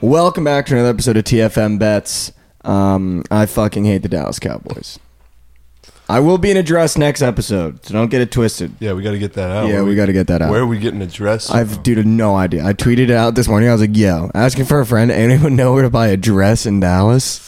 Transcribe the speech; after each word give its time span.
Welcome 0.00 0.44
back 0.44 0.64
to 0.66 0.74
another 0.74 0.88
episode 0.88 1.18
of 1.18 1.24
TFM 1.24 1.78
Bets. 1.78 2.32
Um, 2.64 3.22
I 3.30 3.44
fucking 3.44 3.84
hate 3.84 3.98
the 3.98 4.08
Dallas 4.08 4.38
Cowboys. 4.38 4.98
I 6.08 6.20
will 6.20 6.38
be 6.38 6.50
in 6.50 6.56
a 6.56 6.62
dress 6.62 6.96
next 6.96 7.20
episode, 7.20 7.84
so 7.84 7.92
don't 7.92 8.10
get 8.10 8.22
it 8.22 8.32
twisted. 8.32 8.72
Yeah, 8.80 8.94
we 8.94 9.02
got 9.02 9.10
to 9.10 9.18
get 9.18 9.34
that 9.34 9.50
out. 9.50 9.68
Yeah, 9.68 9.74
Where 9.74 9.84
we 9.84 9.94
got 9.94 10.06
to 10.06 10.14
get 10.14 10.26
that 10.28 10.40
out. 10.40 10.50
Where 10.50 10.62
are 10.62 10.66
we 10.66 10.78
getting 10.78 11.02
a 11.02 11.06
dress? 11.06 11.50
I've 11.50 11.82
dude 11.82 12.06
no 12.06 12.34
idea. 12.34 12.64
I 12.64 12.72
tweeted 12.72 13.04
it 13.04 13.10
out 13.10 13.34
this 13.34 13.46
morning. 13.46 13.68
I 13.68 13.72
was 13.72 13.82
like, 13.82 13.94
"Yo, 13.94 14.30
asking 14.34 14.64
for 14.64 14.80
a 14.80 14.86
friend. 14.86 15.10
Anyone 15.10 15.54
know 15.54 15.74
where 15.74 15.82
to 15.82 15.90
buy 15.90 16.08
a 16.08 16.16
dress 16.16 16.64
in 16.64 16.80
Dallas?" 16.80 17.46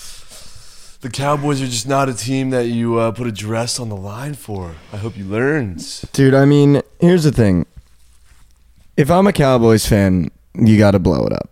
the 1.00 1.10
Cowboys 1.10 1.60
are 1.60 1.66
just 1.66 1.88
not 1.88 2.08
a 2.08 2.14
team 2.14 2.50
that 2.50 2.68
you 2.68 2.98
uh, 2.98 3.10
put 3.12 3.26
a 3.26 3.32
dress 3.32 3.80
on 3.80 3.88
the 3.88 3.96
line 3.96 4.34
for. 4.34 4.76
I 4.92 4.98
hope 4.98 5.16
you 5.16 5.24
learned. 5.24 5.84
Dude, 6.12 6.34
I 6.34 6.44
mean, 6.44 6.82
here's 7.00 7.24
the 7.24 7.32
thing. 7.32 7.66
If 8.96 9.10
I'm 9.10 9.26
a 9.26 9.32
Cowboys 9.32 9.86
fan, 9.86 10.30
you 10.54 10.78
got 10.78 10.92
to 10.92 10.98
blow 11.00 11.26
it 11.26 11.32
up. 11.32 11.48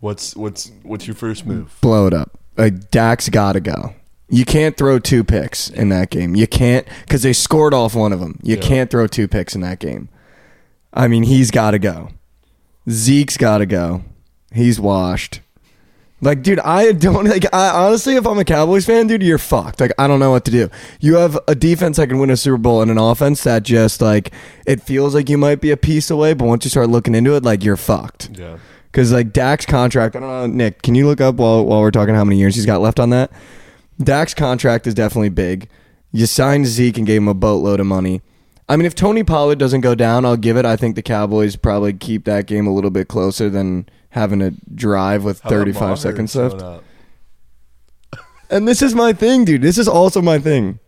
What's 0.00 0.36
what's 0.36 0.70
what's 0.82 1.06
your 1.06 1.16
first 1.16 1.46
move? 1.46 1.76
Blow 1.80 2.06
it 2.06 2.12
up. 2.14 2.38
Like 2.56 2.90
Dak's 2.90 3.28
got 3.28 3.52
to 3.52 3.60
go. 3.60 3.94
You 4.28 4.44
can't 4.44 4.76
throw 4.76 4.98
two 4.98 5.22
picks 5.24 5.70
in 5.70 5.88
that 5.90 6.10
game. 6.10 6.34
You 6.34 6.46
can't 6.46 6.86
because 7.02 7.22
they 7.22 7.32
scored 7.32 7.72
off 7.74 7.94
one 7.94 8.12
of 8.12 8.20
them. 8.20 8.38
You 8.42 8.56
Yeah. 8.56 8.62
can't 8.62 8.90
throw 8.90 9.06
two 9.06 9.28
picks 9.28 9.54
in 9.54 9.60
that 9.62 9.78
game. 9.78 10.08
I 10.92 11.08
mean, 11.08 11.22
he's 11.24 11.50
got 11.50 11.72
to 11.72 11.78
go. 11.78 12.10
Zeke's 12.88 13.36
got 13.36 13.58
to 13.58 13.66
go. 13.66 14.02
He's 14.52 14.80
washed. 14.80 15.40
Like, 16.22 16.42
dude, 16.42 16.60
I 16.60 16.92
don't 16.92 17.24
like. 17.28 17.44
I 17.54 17.68
honestly, 17.86 18.16
if 18.16 18.26
I'm 18.26 18.38
a 18.38 18.44
Cowboys 18.44 18.86
fan, 18.86 19.06
dude, 19.06 19.22
you're 19.22 19.36
fucked. 19.38 19.80
Like, 19.80 19.92
I 19.98 20.06
don't 20.06 20.18
know 20.18 20.30
what 20.30 20.44
to 20.46 20.50
do. 20.50 20.70
You 20.98 21.16
have 21.16 21.38
a 21.46 21.54
defense 21.54 21.98
that 21.98 22.08
can 22.08 22.18
win 22.18 22.30
a 22.30 22.36
Super 22.36 22.56
Bowl 22.56 22.80
and 22.80 22.90
an 22.90 22.98
offense 22.98 23.44
that 23.44 23.64
just 23.64 24.00
like 24.00 24.32
it 24.66 24.80
feels 24.82 25.14
like 25.14 25.28
you 25.28 25.36
might 25.36 25.60
be 25.60 25.70
a 25.70 25.76
piece 25.76 26.10
away, 26.10 26.32
but 26.32 26.46
once 26.46 26.64
you 26.64 26.70
start 26.70 26.88
looking 26.88 27.14
into 27.14 27.34
it, 27.36 27.42
like 27.44 27.62
you're 27.62 27.76
fucked. 27.76 28.30
Yeah. 28.38 28.56
Because 28.96 29.12
like 29.12 29.30
Dak's 29.30 29.66
contract, 29.66 30.16
I 30.16 30.20
don't 30.20 30.28
know, 30.30 30.46
Nick. 30.46 30.80
Can 30.80 30.94
you 30.94 31.06
look 31.06 31.20
up 31.20 31.34
while 31.34 31.66
while 31.66 31.82
we're 31.82 31.90
talking 31.90 32.14
how 32.14 32.24
many 32.24 32.38
years 32.38 32.54
he's 32.54 32.64
got 32.64 32.80
left 32.80 32.98
on 32.98 33.10
that? 33.10 33.30
Dak's 34.02 34.32
contract 34.32 34.86
is 34.86 34.94
definitely 34.94 35.28
big. 35.28 35.68
You 36.12 36.24
signed 36.24 36.66
Zeke 36.66 36.96
and 36.96 37.06
gave 37.06 37.20
him 37.20 37.28
a 37.28 37.34
boatload 37.34 37.78
of 37.78 37.84
money. 37.84 38.22
I 38.70 38.76
mean, 38.76 38.86
if 38.86 38.94
Tony 38.94 39.22
Pollard 39.22 39.58
doesn't 39.58 39.82
go 39.82 39.94
down, 39.94 40.24
I'll 40.24 40.38
give 40.38 40.56
it. 40.56 40.64
I 40.64 40.76
think 40.76 40.96
the 40.96 41.02
Cowboys 41.02 41.56
probably 41.56 41.92
keep 41.92 42.24
that 42.24 42.46
game 42.46 42.66
a 42.66 42.72
little 42.72 42.88
bit 42.88 43.06
closer 43.06 43.50
than 43.50 43.86
having 44.10 44.38
to 44.38 44.54
drive 44.74 45.24
with 45.24 45.40
How 45.40 45.50
35 45.50 45.98
seconds 45.98 46.34
left. 46.34 46.64
And 48.48 48.66
this 48.66 48.80
is 48.80 48.94
my 48.94 49.12
thing, 49.12 49.44
dude. 49.44 49.60
This 49.60 49.76
is 49.76 49.88
also 49.88 50.22
my 50.22 50.38
thing. 50.38 50.78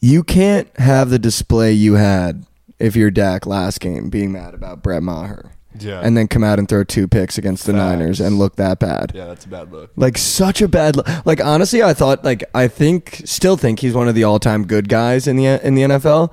You 0.00 0.24
can't 0.24 0.68
have 0.80 1.10
the 1.10 1.20
display 1.20 1.70
you 1.70 1.94
had 1.94 2.44
if 2.80 2.96
you're 2.96 3.12
Dak 3.12 3.46
last 3.46 3.78
game 3.78 4.10
being 4.10 4.32
mad 4.32 4.52
about 4.52 4.82
Brett 4.82 5.04
Maher 5.04 5.53
Yeah. 5.78 6.00
and 6.00 6.16
then 6.16 6.28
come 6.28 6.44
out 6.44 6.58
and 6.58 6.68
throw 6.68 6.84
two 6.84 7.08
picks 7.08 7.36
against 7.38 7.66
the 7.66 7.72
Facts. 7.72 7.78
Niners 7.98 8.20
and 8.20 8.38
look 8.38 8.56
that 8.56 8.78
bad. 8.78 9.12
yeah, 9.14 9.26
that's 9.26 9.44
a 9.44 9.48
bad 9.48 9.72
look. 9.72 9.90
Like 9.96 10.16
such 10.18 10.62
a 10.62 10.68
bad 10.68 10.96
lo- 10.96 11.02
like 11.24 11.44
honestly 11.44 11.82
I 11.82 11.94
thought 11.94 12.24
like 12.24 12.44
I 12.54 12.68
think 12.68 13.22
still 13.24 13.56
think 13.56 13.80
he's 13.80 13.92
one 13.94 14.06
of 14.08 14.14
the 14.14 14.24
all-time 14.24 14.66
good 14.66 14.88
guys 14.88 15.26
in 15.26 15.36
the 15.36 15.46
in 15.66 15.74
the 15.74 15.82
NFL. 15.82 16.32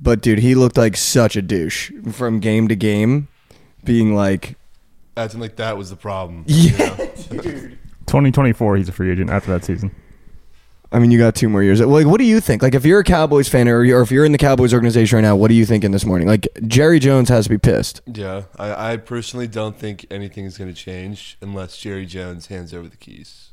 But 0.00 0.22
dude, 0.22 0.38
he 0.38 0.54
looked 0.54 0.76
like 0.76 0.96
such 0.96 1.36
a 1.36 1.42
douche 1.42 1.90
from 2.12 2.40
game 2.40 2.68
to 2.68 2.76
game 2.76 3.28
being 3.84 4.14
like 4.14 4.56
Acting 5.16 5.40
like 5.40 5.56
that 5.56 5.76
was 5.76 5.90
the 5.90 5.96
problem. 5.96 6.44
Yeah. 6.46 6.96
2024, 8.06 8.76
he's 8.76 8.88
a 8.88 8.92
free 8.92 9.10
agent 9.12 9.30
after 9.30 9.50
that 9.52 9.64
season. 9.64 9.94
I 10.92 10.98
mean, 10.98 11.10
you 11.12 11.18
got 11.18 11.36
two 11.36 11.48
more 11.48 11.62
years. 11.62 11.80
Like, 11.80 12.06
what 12.06 12.18
do 12.18 12.24
you 12.24 12.40
think? 12.40 12.62
Like, 12.62 12.74
if 12.74 12.84
you're 12.84 13.00
a 13.00 13.04
Cowboys 13.04 13.48
fan 13.48 13.68
or, 13.68 13.78
or 13.80 14.00
if 14.02 14.10
you're 14.10 14.24
in 14.24 14.32
the 14.32 14.38
Cowboys 14.38 14.74
organization 14.74 15.16
right 15.16 15.22
now, 15.22 15.36
what 15.36 15.50
are 15.50 15.54
you 15.54 15.64
thinking 15.64 15.92
this 15.92 16.04
morning? 16.04 16.26
Like, 16.26 16.48
Jerry 16.66 16.98
Jones 16.98 17.28
has 17.28 17.44
to 17.44 17.50
be 17.50 17.58
pissed. 17.58 18.00
Yeah, 18.12 18.42
I, 18.58 18.92
I 18.92 18.96
personally 18.96 19.46
don't 19.46 19.76
think 19.78 20.04
anything 20.10 20.46
is 20.46 20.58
going 20.58 20.68
to 20.68 20.74
change 20.74 21.38
unless 21.40 21.76
Jerry 21.76 22.06
Jones 22.06 22.48
hands 22.48 22.74
over 22.74 22.88
the 22.88 22.96
keys. 22.96 23.50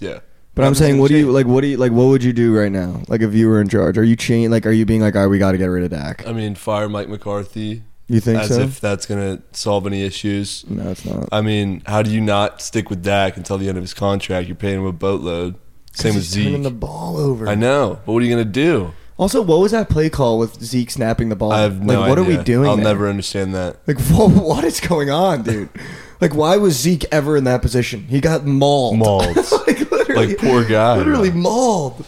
Yeah, 0.00 0.18
But 0.56 0.64
I'm 0.64 0.74
saying, 0.74 0.94
gonna 0.94 1.02
what 1.02 1.08
do 1.10 1.16
you 1.16 1.30
like? 1.32 1.46
What 1.46 1.60
do 1.62 1.68
you 1.68 1.76
like? 1.76 1.92
What 1.92 2.06
would 2.06 2.22
you 2.24 2.32
do 2.32 2.54
right 2.58 2.72
now? 2.72 3.02
Like, 3.08 3.20
if 3.22 3.32
you 3.32 3.48
were 3.48 3.60
in 3.60 3.68
charge, 3.68 3.96
are 3.96 4.04
you 4.04 4.16
chain? 4.16 4.50
Like, 4.50 4.66
are 4.66 4.72
you 4.72 4.84
being 4.84 5.00
like, 5.00 5.14
all 5.14 5.22
right, 5.22 5.26
we 5.28 5.38
got 5.38 5.52
to 5.52 5.58
get 5.58 5.66
rid 5.66 5.84
of 5.84 5.90
Dak? 5.90 6.26
I 6.26 6.32
mean, 6.32 6.54
fire 6.54 6.88
Mike 6.88 7.08
McCarthy 7.08 7.82
You 8.08 8.20
think 8.20 8.40
as 8.42 8.48
so? 8.48 8.60
if 8.60 8.80
that's 8.80 9.06
going 9.06 9.38
to 9.38 9.42
solve 9.52 9.86
any 9.86 10.02
issues. 10.02 10.68
no, 10.68 10.90
it's 10.90 11.04
not. 11.04 11.28
I 11.32 11.40
mean, 11.40 11.82
how 11.86 12.02
do 12.02 12.10
you 12.10 12.20
not 12.20 12.60
stick 12.60 12.90
with 12.90 13.02
Dak 13.02 13.36
until 13.36 13.58
the 13.58 13.68
end 13.68 13.78
of 13.78 13.84
his 13.84 13.94
contract? 13.94 14.48
You're 14.48 14.56
paying 14.56 14.80
him 14.80 14.86
a 14.86 14.92
boatload. 14.92 15.54
Same 15.96 16.14
with 16.14 16.24
He's 16.24 16.34
turning 16.34 16.54
Zeke. 16.56 16.62
the 16.64 16.70
ball 16.70 17.16
over. 17.16 17.48
I 17.48 17.54
know, 17.54 17.98
but 18.04 18.12
what 18.12 18.22
are 18.22 18.26
you 18.26 18.32
going 18.34 18.44
to 18.44 18.50
do? 18.50 18.92
Also, 19.18 19.40
what 19.40 19.60
was 19.60 19.72
that 19.72 19.88
play 19.88 20.10
call 20.10 20.38
with 20.38 20.62
Zeke 20.62 20.90
snapping 20.90 21.30
the 21.30 21.36
ball? 21.36 21.50
I 21.52 21.62
have 21.62 21.80
no 21.82 22.00
like, 22.00 22.08
what 22.10 22.18
are 22.18 22.24
we 22.24 22.36
doing? 22.36 22.68
I'll 22.68 22.76
there? 22.76 22.84
never 22.84 23.08
understand 23.08 23.54
that. 23.54 23.78
Like, 23.86 23.96
wha- 24.10 24.28
what 24.28 24.62
is 24.64 24.78
going 24.80 25.08
on, 25.10 25.42
dude? 25.42 25.70
like, 26.20 26.34
why 26.34 26.58
was 26.58 26.74
Zeke 26.78 27.06
ever 27.10 27.36
in 27.36 27.44
that 27.44 27.62
position? 27.62 28.02
He 28.08 28.20
got 28.20 28.44
mauled. 28.44 28.98
Mauled. 28.98 29.36
like, 29.66 29.90
literally, 29.90 30.26
Like, 30.26 30.38
poor 30.38 30.64
guy, 30.64 30.98
Literally 30.98 31.30
bro. 31.30 31.40
mauled. 31.40 32.06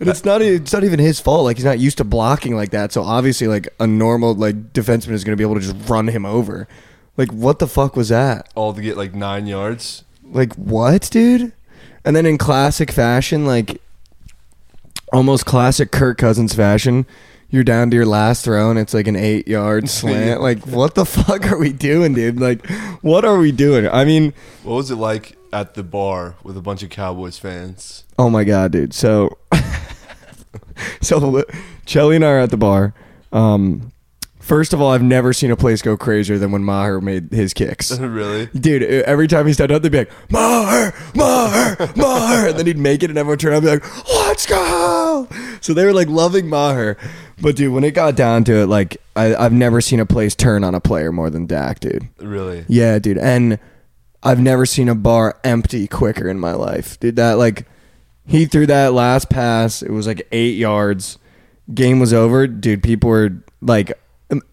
And 0.00 0.08
it's 0.10 0.24
not. 0.26 0.42
It's 0.42 0.74
not 0.74 0.84
even 0.84 0.98
his 0.98 1.20
fault. 1.20 1.44
Like 1.44 1.56
he's 1.56 1.64
not 1.64 1.78
used 1.78 1.96
to 1.98 2.04
blocking 2.04 2.54
like 2.54 2.68
that. 2.70 2.92
So 2.92 3.02
obviously, 3.02 3.48
like 3.48 3.68
a 3.80 3.86
normal 3.86 4.34
like 4.34 4.74
defenseman 4.74 5.12
is 5.12 5.24
going 5.24 5.32
to 5.32 5.36
be 5.38 5.42
able 5.42 5.54
to 5.54 5.60
just 5.62 5.88
run 5.88 6.08
him 6.08 6.26
over. 6.26 6.68
Like 7.16 7.32
what 7.32 7.60
the 7.60 7.66
fuck 7.66 7.96
was 7.96 8.10
that? 8.10 8.50
All 8.54 8.74
to 8.74 8.82
get 8.82 8.98
like 8.98 9.14
nine 9.14 9.46
yards. 9.46 10.04
Like 10.22 10.52
what, 10.56 11.08
dude? 11.10 11.54
And 12.06 12.14
then 12.16 12.24
in 12.24 12.38
classic 12.38 12.90
fashion, 12.92 13.44
like 13.44 13.80
almost 15.12 15.44
classic 15.44 15.90
Kirk 15.90 16.18
Cousins 16.18 16.54
fashion, 16.54 17.04
you're 17.50 17.64
down 17.64 17.90
to 17.90 17.96
your 17.96 18.06
last 18.06 18.44
throw 18.44 18.70
and 18.70 18.78
it's 18.78 18.94
like 18.94 19.06
an 19.08 19.16
eight 19.16 19.46
yard 19.48 19.88
slant. 19.90 20.40
Like 20.40 20.66
what 20.66 20.94
the 20.94 21.04
fuck 21.04 21.50
are 21.50 21.58
we 21.58 21.72
doing, 21.72 22.14
dude? 22.14 22.40
Like 22.40 22.64
what 23.02 23.24
are 23.24 23.38
we 23.38 23.52
doing? 23.52 23.88
I 23.88 24.04
mean, 24.04 24.32
What 24.62 24.76
was 24.76 24.90
it 24.90 24.96
like 24.96 25.36
at 25.52 25.74
the 25.74 25.82
bar 25.82 26.36
with 26.42 26.56
a 26.56 26.60
bunch 26.62 26.82
of 26.82 26.90
Cowboys 26.90 27.38
fans? 27.38 28.04
oh 28.18 28.30
my 28.30 28.44
god, 28.44 28.72
dude. 28.72 28.94
So, 28.94 29.36
so 31.00 31.44
Chelly 31.86 32.16
and 32.16 32.24
I 32.24 32.28
are 32.28 32.38
at 32.38 32.50
the 32.50 32.56
bar. 32.56 32.94
Um, 33.32 33.92
first 34.46 34.72
of 34.72 34.80
all, 34.80 34.92
I've 34.92 35.02
never 35.02 35.32
seen 35.32 35.50
a 35.50 35.56
place 35.56 35.82
go 35.82 35.96
crazier 35.96 36.38
than 36.38 36.52
when 36.52 36.62
Maher 36.62 37.00
made 37.00 37.32
his 37.32 37.52
kicks. 37.52 37.90
really? 37.98 38.46
Dude, 38.46 38.82
every 38.82 39.26
time 39.26 39.46
he 39.46 39.52
stepped 39.52 39.72
up, 39.72 39.82
they'd 39.82 39.90
be 39.90 39.98
like, 39.98 40.30
Maher, 40.30 40.94
Maher, 41.14 41.76
Maher. 41.96 42.48
And 42.48 42.58
then 42.58 42.66
he'd 42.66 42.78
make 42.78 43.02
it, 43.02 43.10
and 43.10 43.18
everyone 43.18 43.32
would 43.32 43.40
turn 43.40 43.52
around 43.52 43.66
and 43.66 43.80
be 43.82 43.86
like, 43.86 44.08
let's 44.08 44.46
go. 44.46 45.28
So 45.60 45.74
they 45.74 45.84
were 45.84 45.92
like 45.92 46.08
loving 46.08 46.48
Maher. 46.48 46.96
But 47.42 47.56
dude, 47.56 47.74
when 47.74 47.84
it 47.84 47.90
got 47.92 48.16
down 48.16 48.44
to 48.44 48.54
it, 48.62 48.66
like, 48.66 48.96
I, 49.16 49.34
I've 49.34 49.52
never 49.52 49.80
seen 49.80 50.00
a 50.00 50.06
place 50.06 50.34
turn 50.34 50.62
on 50.64 50.74
a 50.74 50.80
player 50.80 51.10
more 51.10 51.28
than 51.28 51.46
Dak, 51.46 51.80
dude. 51.80 52.08
Really? 52.18 52.64
Yeah, 52.68 52.98
dude. 52.98 53.18
And 53.18 53.58
I've 54.22 54.40
never 54.40 54.64
seen 54.64 54.88
a 54.88 54.94
bar 54.94 55.38
empty 55.42 55.88
quicker 55.88 56.28
in 56.28 56.38
my 56.38 56.52
life. 56.52 56.98
Dude, 57.00 57.16
that, 57.16 57.34
like, 57.36 57.66
he 58.26 58.46
threw 58.46 58.66
that 58.66 58.92
last 58.92 59.28
pass. 59.28 59.82
It 59.82 59.90
was 59.90 60.06
like 60.06 60.26
eight 60.32 60.56
yards. 60.56 61.18
Game 61.72 62.00
was 62.00 62.12
over. 62.12 62.46
Dude, 62.46 62.82
people 62.82 63.10
were 63.10 63.42
like 63.60 63.92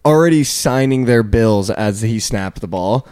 already 0.04 0.44
signing 0.44 1.04
their 1.04 1.22
bills 1.22 1.70
as 1.70 2.02
he 2.02 2.20
snapped 2.20 2.60
the 2.60 2.68
ball. 2.68 3.06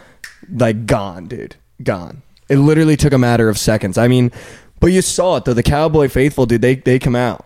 Like, 0.49 0.85
gone, 0.85 1.27
dude. 1.27 1.55
Gone. 1.81 2.21
It 2.49 2.57
literally 2.57 2.97
took 2.97 3.13
a 3.13 3.17
matter 3.17 3.49
of 3.49 3.57
seconds. 3.57 3.97
I 3.97 4.07
mean, 4.07 4.31
but 4.79 4.87
you 4.87 5.01
saw 5.01 5.37
it, 5.37 5.45
though. 5.45 5.53
The 5.53 5.63
Cowboy 5.63 6.09
faithful, 6.09 6.45
dude, 6.45 6.61
they, 6.61 6.75
they 6.75 6.99
come 6.99 7.15
out. 7.15 7.45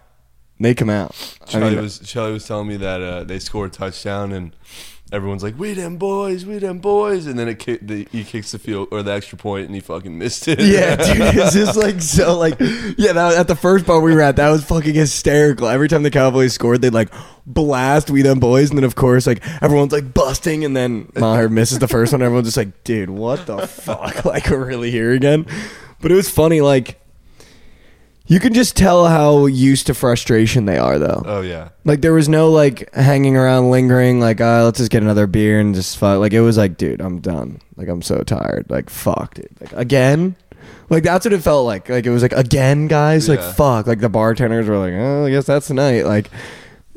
They 0.60 0.74
come 0.74 0.90
out. 0.90 1.16
I 1.54 1.60
mean, 1.60 1.80
was 1.80 2.00
Charlie 2.00 2.34
was 2.34 2.48
telling 2.48 2.68
me 2.68 2.78
that 2.78 3.02
uh, 3.02 3.24
they 3.24 3.38
scored 3.38 3.72
a 3.72 3.74
touchdown 3.74 4.32
and 4.32 4.56
everyone's 5.12 5.44
like, 5.44 5.58
"We 5.58 5.74
them 5.74 5.98
boys, 5.98 6.46
we 6.46 6.58
them 6.60 6.80
boys," 6.80 7.26
and 7.26 7.38
then 7.38 7.48
it 7.48 7.88
the, 7.88 8.08
he 8.12 8.24
kicks 8.24 8.52
the 8.52 8.60
field 8.60 8.90
or 8.92 9.04
the 9.04 9.12
extra 9.12 9.38
point 9.38 9.66
and 9.66 9.76
he 9.76 9.82
fucking 9.82 10.18
missed 10.18 10.48
it. 10.48 10.60
Yeah, 10.60 10.96
dude, 11.14 11.36
it's 11.36 11.54
just 11.54 11.78
like 11.78 12.02
so 12.02 12.38
like 12.38 12.60
yeah. 12.60 13.14
That, 13.14 13.38
at 13.38 13.48
the 13.48 13.56
first 13.56 13.86
bar 13.86 14.02
we 14.02 14.14
were 14.14 14.22
at, 14.22 14.36
that 14.38 14.50
was 14.50 14.64
fucking 14.66 14.94
hysterical. 14.94 15.68
Every 15.68 15.88
time 15.88 16.04
the 16.04 16.12
Cowboys 16.12 16.54
scored, 16.54 16.82
they'd 16.82 16.94
like 16.94 17.12
blast 17.46 18.10
"We 18.10 18.22
Them 18.22 18.40
Boys," 18.40 18.70
and 18.70 18.78
then 18.78 18.84
of 18.84 18.96
course 18.96 19.28
like 19.28 19.44
everyone's 19.62 19.94
like 19.94 20.14
busting, 20.14 20.66
and 20.66 20.76
then 20.76 21.12
Maher 21.16 21.50
misses 21.50 21.80
the 21.80 21.88
first 21.88 22.12
one. 22.12 22.22
Everyone's 22.22 22.48
just 22.48 22.58
like, 22.58 22.84
dude, 22.84 23.10
what 23.10 23.46
the 23.46 23.68
fuck? 23.68 23.98
Like 24.28 24.50
we're 24.50 24.66
really 24.66 24.92
here 24.92 25.14
again. 25.14 25.46
But 26.02 26.12
it 26.12 26.16
was 26.16 26.30
funny, 26.30 26.60
like 26.60 27.00
you 28.28 28.40
can 28.40 28.54
just 28.54 28.76
tell 28.76 29.08
how 29.08 29.46
used 29.46 29.88
to 29.88 29.94
frustration 29.94 30.66
they 30.66 30.78
are, 30.78 31.00
though. 31.00 31.24
Oh 31.26 31.42
yeah. 31.42 31.70
Like 31.86 32.02
there 32.02 32.14
was 32.14 32.28
no 32.30 32.52
like 32.52 32.94
hanging 32.94 33.36
around, 33.38 33.70
lingering. 33.72 34.20
Like, 34.20 34.42
uh, 34.42 34.64
let's 34.66 34.78
just 34.80 34.92
get 34.92 35.02
another 35.04 35.28
beer 35.28 35.60
and 35.60 35.74
just 35.74 35.98
fuck. 35.98 36.20
Like 36.20 36.34
it 36.34 36.42
was 36.42 36.58
like, 36.58 36.78
dude, 36.78 37.02
I'm 37.02 37.20
done. 37.20 37.60
Like 37.76 37.88
I'm 37.88 38.02
so 38.02 38.20
tired. 38.24 38.66
Like 38.70 38.90
fuck, 38.90 39.36
dude. 39.36 39.50
Like 39.62 39.74
again. 39.74 40.36
Like 40.90 41.04
that's 41.04 41.26
what 41.26 41.34
it 41.34 41.42
felt 41.42 41.66
like. 41.66 41.90
Like 41.90 42.06
it 42.06 42.10
was 42.12 42.22
like 42.22 42.32
again, 42.34 42.88
guys. 42.88 43.28
Like 43.28 43.40
Yeah. 43.40 43.52
fuck. 43.54 43.88
Like 43.88 44.00
the 44.00 44.10
bartenders 44.10 44.68
were 44.68 44.78
like, 44.78 44.94
oh, 44.94 45.26
I 45.26 45.30
guess 45.30 45.46
that's 45.46 45.68
tonight. 45.68 46.06
Like, 46.06 46.30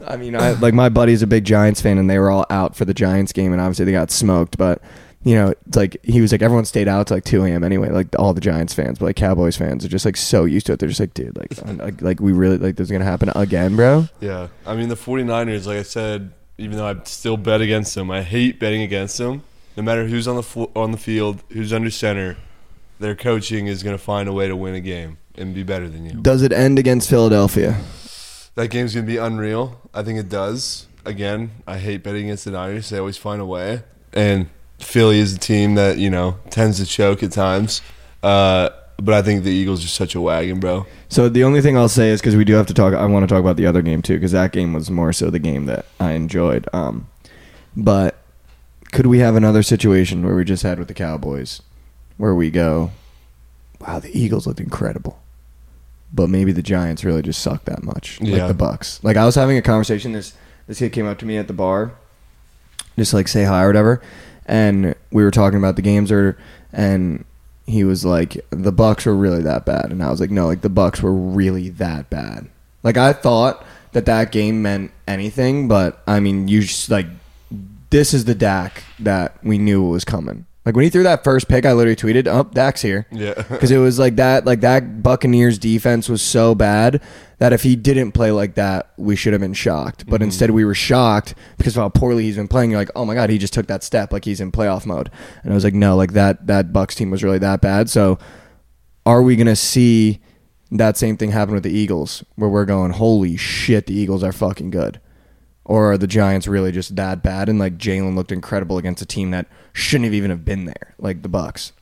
I 0.07 0.17
mean, 0.17 0.35
I 0.37 0.53
like 0.53 0.75
my 0.75 0.89
buddy's 0.89 1.23
a 1.23 1.27
big 1.27 1.45
Giants 1.45 1.81
fan, 1.81 1.99
and 1.99 2.09
they 2.09 2.19
were 2.19 2.31
all 2.31 2.47
out 2.51 2.77
for 2.77 2.85
the 2.85 2.95
Giants 2.95 3.33
game, 3.33 3.53
and 3.53 3.61
obviously 3.61 3.85
they 3.85 3.93
got 3.93 4.11
smoked. 4.11 4.57
But 4.59 4.81
you 5.23 5.35
know, 5.35 5.53
it's 5.67 5.77
like 5.77 6.03
he 6.05 6.21
was 6.21 6.33
like 6.33 6.43
everyone 6.43 6.65
stayed 6.65 6.89
out 6.89 7.09
to 7.09 7.15
like 7.15 7.25
2 7.25 7.45
a.m. 7.45 7.63
anyway. 7.63 7.91
Like 7.91 8.09
all 8.19 8.33
the 8.33 8.41
Giants 8.41 8.73
fans, 8.73 8.99
but 8.99 9.07
like 9.07 9.17
Cowboys 9.17 9.57
fans 9.57 9.85
are 9.85 9.89
just 9.89 10.05
like 10.05 10.17
so 10.17 10.45
used 10.45 10.67
to 10.67 10.73
it. 10.73 10.79
They're 10.79 10.89
just 10.89 11.01
like, 11.01 11.15
dude, 11.15 11.37
like, 11.37 11.79
like, 11.79 12.03
like 12.03 12.21
we 12.21 12.33
really 12.33 12.57
like 12.59 12.77
this 12.77 12.87
is 12.87 12.91
gonna 12.91 13.05
happen 13.05 13.31
again, 13.35 13.77
bro. 13.77 14.09
Yeah. 14.21 14.49
I 14.67 14.75
mean 14.75 14.89
the 14.89 14.95
49ers, 14.95 15.67
like 15.67 15.79
I 15.79 15.83
said, 15.83 16.33
even 16.57 16.77
though 16.77 16.87
I 16.87 16.97
still 17.05 17.37
bet 17.37 17.61
against 17.61 17.95
them, 17.95 18.11
I 18.11 18.23
hate 18.23 18.59
betting 18.59 18.83
against 18.83 19.19
them. 19.19 19.43
No 19.77 19.83
matter 19.83 20.07
who's 20.07 20.27
on 20.27 20.37
the 20.37 20.43
flo- 20.43 20.71
on 20.75 20.93
the 20.93 20.99
field, 20.99 21.43
who's 21.51 21.73
under 21.73 21.91
center, 21.91 22.37
their 22.99 23.15
coaching 23.15 23.67
is 23.67 23.83
going 23.83 23.97
to 23.97 24.03
find 24.03 24.29
a 24.29 24.33
way 24.33 24.47
to 24.47 24.55
win 24.55 24.75
a 24.75 24.81
game 24.81 25.19
and 25.37 25.55
be 25.55 25.63
better 25.63 25.89
than 25.89 26.05
you. 26.05 26.13
Does 26.21 26.43
it 26.43 26.53
end 26.53 26.79
against 26.79 27.09
Philadelphia? 27.09 27.81
That 28.57 28.69
game's 28.69 28.95
going 28.95 29.07
to 29.07 29.11
be 29.11 29.17
unreal. 29.17 29.81
I 29.95 30.03
think 30.03 30.19
it 30.19 30.29
does. 30.29 30.87
Again, 31.05 31.51
I 31.67 31.79
hate 31.79 32.03
betting 32.03 32.25
against 32.25 32.45
the 32.45 32.51
Niners. 32.51 32.91
They 32.91 32.99
always 32.99 33.17
find 33.17 33.41
a 33.41 33.47
way. 33.47 33.85
And 34.13 34.51
Philly 34.81 35.19
is 35.19 35.35
a 35.35 35.39
team 35.39 35.75
that, 35.77 35.99
you 35.99 36.11
know, 36.11 36.37
tends 36.51 36.79
to 36.79 36.87
choke 36.87 37.23
at 37.23 37.33
times. 37.33 37.83
Uh, 38.23 38.71
but 38.99 39.15
I 39.15 39.23
think 39.23 39.45
the 39.45 39.51
Eagles 39.51 39.85
are 39.85 39.89
such 39.89 40.15
a 40.15 40.21
wagon, 40.21 40.61
bro. 40.61 40.87
So 41.09 41.29
the 41.29 41.45
only 41.45 41.61
thing 41.63 41.77
I'll 41.77 41.89
say 41.89 42.11
is 42.11 42.21
because 42.21 42.37
we 42.37 42.45
do 42.45 42.55
have 42.55 42.67
to 42.67 42.75
talk. 42.75 42.93
I 42.95 43.07
want 43.07 43.23
to 43.29 43.33
talk 43.35 43.41
about 43.41 43.57
the 43.57 43.67
other 43.67 43.83
game 43.83 44.03
too 44.03 44.15
because 44.15 44.33
that 44.33 44.53
game 44.53 44.73
was 44.75 44.91
more 44.91 45.13
so 45.13 45.31
the 45.31 45.39
game 45.39 45.67
that 45.67 45.87
I 45.99 46.13
enjoyed. 46.13 46.69
Um, 46.73 47.09
but 47.77 48.19
could 48.93 49.07
we 49.07 49.21
have 49.21 49.37
another 49.37 49.63
situation 49.63 50.25
where 50.25 50.35
we 50.35 50.45
just 50.45 50.63
had 50.65 50.79
with 50.79 50.89
the 50.89 50.95
Cowboys, 50.95 51.63
where 52.19 52.35
we 52.35 52.51
go, 52.51 52.91
wow, 53.81 54.01
the 54.01 54.11
Eagles 54.19 54.47
looked 54.47 54.61
incredible, 54.61 55.23
but 56.13 56.29
maybe 56.29 56.53
the 56.53 56.63
Giants 56.63 57.05
really 57.05 57.23
just 57.23 57.41
suck 57.41 57.65
that 57.65 57.83
much, 57.83 58.21
like 58.21 58.31
Yeah. 58.31 58.49
the 58.49 58.55
Bucks. 58.55 59.03
Like 59.03 59.17
I 59.17 59.25
was 59.25 59.35
having 59.37 59.57
a 59.57 59.63
conversation. 59.63 60.13
This 60.13 60.35
this 60.67 60.79
kid 60.81 60.93
came 60.93 61.07
up 61.07 61.19
to 61.21 61.25
me 61.27 61.39
at 61.39 61.47
the 61.47 61.53
bar, 61.55 61.93
just 62.99 63.15
like 63.15 63.29
say 63.29 63.45
hi 63.45 63.63
or 63.63 63.69
whatever, 63.69 64.03
and 64.47 64.95
we 65.11 65.23
were 65.23 65.31
talking 65.31 65.59
about 65.59 65.77
the 65.77 65.83
games 65.83 66.11
or 66.11 66.37
and 66.73 67.25
he 67.67 67.85
was 67.85 68.05
like 68.05 68.45
the 68.51 68.73
bucks 68.73 69.07
were 69.07 69.15
really 69.15 69.43
that 69.43 69.65
bad. 69.65 69.91
And 69.91 70.03
i 70.03 70.11
was 70.11 70.21
like 70.21 70.31
no 70.31 70.47
like 70.47 70.63
the 70.63 70.69
bucks 70.69 71.03
were 71.03 71.13
really 71.13 71.69
that 71.71 72.11
bad. 72.11 72.49
Like 72.83 72.97
i 72.97 73.13
thought 73.13 73.65
that 73.93 74.07
that 74.07 74.33
game 74.33 74.63
meant 74.63 74.93
anything 75.09 75.67
but 75.67 76.01
i 76.07 76.21
mean 76.21 76.47
you 76.47 76.63
just 76.63 76.91
like 76.91 77.07
this 77.91 78.15
is 78.15 78.25
the 78.25 78.37
Dak 78.37 78.85
that 79.01 79.43
we 79.45 79.59
knew 79.59 79.83
was 79.83 80.05
coming 80.05 80.47
like 80.65 80.75
when 80.75 80.85
he 80.85 80.91
threw 80.91 81.03
that 81.03 81.25
first 81.25 81.49
pick 81.49 81.65
i 81.65 81.73
literally 81.73 81.97
tweeted 81.97 82.27
oh 82.27 82.45
dak's 82.45 82.83
here. 82.83 83.07
Yeah. 83.11 83.35
because 83.51 83.71
it 83.71 83.79
was 83.79 83.99
like 83.99 84.17
that 84.17 84.45
like 84.45 84.61
that 84.61 85.03
buccaneers 85.03 85.59
defense 85.59 86.09
was 86.09 86.23
so 86.23 86.55
bad 86.55 87.03
that 87.39 87.53
if 87.53 87.63
he 87.63 87.77
didn't 87.77 88.13
play 88.13 88.31
like 88.31 88.55
that 88.55 88.93
we 88.97 89.17
should 89.17 89.33
have 89.33 89.41
been 89.41 89.55
shocked. 89.55 90.07
But 90.07 90.17
mm-hmm. 90.17 90.25
instead 90.25 90.51
we 90.51 90.65
were 90.65 90.75
shocked 90.75 91.35
because 91.57 91.77
of 91.77 91.83
how 91.83 91.89
poorly 91.89 92.25
he's 92.25 92.37
been 92.37 92.49
playing. 92.49 92.71
You're 92.71 92.81
like 92.81 92.91
oh 92.95 93.05
my 93.05 93.15
god 93.15 93.31
he 93.31 93.39
just 93.39 93.55
took 93.55 93.67
that 93.69 93.83
step. 93.83 94.13
Like 94.13 94.25
he's 94.25 94.41
in 94.41 94.53
playoff 94.53 94.87
mode. 94.87 95.11
And 95.43 95.53
i 95.53 95.55
was 95.55 95.65
like 95.65 95.75
no 95.75 95.97
like 95.97 96.13
that 96.13 96.47
that 96.47 96.73
bucks 96.73 96.95
team 96.95 97.11
was 97.11 97.25
really 97.25 97.39
that 97.39 97.61
bad. 97.61 97.89
So 97.89 98.19
are 99.07 99.23
we 99.23 99.37
gonna 99.37 99.57
see 99.57 100.21
that 100.71 100.97
same 100.97 101.17
thing 101.17 101.33
happen 101.33 101.55
with 101.55 101.65
the 101.65 101.73
eagles 101.73 102.25
where 102.37 102.49
we're 102.49 102.65
going 102.65 102.93
holy 102.93 103.37
shit 103.37 103.87
the 103.87 103.95
eagles 103.95 104.23
are 104.23 104.33
fucking 104.33 104.71
good 104.71 105.01
or 105.71 105.93
are 105.93 105.99
the 105.99 106.07
giants 106.07 106.47
really 106.47 106.73
just 106.73 106.97
that 106.97 107.23
bad 107.23 107.49
and 107.49 107.59
like 107.59 107.79
jalen 107.79 108.15
looked 108.15 108.33
incredible 108.33 108.79
against 108.79 109.03
a 109.03 109.07
team 109.07 109.31
that 109.31 109.47
shouldn't 109.73 110.05
have 110.05 110.15
even 110.15 110.31
have 110.31 110.45
been 110.45 110.65
there 110.65 110.95
like 110.99 111.23
the 111.23 111.29
bucks 111.29 111.73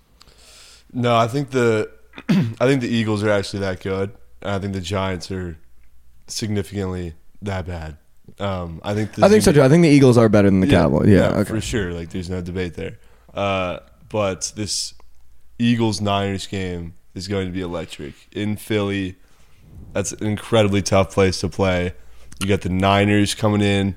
No, 0.92 1.16
I 1.16 1.28
think 1.28 1.50
the 1.50 1.90
I 2.28 2.66
think 2.66 2.80
the 2.80 2.88
Eagles 2.88 3.22
are 3.22 3.30
actually 3.30 3.60
that 3.60 3.80
good. 3.80 4.12
And 4.42 4.52
I 4.52 4.58
think 4.58 4.72
the 4.72 4.80
Giants 4.80 5.30
are 5.30 5.56
significantly 6.26 7.14
that 7.42 7.66
bad. 7.66 7.96
Um, 8.38 8.80
I 8.84 8.94
think 8.94 9.18
I 9.18 9.28
think 9.28 9.42
so 9.42 9.52
too. 9.52 9.62
I 9.62 9.68
think 9.68 9.82
the 9.82 9.88
Eagles 9.88 10.18
are 10.18 10.28
better 10.28 10.48
than 10.48 10.60
the 10.60 10.66
Cowboys. 10.66 11.08
Yeah, 11.08 11.28
okay. 11.28 11.44
for 11.44 11.60
sure. 11.60 11.92
Like, 11.92 12.10
there's 12.10 12.28
no 12.28 12.40
debate 12.40 12.74
there. 12.74 12.98
Uh, 13.32 13.80
but 14.08 14.52
this 14.54 14.94
Eagles 15.58 16.00
Niners 16.00 16.46
game 16.46 16.94
is 17.14 17.28
going 17.28 17.46
to 17.46 17.52
be 17.52 17.60
electric 17.60 18.14
in 18.32 18.56
Philly. 18.56 19.16
That's 19.92 20.12
an 20.12 20.26
incredibly 20.26 20.82
tough 20.82 21.12
place 21.12 21.40
to 21.40 21.48
play. 21.48 21.94
You 22.40 22.46
got 22.46 22.60
the 22.62 22.68
Niners 22.68 23.34
coming 23.34 23.60
in, 23.60 23.96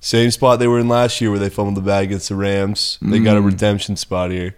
same 0.00 0.30
spot 0.30 0.58
they 0.58 0.66
were 0.66 0.80
in 0.80 0.88
last 0.88 1.20
year 1.20 1.30
where 1.30 1.38
they 1.38 1.48
fumbled 1.48 1.76
the 1.76 1.80
bag 1.80 2.06
against 2.08 2.28
the 2.28 2.34
Rams. 2.34 2.98
They 3.00 3.20
got 3.20 3.36
a 3.36 3.40
Mm. 3.40 3.46
redemption 3.46 3.96
spot 3.96 4.30
here. 4.32 4.56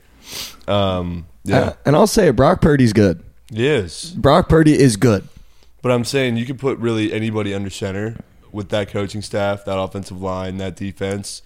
Um, 0.67 1.27
yeah, 1.45 1.59
Uh, 1.59 1.73
and 1.85 1.97
I'll 1.97 2.07
say 2.07 2.29
it, 2.29 2.37
Brock 2.37 2.61
Purdy's 2.63 2.93
good. 2.95 3.23
yes. 3.51 4.11
Brock 4.11 4.49
Purdy 4.49 4.79
is 4.79 4.97
good. 4.97 5.29
But 5.83 5.93
I'm 5.93 6.05
saying 6.05 6.39
you 6.39 6.47
could 6.47 6.59
put 6.59 6.79
really 6.79 7.13
anybody 7.13 7.53
under 7.53 7.69
center 7.69 8.17
with 8.53 8.71
that 8.71 8.89
coaching 8.89 9.21
staff, 9.21 9.67
that 9.67 9.79
offensive 9.79 10.21
line, 10.23 10.57
that 10.59 10.77
defense, 10.77 11.43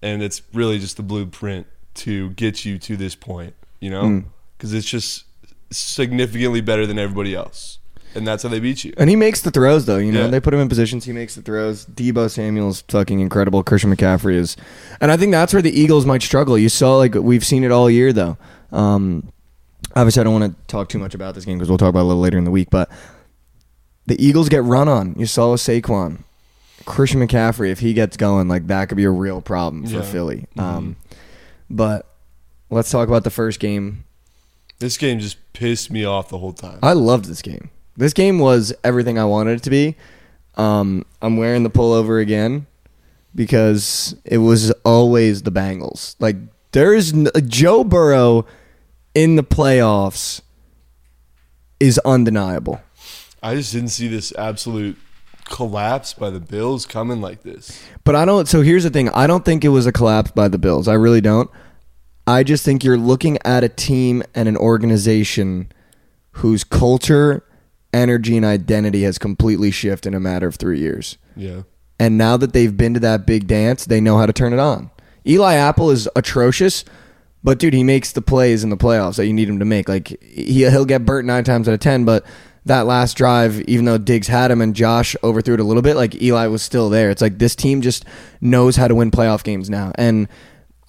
and 0.00 0.22
it's 0.22 0.40
really 0.54 0.78
just 0.78 0.96
the 0.96 1.02
blueprint 1.02 1.66
to 1.96 2.30
get 2.30 2.64
you 2.64 2.78
to 2.78 2.96
this 2.96 3.14
point, 3.14 3.52
you 3.80 3.90
know? 3.90 4.04
Mm. 4.04 4.24
Because 4.56 4.72
it's 4.72 4.86
just 4.88 5.24
significantly 5.70 6.62
better 6.62 6.86
than 6.86 6.98
everybody 6.98 7.34
else. 7.34 7.78
And 8.14 8.26
that's 8.26 8.42
how 8.44 8.48
they 8.48 8.60
beat 8.60 8.84
you. 8.84 8.94
And 8.96 9.10
he 9.10 9.16
makes 9.16 9.40
the 9.40 9.50
throws 9.50 9.86
though, 9.86 9.96
you 9.98 10.12
know. 10.12 10.22
Yeah. 10.24 10.26
They 10.28 10.40
put 10.40 10.54
him 10.54 10.60
in 10.60 10.68
positions, 10.68 11.04
he 11.04 11.12
makes 11.12 11.34
the 11.34 11.42
throws. 11.42 11.84
Deebo 11.86 12.30
Samuel's 12.30 12.82
fucking 12.88 13.18
incredible. 13.20 13.62
Christian 13.62 13.94
McCaffrey 13.94 14.34
is 14.34 14.56
and 15.00 15.10
I 15.10 15.16
think 15.16 15.32
that's 15.32 15.52
where 15.52 15.62
the 15.62 15.72
Eagles 15.78 16.06
might 16.06 16.22
struggle. 16.22 16.56
You 16.56 16.68
saw 16.68 16.96
like 16.96 17.14
we've 17.14 17.44
seen 17.44 17.64
it 17.64 17.72
all 17.72 17.90
year 17.90 18.12
though. 18.12 18.36
Um 18.72 19.30
obviously 19.96 20.20
I 20.20 20.24
don't 20.24 20.40
want 20.40 20.56
to 20.56 20.66
talk 20.66 20.88
too 20.88 20.98
much 20.98 21.14
about 21.14 21.34
this 21.34 21.44
game 21.44 21.58
because 21.58 21.68
we'll 21.68 21.78
talk 21.78 21.88
about 21.90 22.00
it 22.00 22.04
a 22.04 22.06
little 22.06 22.22
later 22.22 22.38
in 22.38 22.44
the 22.44 22.50
week, 22.50 22.70
but 22.70 22.88
the 24.06 24.22
Eagles 24.24 24.48
get 24.48 24.62
run 24.62 24.88
on. 24.88 25.14
You 25.18 25.26
saw 25.26 25.52
with 25.52 25.60
Saquon. 25.60 26.22
Christian 26.84 27.26
McCaffrey, 27.26 27.70
if 27.70 27.80
he 27.80 27.94
gets 27.94 28.16
going, 28.16 28.46
like 28.48 28.66
that 28.66 28.88
could 28.88 28.96
be 28.96 29.04
a 29.04 29.10
real 29.10 29.40
problem 29.40 29.86
for 29.86 29.96
Yeah. 29.96 30.02
Philly. 30.02 30.46
Mhm. 30.56 30.62
Um 30.62 30.96
but 31.70 32.06
let's 32.70 32.90
talk 32.90 33.08
about 33.08 33.24
the 33.24 33.30
first 33.30 33.58
game 33.58 34.04
This 34.80 34.98
game 34.98 35.18
just 35.20 35.36
pissed 35.52 35.90
me 35.90 36.04
off 36.04 36.28
the 36.28 36.38
whole 36.38 36.52
time. 36.52 36.78
I 36.82 36.92
loved 36.92 37.24
this 37.26 37.40
game. 37.42 37.70
This 37.96 38.12
game 38.12 38.38
was 38.38 38.72
everything 38.82 39.18
I 39.18 39.24
wanted 39.24 39.58
it 39.58 39.62
to 39.64 39.70
be. 39.70 39.96
Um, 40.56 41.04
I'm 41.22 41.36
wearing 41.36 41.62
the 41.62 41.70
pullover 41.70 42.20
again 42.20 42.66
because 43.34 44.16
it 44.24 44.38
was 44.38 44.70
always 44.84 45.42
the 45.42 45.52
Bengals. 45.52 46.16
Like 46.18 46.36
there 46.72 46.94
is 46.94 47.12
n- 47.12 47.28
Joe 47.46 47.84
Burrow 47.84 48.46
in 49.14 49.36
the 49.36 49.44
playoffs 49.44 50.40
is 51.80 51.98
undeniable. 52.04 52.80
I 53.42 53.54
just 53.56 53.72
didn't 53.72 53.88
see 53.90 54.08
this 54.08 54.32
absolute 54.36 54.96
collapse 55.44 56.14
by 56.14 56.30
the 56.30 56.40
Bills 56.40 56.86
coming 56.86 57.20
like 57.20 57.42
this. 57.42 57.82
But 58.04 58.16
I 58.16 58.24
don't. 58.24 58.48
So 58.48 58.62
here's 58.62 58.84
the 58.84 58.90
thing. 58.90 59.08
I 59.10 59.26
don't 59.26 59.44
think 59.44 59.64
it 59.64 59.68
was 59.68 59.86
a 59.86 59.92
collapse 59.92 60.30
by 60.30 60.48
the 60.48 60.58
Bills. 60.58 60.88
I 60.88 60.94
really 60.94 61.20
don't. 61.20 61.50
I 62.26 62.42
just 62.42 62.64
think 62.64 62.82
you're 62.84 62.96
looking 62.96 63.38
at 63.44 63.62
a 63.62 63.68
team 63.68 64.22
and 64.34 64.48
an 64.48 64.56
organization 64.56 65.70
whose 66.32 66.64
culture, 66.64 67.44
energy, 67.94 68.36
and 68.36 68.44
identity 68.44 69.02
has 69.04 69.16
completely 69.16 69.70
shifted 69.70 70.08
in 70.08 70.14
a 70.14 70.20
matter 70.20 70.46
of 70.46 70.56
three 70.56 70.80
years. 70.80 71.16
Yeah. 71.36 71.62
And 71.98 72.18
now 72.18 72.36
that 72.36 72.52
they've 72.52 72.76
been 72.76 72.94
to 72.94 73.00
that 73.00 73.26
big 73.26 73.46
dance, 73.46 73.84
they 73.86 74.00
know 74.00 74.18
how 74.18 74.26
to 74.26 74.32
turn 74.32 74.52
it 74.52 74.58
on. 74.58 74.90
Eli 75.26 75.54
Apple 75.54 75.90
is 75.90 76.08
atrocious, 76.16 76.84
but 77.42 77.58
dude, 77.58 77.72
he 77.72 77.84
makes 77.84 78.12
the 78.12 78.20
plays 78.20 78.64
in 78.64 78.70
the 78.70 78.76
playoffs 78.76 79.16
that 79.16 79.26
you 79.26 79.32
need 79.32 79.48
him 79.48 79.58
to 79.60 79.64
make. 79.64 79.88
Like 79.88 80.20
he 80.22 80.68
he'll 80.68 80.84
get 80.84 81.06
burnt 81.06 81.26
nine 81.26 81.44
times 81.44 81.68
out 81.68 81.74
of 81.74 81.80
ten, 81.80 82.04
but 82.04 82.26
that 82.66 82.86
last 82.86 83.16
drive, 83.16 83.60
even 83.62 83.84
though 83.84 83.98
Diggs 83.98 84.26
had 84.26 84.50
him 84.50 84.60
and 84.60 84.74
Josh 84.74 85.14
overthrew 85.22 85.54
it 85.54 85.60
a 85.60 85.64
little 85.64 85.82
bit, 85.82 85.96
like 85.96 86.20
Eli 86.20 86.46
was 86.46 86.62
still 86.62 86.88
there. 86.88 87.10
It's 87.10 87.22
like 87.22 87.38
this 87.38 87.54
team 87.54 87.80
just 87.82 88.04
knows 88.40 88.76
how 88.76 88.88
to 88.88 88.94
win 88.94 89.10
playoff 89.10 89.44
games 89.44 89.68
now. 89.68 89.92
And 89.96 90.28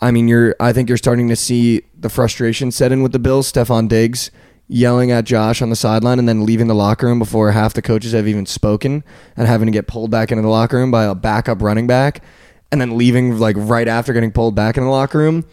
I 0.02 0.12
mean, 0.12 0.28
you're 0.28 0.56
I 0.60 0.74
think 0.74 0.90
you're 0.90 0.98
starting 0.98 1.30
to 1.30 1.36
see 1.36 1.84
the 1.98 2.10
frustration 2.10 2.72
set 2.72 2.92
in 2.92 3.04
with 3.04 3.12
the 3.12 3.20
Bills. 3.20 3.52
Stefon 3.52 3.88
Diggs 3.88 4.32
yelling 4.68 5.12
at 5.12 5.26
Josh 5.26 5.62
on 5.62 5.70
the 5.70 5.76
sideline 5.76 6.20
and 6.20 6.28
then 6.28 6.46
leaving 6.46 6.68
the 6.68 6.76
locker 6.76 7.06
room 7.06 7.20
before 7.20 7.52
half 7.52 7.74
the 7.74 7.82
coaches 7.82 8.14
have 8.14 8.28
even 8.28 8.46
spoken 8.46 9.04
and 9.38 9.48
having 9.48 9.68
to 9.68 9.72
get 9.72 9.88
pulled 9.88 10.10
back 10.10 10.32
into 10.32 10.42
the 10.42 10.48
locker 10.50 10.78
room 10.78 10.92
by 10.92 11.04
a 11.06 11.14
backup 11.16 11.62
running 11.62 11.88
back 11.88 12.24
and 12.72 12.82
then 12.82 12.98
leaving 12.98 13.38
like 13.38 13.56
right 13.60 13.88
after 13.88 14.12
getting 14.14 14.32
pulled 14.32 14.56
back 14.56 14.78
in 14.78 14.84
the 14.84 14.90
locker 14.90 15.20
room. 15.20 15.46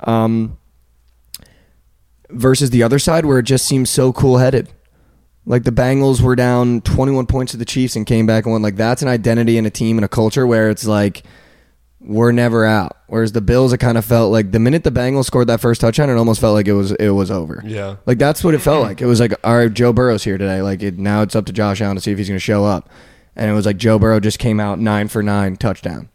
Um, 0.00 0.58
versus 2.30 2.70
the 2.70 2.82
other 2.82 2.98
side 2.98 3.24
where 3.24 3.38
it 3.38 3.44
just 3.44 3.66
seems 3.66 3.90
so 3.90 4.12
cool 4.12 4.38
headed. 4.38 4.68
Like 5.44 5.62
the 5.62 5.70
Bengals 5.70 6.20
were 6.20 6.34
down 6.34 6.80
21 6.80 7.26
points 7.26 7.52
to 7.52 7.58
the 7.58 7.64
Chiefs 7.64 7.94
and 7.94 8.04
came 8.04 8.26
back 8.26 8.44
and 8.44 8.52
won. 8.52 8.62
Like 8.62 8.76
that's 8.76 9.02
an 9.02 9.08
identity 9.08 9.58
and 9.58 9.66
a 9.66 9.70
team 9.70 9.96
and 9.96 10.04
a 10.04 10.08
culture 10.08 10.46
where 10.46 10.70
it's 10.70 10.86
like 10.86 11.22
we're 12.06 12.32
never 12.32 12.64
out. 12.64 12.96
Whereas 13.08 13.32
the 13.32 13.40
Bills, 13.40 13.72
it 13.72 13.78
kind 13.78 13.98
of 13.98 14.04
felt 14.04 14.32
like 14.32 14.52
the 14.52 14.58
minute 14.58 14.84
the 14.84 14.90
Bengals 14.90 15.24
scored 15.26 15.48
that 15.48 15.60
first 15.60 15.80
touchdown, 15.80 16.08
it 16.10 16.16
almost 16.16 16.40
felt 16.40 16.54
like 16.54 16.68
it 16.68 16.72
was 16.72 16.92
it 16.92 17.10
was 17.10 17.30
over. 17.30 17.62
Yeah. 17.66 17.96
Like 18.06 18.18
that's 18.18 18.42
what 18.44 18.54
it 18.54 18.60
felt 18.60 18.82
like. 18.82 19.00
It 19.02 19.06
was 19.06 19.20
like, 19.20 19.32
all 19.44 19.56
right, 19.56 19.72
Joe 19.72 19.92
Burrow's 19.92 20.24
here 20.24 20.38
today. 20.38 20.62
Like 20.62 20.82
it, 20.82 20.98
now 20.98 21.22
it's 21.22 21.36
up 21.36 21.46
to 21.46 21.52
Josh 21.52 21.80
Allen 21.80 21.96
to 21.96 22.00
see 22.00 22.12
if 22.12 22.18
he's 22.18 22.28
going 22.28 22.36
to 22.36 22.40
show 22.40 22.64
up. 22.64 22.88
And 23.34 23.50
it 23.50 23.54
was 23.54 23.66
like 23.66 23.76
Joe 23.76 23.98
Burrow 23.98 24.18
just 24.20 24.38
came 24.38 24.58
out 24.60 24.78
nine 24.78 25.08
for 25.08 25.22
nine 25.22 25.56
touchdown. 25.56 26.08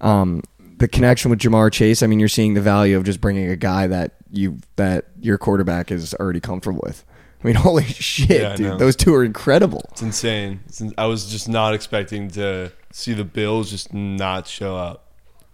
Um, 0.00 0.42
the 0.78 0.88
connection 0.88 1.30
with 1.30 1.40
Ja'Marr 1.40 1.72
Chase. 1.72 2.02
I 2.02 2.06
mean, 2.06 2.20
you're 2.20 2.28
seeing 2.28 2.54
the 2.54 2.60
value 2.60 2.96
of 2.96 3.04
just 3.04 3.20
bringing 3.20 3.50
a 3.50 3.56
guy 3.56 3.86
that 3.88 4.12
you 4.30 4.58
that 4.76 5.06
your 5.20 5.36
quarterback 5.38 5.90
is 5.90 6.14
already 6.14 6.40
comfortable 6.40 6.80
with. 6.84 7.04
I 7.42 7.46
mean, 7.46 7.56
holy 7.66 7.84
shit, 7.84 8.40
Yeah, 8.40 8.56
dude! 8.56 8.78
Those 8.78 8.96
two 8.96 9.14
are 9.14 9.24
incredible. 9.24 9.84
It's 9.92 10.02
insane. 10.02 10.60
It's 10.66 10.80
in- 10.80 10.94
I 10.96 11.06
was 11.06 11.30
just 11.30 11.48
not 11.48 11.74
expecting 11.74 12.28
to 12.30 12.72
see 12.92 13.12
the 13.12 13.24
Bills 13.24 13.70
just 13.70 13.92
not 13.92 14.46
show 14.46 14.76
up. 14.76 15.04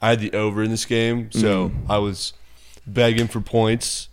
I 0.04 0.10
had 0.10 0.20
the 0.20 0.34
over 0.34 0.62
in 0.62 0.70
this 0.70 0.84
game, 0.84 1.32
so 1.32 1.70
mm-hmm. 1.70 1.90
I 1.90 1.96
was 1.96 2.34
begging 2.86 3.26
for 3.26 3.40
points, 3.40 4.10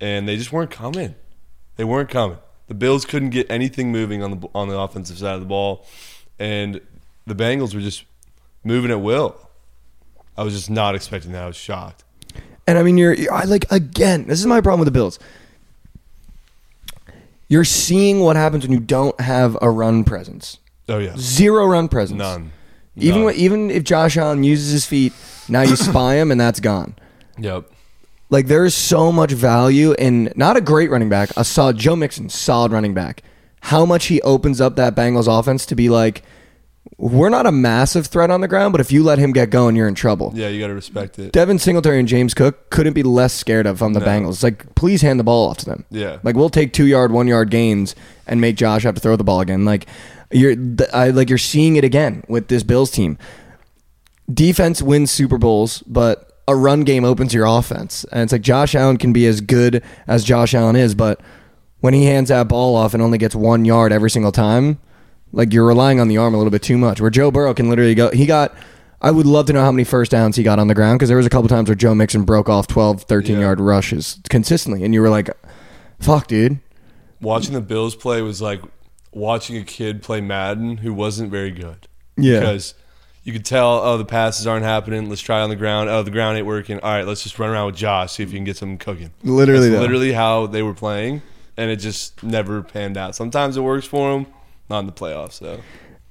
and 0.00 0.28
they 0.28 0.36
just 0.36 0.50
weren't 0.50 0.72
coming. 0.72 1.14
They 1.76 1.84
weren't 1.84 2.10
coming. 2.10 2.38
The 2.66 2.74
Bills 2.74 3.04
couldn't 3.04 3.30
get 3.30 3.48
anything 3.48 3.92
moving 3.92 4.20
on 4.20 4.40
the 4.40 4.48
on 4.52 4.68
the 4.68 4.76
offensive 4.76 5.16
side 5.16 5.34
of 5.34 5.40
the 5.40 5.46
ball, 5.46 5.86
and 6.40 6.80
the 7.24 7.36
Bengals 7.36 7.72
were 7.72 7.80
just 7.80 8.02
moving 8.64 8.90
at 8.90 9.00
will. 9.00 9.48
I 10.36 10.42
was 10.42 10.54
just 10.54 10.68
not 10.68 10.96
expecting 10.96 11.30
that. 11.30 11.44
I 11.44 11.46
was 11.46 11.54
shocked. 11.54 12.02
And 12.66 12.76
I 12.76 12.82
mean, 12.82 12.98
you're, 12.98 13.14
you're 13.14 13.32
I 13.32 13.44
like 13.44 13.70
again. 13.70 14.26
This 14.26 14.40
is 14.40 14.46
my 14.46 14.60
problem 14.60 14.80
with 14.80 14.86
the 14.86 14.90
Bills. 14.90 15.20
You're 17.46 17.64
seeing 17.64 18.18
what 18.18 18.34
happens 18.34 18.64
when 18.64 18.72
you 18.72 18.80
don't 18.80 19.20
have 19.20 19.56
a 19.62 19.70
run 19.70 20.02
presence. 20.02 20.58
Oh 20.88 20.98
yeah, 20.98 21.14
Zero 21.16 21.66
run 21.66 21.86
presence. 21.86 22.18
none. 22.18 22.50
Even 22.96 23.24
when, 23.24 23.34
even 23.36 23.70
if 23.70 23.84
Josh 23.84 24.16
Allen 24.16 24.44
uses 24.44 24.70
his 24.72 24.86
feet, 24.86 25.12
now 25.48 25.62
you 25.62 25.76
spy 25.76 26.14
him 26.16 26.30
and 26.30 26.40
that's 26.40 26.60
gone. 26.60 26.94
Yep. 27.38 27.70
Like 28.28 28.46
there 28.46 28.64
is 28.64 28.74
so 28.74 29.12
much 29.12 29.32
value 29.32 29.92
in 29.98 30.32
not 30.36 30.56
a 30.56 30.60
great 30.60 30.90
running 30.90 31.08
back, 31.08 31.30
a 31.36 31.44
solid 31.44 31.76
Joe 31.78 31.96
Mixon, 31.96 32.28
solid 32.28 32.72
running 32.72 32.94
back. 32.94 33.22
How 33.60 33.86
much 33.86 34.06
he 34.06 34.20
opens 34.22 34.60
up 34.60 34.76
that 34.76 34.94
Bengals 34.94 35.28
offense 35.28 35.66
to 35.66 35.74
be 35.74 35.88
like, 35.88 36.22
we're 36.98 37.28
not 37.28 37.46
a 37.46 37.52
massive 37.52 38.06
threat 38.06 38.30
on 38.30 38.40
the 38.40 38.48
ground, 38.48 38.72
but 38.72 38.80
if 38.80 38.90
you 38.92 39.02
let 39.02 39.18
him 39.18 39.32
get 39.32 39.50
going, 39.50 39.76
you're 39.76 39.88
in 39.88 39.94
trouble. 39.94 40.32
Yeah, 40.34 40.48
you 40.48 40.60
got 40.60 40.66
to 40.68 40.74
respect 40.74 41.18
it. 41.18 41.32
Devin 41.32 41.58
Singletary 41.58 41.98
and 41.98 42.08
James 42.08 42.34
Cook 42.34 42.70
couldn't 42.70 42.92
be 42.92 43.02
less 43.02 43.32
scared 43.32 43.66
of 43.66 43.82
on 43.82 43.92
the 43.92 44.00
No. 44.00 44.06
Bengals. 44.06 44.42
Like, 44.42 44.74
please 44.74 45.00
hand 45.02 45.18
the 45.18 45.24
ball 45.24 45.48
off 45.48 45.58
to 45.58 45.64
them. 45.64 45.84
Yeah. 45.90 46.18
Like, 46.22 46.36
we'll 46.36 46.50
take 46.50 46.72
two 46.72 46.86
yard, 46.86 47.12
one 47.12 47.26
yard 47.28 47.50
gains 47.50 47.94
and 48.26 48.40
make 48.40 48.56
Josh 48.56 48.82
have 48.82 48.94
to 48.94 49.00
throw 49.00 49.16
the 49.16 49.24
ball 49.24 49.40
again. 49.40 49.64
Like, 49.64 49.86
you're, 50.32 50.54
I 50.92 51.08
like 51.10 51.28
you're 51.28 51.38
seeing 51.38 51.76
it 51.76 51.84
again 51.84 52.24
with 52.28 52.48
this 52.48 52.62
Bills 52.62 52.90
team. 52.90 53.18
Defense 54.32 54.80
wins 54.82 55.10
Super 55.10 55.38
Bowls, 55.38 55.82
but 55.86 56.32
a 56.48 56.56
run 56.56 56.84
game 56.84 57.04
opens 57.04 57.34
your 57.34 57.46
offense, 57.46 58.04
and 58.12 58.22
it's 58.22 58.32
like 58.32 58.42
Josh 58.42 58.74
Allen 58.74 58.96
can 58.96 59.12
be 59.12 59.26
as 59.26 59.40
good 59.40 59.82
as 60.06 60.24
Josh 60.24 60.54
Allen 60.54 60.76
is, 60.76 60.94
but 60.94 61.20
when 61.80 61.94
he 61.94 62.04
hands 62.06 62.28
that 62.28 62.48
ball 62.48 62.76
off 62.76 62.94
and 62.94 63.02
only 63.02 63.18
gets 63.18 63.34
one 63.34 63.64
yard 63.64 63.92
every 63.92 64.10
single 64.10 64.32
time, 64.32 64.78
like 65.32 65.52
you're 65.52 65.66
relying 65.66 65.98
on 65.98 66.08
the 66.08 66.16
arm 66.18 66.34
a 66.34 66.36
little 66.36 66.50
bit 66.50 66.62
too 66.62 66.78
much. 66.78 67.00
Where 67.00 67.10
Joe 67.10 67.30
Burrow 67.30 67.54
can 67.54 67.68
literally 67.68 67.94
go, 67.94 68.10
he 68.10 68.26
got. 68.26 68.54
I 69.00 69.10
would 69.10 69.26
love 69.26 69.46
to 69.46 69.52
know 69.52 69.62
how 69.62 69.72
many 69.72 69.82
first 69.82 70.12
downs 70.12 70.36
he 70.36 70.44
got 70.44 70.60
on 70.60 70.68
the 70.68 70.76
ground 70.76 71.00
because 71.00 71.08
there 71.08 71.16
was 71.16 71.26
a 71.26 71.30
couple 71.30 71.48
times 71.48 71.68
where 71.68 71.74
Joe 71.74 71.92
Mixon 71.92 72.22
broke 72.22 72.48
off 72.48 72.68
12, 72.68 73.02
13 73.02 73.34
Yeah. 73.36 73.42
yard 73.42 73.58
rushes 73.60 74.20
consistently, 74.28 74.84
and 74.84 74.94
you 74.94 75.00
were 75.00 75.10
like, 75.10 75.28
"Fuck, 75.98 76.28
dude." 76.28 76.60
Watching 77.20 77.52
the 77.54 77.60
Bills 77.60 77.96
play 77.96 78.22
was 78.22 78.40
like 78.40 78.60
watching 79.12 79.56
a 79.56 79.62
kid 79.62 80.02
play 80.02 80.20
Madden 80.20 80.78
who 80.78 80.92
wasn't 80.92 81.30
very 81.30 81.50
good. 81.50 81.86
Yeah. 82.16 82.40
Because 82.40 82.74
you 83.24 83.32
could 83.32 83.44
tell, 83.44 83.78
oh, 83.78 83.98
the 83.98 84.04
passes 84.04 84.46
aren't 84.46 84.64
happening. 84.64 85.08
Let's 85.08 85.20
try 85.20 85.40
on 85.40 85.50
the 85.50 85.56
ground. 85.56 85.88
Oh, 85.88 86.02
the 86.02 86.10
ground 86.10 86.36
ain't 86.36 86.46
working. 86.46 86.80
All 86.80 86.90
right, 86.90 87.06
let's 87.06 87.22
just 87.22 87.38
run 87.38 87.50
around 87.50 87.66
with 87.66 87.76
Josh, 87.76 88.12
see 88.12 88.22
if 88.22 88.30
you 88.30 88.36
can 88.36 88.44
get 88.44 88.56
something 88.56 88.78
cooking. 88.78 89.10
Literally, 89.22 89.68
That's 89.68 89.80
literally 89.80 90.12
how 90.12 90.46
they 90.46 90.62
were 90.62 90.74
playing, 90.74 91.22
and 91.56 91.70
it 91.70 91.76
just 91.76 92.22
never 92.22 92.62
panned 92.62 92.96
out. 92.96 93.14
Sometimes 93.14 93.56
it 93.56 93.60
works 93.60 93.86
for 93.86 94.12
them, 94.12 94.26
not 94.68 94.80
in 94.80 94.86
the 94.86 94.92
playoffs, 94.92 95.38
though. 95.38 95.60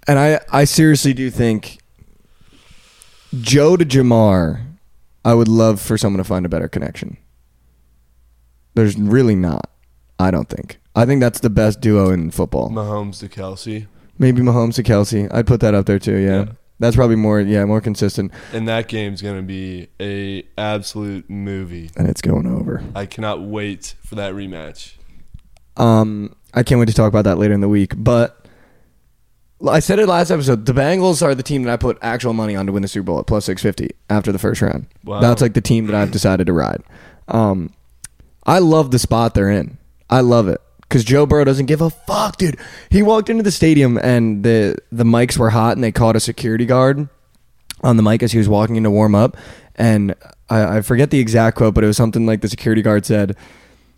And 0.08 0.17
I, 0.17 0.39
I 0.51 0.63
seriously 0.63 1.13
do 1.13 1.29
think 1.29 1.79
Joe 3.39 3.77
to 3.77 3.86
Ja'Marr, 3.86 4.65
I 5.24 5.34
would 5.34 5.48
love 5.48 5.79
for 5.79 5.98
someone 5.98 6.17
to 6.17 6.24
find 6.24 6.46
a 6.46 6.50
better 6.50 6.67
connection. 6.67 7.17
There's 8.74 8.98
really 8.98 9.36
not. 9.36 9.70
I 10.17 10.31
don't 10.31 10.50
think. 10.50 10.79
I 10.95 11.05
think 11.05 11.21
that's 11.21 11.39
the 11.39 11.50
best 11.50 11.79
duo 11.79 12.12
in 12.12 12.31
football. 12.31 12.69
Mahomes 12.69 13.19
to 13.19 13.29
Kelce. 13.29 13.88
Maybe 14.17 14.41
Mahomes 14.41 14.75
to 14.75 14.83
Kelce. 14.83 15.33
I'd 15.33 15.48
put 15.48 15.62
that 15.62 15.74
up 15.74 15.86
there 15.86 16.00
too. 16.00 16.17
Yeah. 16.17 16.29
Yeah. 16.29 16.45
That's 16.79 16.95
probably 16.95 17.15
more. 17.15 17.39
Yeah, 17.39 17.63
more 17.65 17.79
consistent. 17.79 18.31
And 18.53 18.67
that 18.67 18.88
game's 18.88 19.21
going 19.21 19.38
to 19.38 19.43
be 19.43 19.89
a 20.00 20.43
absolute 20.57 21.29
movie. 21.29 21.91
And 21.95 22.10
it's 22.10 22.21
going 22.21 22.48
over. 22.48 22.83
I 22.95 23.05
cannot 23.05 23.41
wait 23.41 23.93
for 24.03 24.15
that 24.15 24.33
rematch. 24.33 24.93
Um, 25.77 26.36
I 26.55 26.63
can't 26.63 26.79
wait 26.79 26.89
to 26.89 26.95
talk 26.95 27.07
about 27.07 27.24
that 27.25 27.38
later 27.38 27.53
in 27.53 27.62
the 27.62 27.69
week. 27.69 27.93
But 27.95 28.48
I 29.69 29.79
said 29.79 30.00
it 30.00 30.07
last 30.07 30.31
episode. 30.31 30.65
The 30.65 30.74
Bengals 30.74 31.21
are 31.21 31.36
the 31.36 31.43
team 31.43 31.63
that 31.63 31.71
I 31.71 31.77
put 31.77 32.00
actual 32.01 32.33
money 32.33 32.55
on 32.55 32.65
to 32.65 32.71
win 32.71 32.81
the 32.81 32.88
Super 32.88 33.05
Bowl 33.05 33.19
at 33.19 33.27
plus 33.27 33.45
six 33.45 33.62
fifty 33.62 33.91
after 34.10 34.31
the 34.31 34.39
first 34.39 34.60
round. 34.62 34.88
Wow. 35.03 35.21
That's 35.21 35.41
like 35.41 35.53
the 35.53 35.62
team 35.62 35.86
that 35.86 35.95
I've 35.95 36.12
decided 36.12 36.48
to 36.48 36.53
ride. 36.53 36.81
Um, 37.27 37.74
I 38.43 38.57
love 38.57 38.89
the 38.89 39.00
spot 39.00 39.36
they're 39.36 39.51
in. 39.51 39.77
I 40.10 40.21
love 40.21 40.48
it 40.48 40.60
because 40.91 41.05
Joe 41.05 41.25
Burrow 41.25 41.45
doesn't 41.45 41.67
give 41.67 41.79
a 41.79 41.89
fuck, 41.89 42.36
dude. 42.36 42.57
He 42.89 43.01
walked 43.01 43.29
into 43.29 43.43
the 43.43 43.51
stadium 43.51 43.98
and 43.98 44.43
the 44.43 44.75
the 44.91 45.05
mics 45.05 45.38
were 45.38 45.51
hot, 45.51 45.77
and 45.77 45.83
they 45.83 45.91
caught 45.93 46.17
a 46.17 46.19
security 46.19 46.65
guard 46.65 47.07
on 47.81 47.95
the 47.95 48.03
mic 48.03 48.21
as 48.21 48.33
he 48.33 48.38
was 48.38 48.50
walking 48.50 48.75
in 48.75 48.83
to 48.83 48.91
warm 48.91 49.15
up. 49.15 49.38
And 49.75 50.13
I, 50.50 50.77
I 50.77 50.81
forget 50.81 51.10
the 51.10 51.19
exact 51.19 51.55
quote, 51.55 51.74
but 51.74 51.86
it 51.86 51.88
was 51.88 51.95
something 51.95 52.25
like 52.25 52.41
the 52.41 52.50
security 52.50 52.81
guard 52.81 53.05
said, 53.05 53.38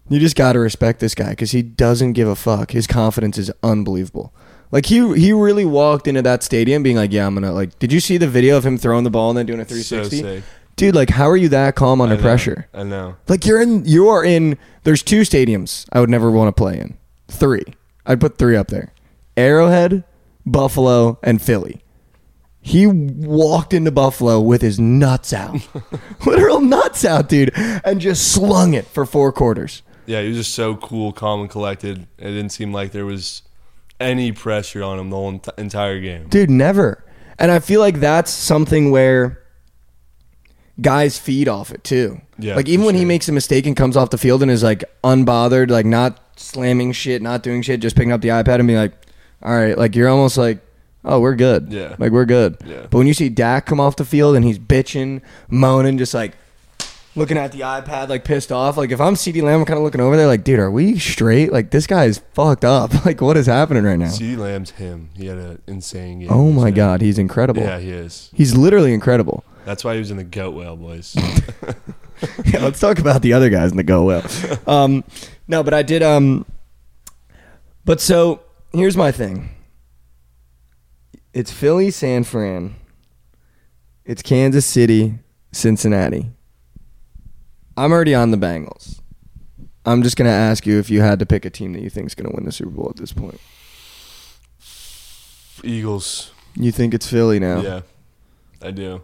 "You 0.08 0.20
just 0.20 0.36
got 0.36 0.54
to 0.54 0.60
respect 0.60 1.00
this 1.00 1.16
guy 1.16 1.32
because 1.32 1.50
he 1.50 1.64
doesn't 1.64 2.14
give 2.14 2.28
a 2.28 2.36
fuck. 2.36 2.72
His 2.72 2.86
confidence 2.86 3.40
is 3.40 3.52
unbelievable." 3.64 4.32
Like 4.72 4.86
he 4.86 4.98
he 5.20 5.34
really 5.34 5.66
walked 5.66 6.08
into 6.08 6.22
that 6.22 6.44
stadium 6.44 6.84
being 6.84 6.96
like, 6.96 7.12
"Yeah, 7.12 7.26
I'm 7.26 7.34
gonna 7.34 7.52
like." 7.54 7.78
Did 7.80 7.92
you 7.92 8.00
see 8.00 8.18
the 8.18 8.28
video 8.28 8.56
of 8.56 8.66
him 8.66 8.78
throwing 8.78 9.04
the 9.04 9.10
ball 9.10 9.32
and 9.32 9.38
then 9.38 9.48
doing 9.48 9.60
a 9.60 9.66
So 9.68 9.74
360? 10.04 10.22
sick. 10.22 10.44
Dude, 10.84 10.96
like, 10.96 11.12
how 11.12 11.30
are 11.30 11.38
you 11.38 11.48
that 11.48 11.76
calm 11.76 12.02
under 12.02 12.16
I 12.16 12.18
know. 12.18 12.22
pressure? 12.22 12.68
I 12.74 12.84
know. 12.84 13.16
Like 13.30 13.46
you're 13.46 13.62
in 13.62 13.86
you 13.86 14.10
are 14.10 14.22
in 14.22 14.58
there's 14.84 15.02
two 15.02 15.22
stadiums 15.22 15.88
I 15.94 16.02
would 16.02 16.10
never 16.10 16.30
want 16.30 16.54
to 16.54 16.62
play 16.62 16.78
in. 16.78 16.98
Three. 17.30 17.64
I'd 18.06 18.20
put 18.20 18.38
three 18.38 18.58
up 18.58 18.68
there. 18.68 18.92
Arrowhead, 19.38 20.04
Buffalo, 20.46 21.20
and 21.24 21.42
Philly. 21.42 21.82
He 22.60 22.86
walked 22.86 23.74
into 23.74 23.92
Buffalo 23.92 24.42
with 24.42 24.62
his 24.62 24.78
nuts 24.78 25.32
out. 25.32 25.56
Literal 26.26 26.60
nuts 26.60 27.06
out, 27.06 27.30
dude, 27.30 27.54
and 27.56 28.02
just 28.02 28.34
slung 28.34 28.74
it 28.74 28.86
for 28.86 29.06
four 29.06 29.32
quarters. 29.32 29.84
Yeah, 30.06 30.22
he 30.22 30.28
was 30.28 30.38
just 30.38 30.54
so 30.54 30.76
cool, 30.76 31.14
calm, 31.14 31.40
and 31.40 31.50
collected. 31.50 32.08
It 32.18 32.24
didn't 32.28 32.50
seem 32.50 32.74
like 32.74 32.92
there 32.92 33.06
was 33.06 33.44
any 34.02 34.34
pressure 34.34 34.84
on 34.84 35.00
him 35.00 35.12
the 35.12 35.16
whole 35.16 35.30
ent- 35.30 35.48
entire 35.58 36.02
game. 36.02 36.28
Dude, 36.28 36.50
never. 36.50 37.06
And 37.40 37.52
I 37.52 37.60
feel 37.60 37.80
like 37.80 38.02
that's 38.02 38.32
something 38.32 38.92
where 38.92 39.43
guys 40.82 41.18
feed 41.20 41.48
off 41.48 41.72
it 41.72 41.84
too. 41.84 42.22
Yeah, 42.40 42.56
Like 42.56 42.68
even 42.68 42.86
when 42.86 42.96
he 42.96 43.06
makes 43.06 43.30
a 43.30 43.32
mistake 43.32 43.66
and 43.66 43.76
comes 43.76 43.96
off 43.96 44.10
the 44.10 44.18
field 44.18 44.42
and 44.42 44.50
is 44.52 44.64
like 44.64 44.84
unbothered, 45.04 45.70
like 45.70 45.86
not 45.86 46.20
slamming 46.36 46.92
shit, 46.92 47.22
not 47.22 47.44
doing 47.44 47.62
shit, 47.62 47.80
just 47.80 47.96
picking 47.96 48.12
up 48.12 48.22
the 48.22 48.30
iPad 48.30 48.60
and 48.60 48.68
being 48.68 48.80
like, 48.80 48.94
"All 49.44 49.54
right," 49.56 49.78
like 49.78 49.96
you're 49.96 50.10
almost 50.10 50.38
like, 50.38 50.60
"Oh, 51.06 51.20
we're 51.20 51.36
good." 51.36 51.72
Yeah. 51.72 51.96
Like 52.00 52.12
we're 52.12 52.26
good. 52.26 52.58
Yeah. 52.66 52.88
But 52.90 52.98
when 52.98 53.08
you 53.08 53.14
see 53.14 53.30
Dak 53.30 53.66
come 53.68 53.80
off 53.80 53.98
the 53.98 54.06
field 54.06 54.36
and 54.36 54.44
he's 54.44 54.58
bitching, 54.60 55.22
moaning, 55.50 55.98
just 55.98 56.14
like 56.14 56.34
looking 57.16 57.38
at 57.38 57.52
the 57.52 57.62
iPad, 57.62 58.10
like 58.10 58.24
pissed 58.26 58.52
off. 58.52 58.78
Like 58.78 58.92
if 58.92 59.00
I'm 59.00 59.16
CeeDee 59.16 59.42
Lamb, 59.44 59.62
I'm 59.62 59.66
kind 59.66 59.78
of 59.78 59.84
looking 59.84 60.02
over 60.02 60.18
there, 60.18 60.28
like, 60.28 60.44
dude, 60.44 60.60
are 60.60 60.72
we 60.72 60.98
straight? 61.00 61.52
Like 61.52 61.72
this 61.72 61.88
guy 61.88 62.06
is 62.06 62.22
fucked 62.34 62.66
up. 62.66 62.92
Like 63.06 63.20
what 63.20 63.36
is 63.36 63.48
happening 63.48 63.84
right 63.84 64.00
now? 64.00 64.08
CeeDee 64.08 64.38
Lamb's 64.38 64.72
him. 64.72 65.10
He 65.16 65.26
had 65.28 65.38
an 65.38 65.62
insane 65.68 66.20
game. 66.20 66.30
Oh 66.32 66.52
my 66.52 66.72
god, 66.72 67.02
he's 67.02 67.20
incredible. 67.20 67.62
Yeah, 67.62 67.80
he 67.80 67.90
is. 67.90 68.30
He's 68.34 68.56
literally 68.56 68.94
incredible. 68.94 69.44
That's 69.66 69.84
why 69.84 69.94
he 69.94 70.00
was 70.00 70.10
in 70.10 70.18
the 70.18 70.24
goat 70.24 70.56
whale, 70.56 70.76
boys. 70.78 71.16
yeah, 72.46 72.60
let's 72.60 72.80
talk 72.80 73.00
about 73.00 73.22
the 73.22 73.34
other 73.34 73.50
guys 73.50 73.72
in 73.72 73.78
the 73.78 73.84
go 73.84 74.04
well. 74.04 74.24
Um, 74.68 75.04
no, 75.48 75.64
but 75.64 75.74
I 75.74 75.84
did. 75.84 76.02
Um, 76.02 76.46
but 77.84 78.00
so 78.00 78.42
here's 78.72 78.96
my 78.96 79.12
thing. 79.12 79.50
It's 81.34 81.52
Philly, 81.52 81.92
San 81.92 82.24
Fran. 82.24 82.76
It's 84.06 84.22
Kansas 84.22 84.66
City, 84.66 85.20
Cincinnati. 85.52 86.32
I'm 87.78 87.92
already 87.92 88.14
on 88.16 88.32
the 88.32 88.38
Bengals. 88.38 89.00
I'm 89.86 90.04
just 90.04 90.16
gonna 90.16 90.30
ask 90.30 90.66
you 90.66 90.80
if 90.80 90.90
you 90.90 91.02
had 91.02 91.20
to 91.20 91.26
pick 91.26 91.46
a 91.46 91.50
team 91.50 91.74
that 91.74 91.82
you 91.82 91.90
think 91.90 92.08
is 92.08 92.16
gonna 92.16 92.32
win 92.34 92.46
the 92.46 92.52
Super 92.52 92.72
Bowl 92.72 92.90
at 92.90 92.98
this 92.98 93.12
point. 93.14 93.40
Eagles. 95.64 96.32
You 96.56 96.72
think 96.72 96.94
it's 96.94 97.08
Philly 97.10 97.40
now? 97.40 97.62
Yeah, 97.62 97.82
I 98.62 98.72
do. 98.72 99.02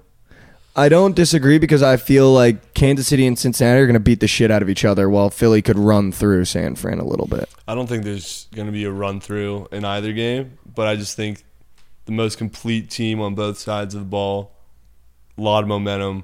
I 0.75 0.87
don't 0.87 1.15
disagree 1.15 1.57
because 1.57 1.81
I 1.83 1.97
feel 1.97 2.31
like 2.31 2.73
Kansas 2.73 3.07
City 3.07 3.25
and 3.27 3.37
Cincinnati 3.37 3.79
are 3.81 3.85
going 3.85 3.95
to 3.95 3.99
beat 3.99 4.19
the 4.21 4.27
shit 4.27 4.49
out 4.51 4.61
of 4.61 4.69
each 4.69 4.85
other 4.85 5.09
while 5.09 5.29
Philly 5.29 5.61
could 5.61 5.77
run 5.77 6.11
through 6.11 6.45
San 6.45 6.75
Fran 6.75 6.99
a 6.99 7.03
little 7.05 7.25
bit. 7.27 7.49
I 7.67 7.75
don't 7.75 7.87
think 7.87 8.03
there's 8.05 8.47
going 8.53 8.67
to 8.67 8.71
be 8.71 8.85
a 8.85 8.91
run 8.91 9.19
through 9.19 9.67
in 9.71 9.83
either 9.83 10.13
game, 10.13 10.57
but 10.75 10.87
I 10.87 10.95
just 10.95 11.17
think 11.17 11.43
the 12.05 12.11
most 12.13 12.37
complete 12.37 12.89
team 12.89 13.19
on 13.19 13.35
both 13.35 13.57
sides 13.57 13.93
of 13.93 14.01
the 14.01 14.05
ball, 14.05 14.53
a 15.37 15.41
lot 15.41 15.63
of 15.63 15.67
momentum, 15.67 16.23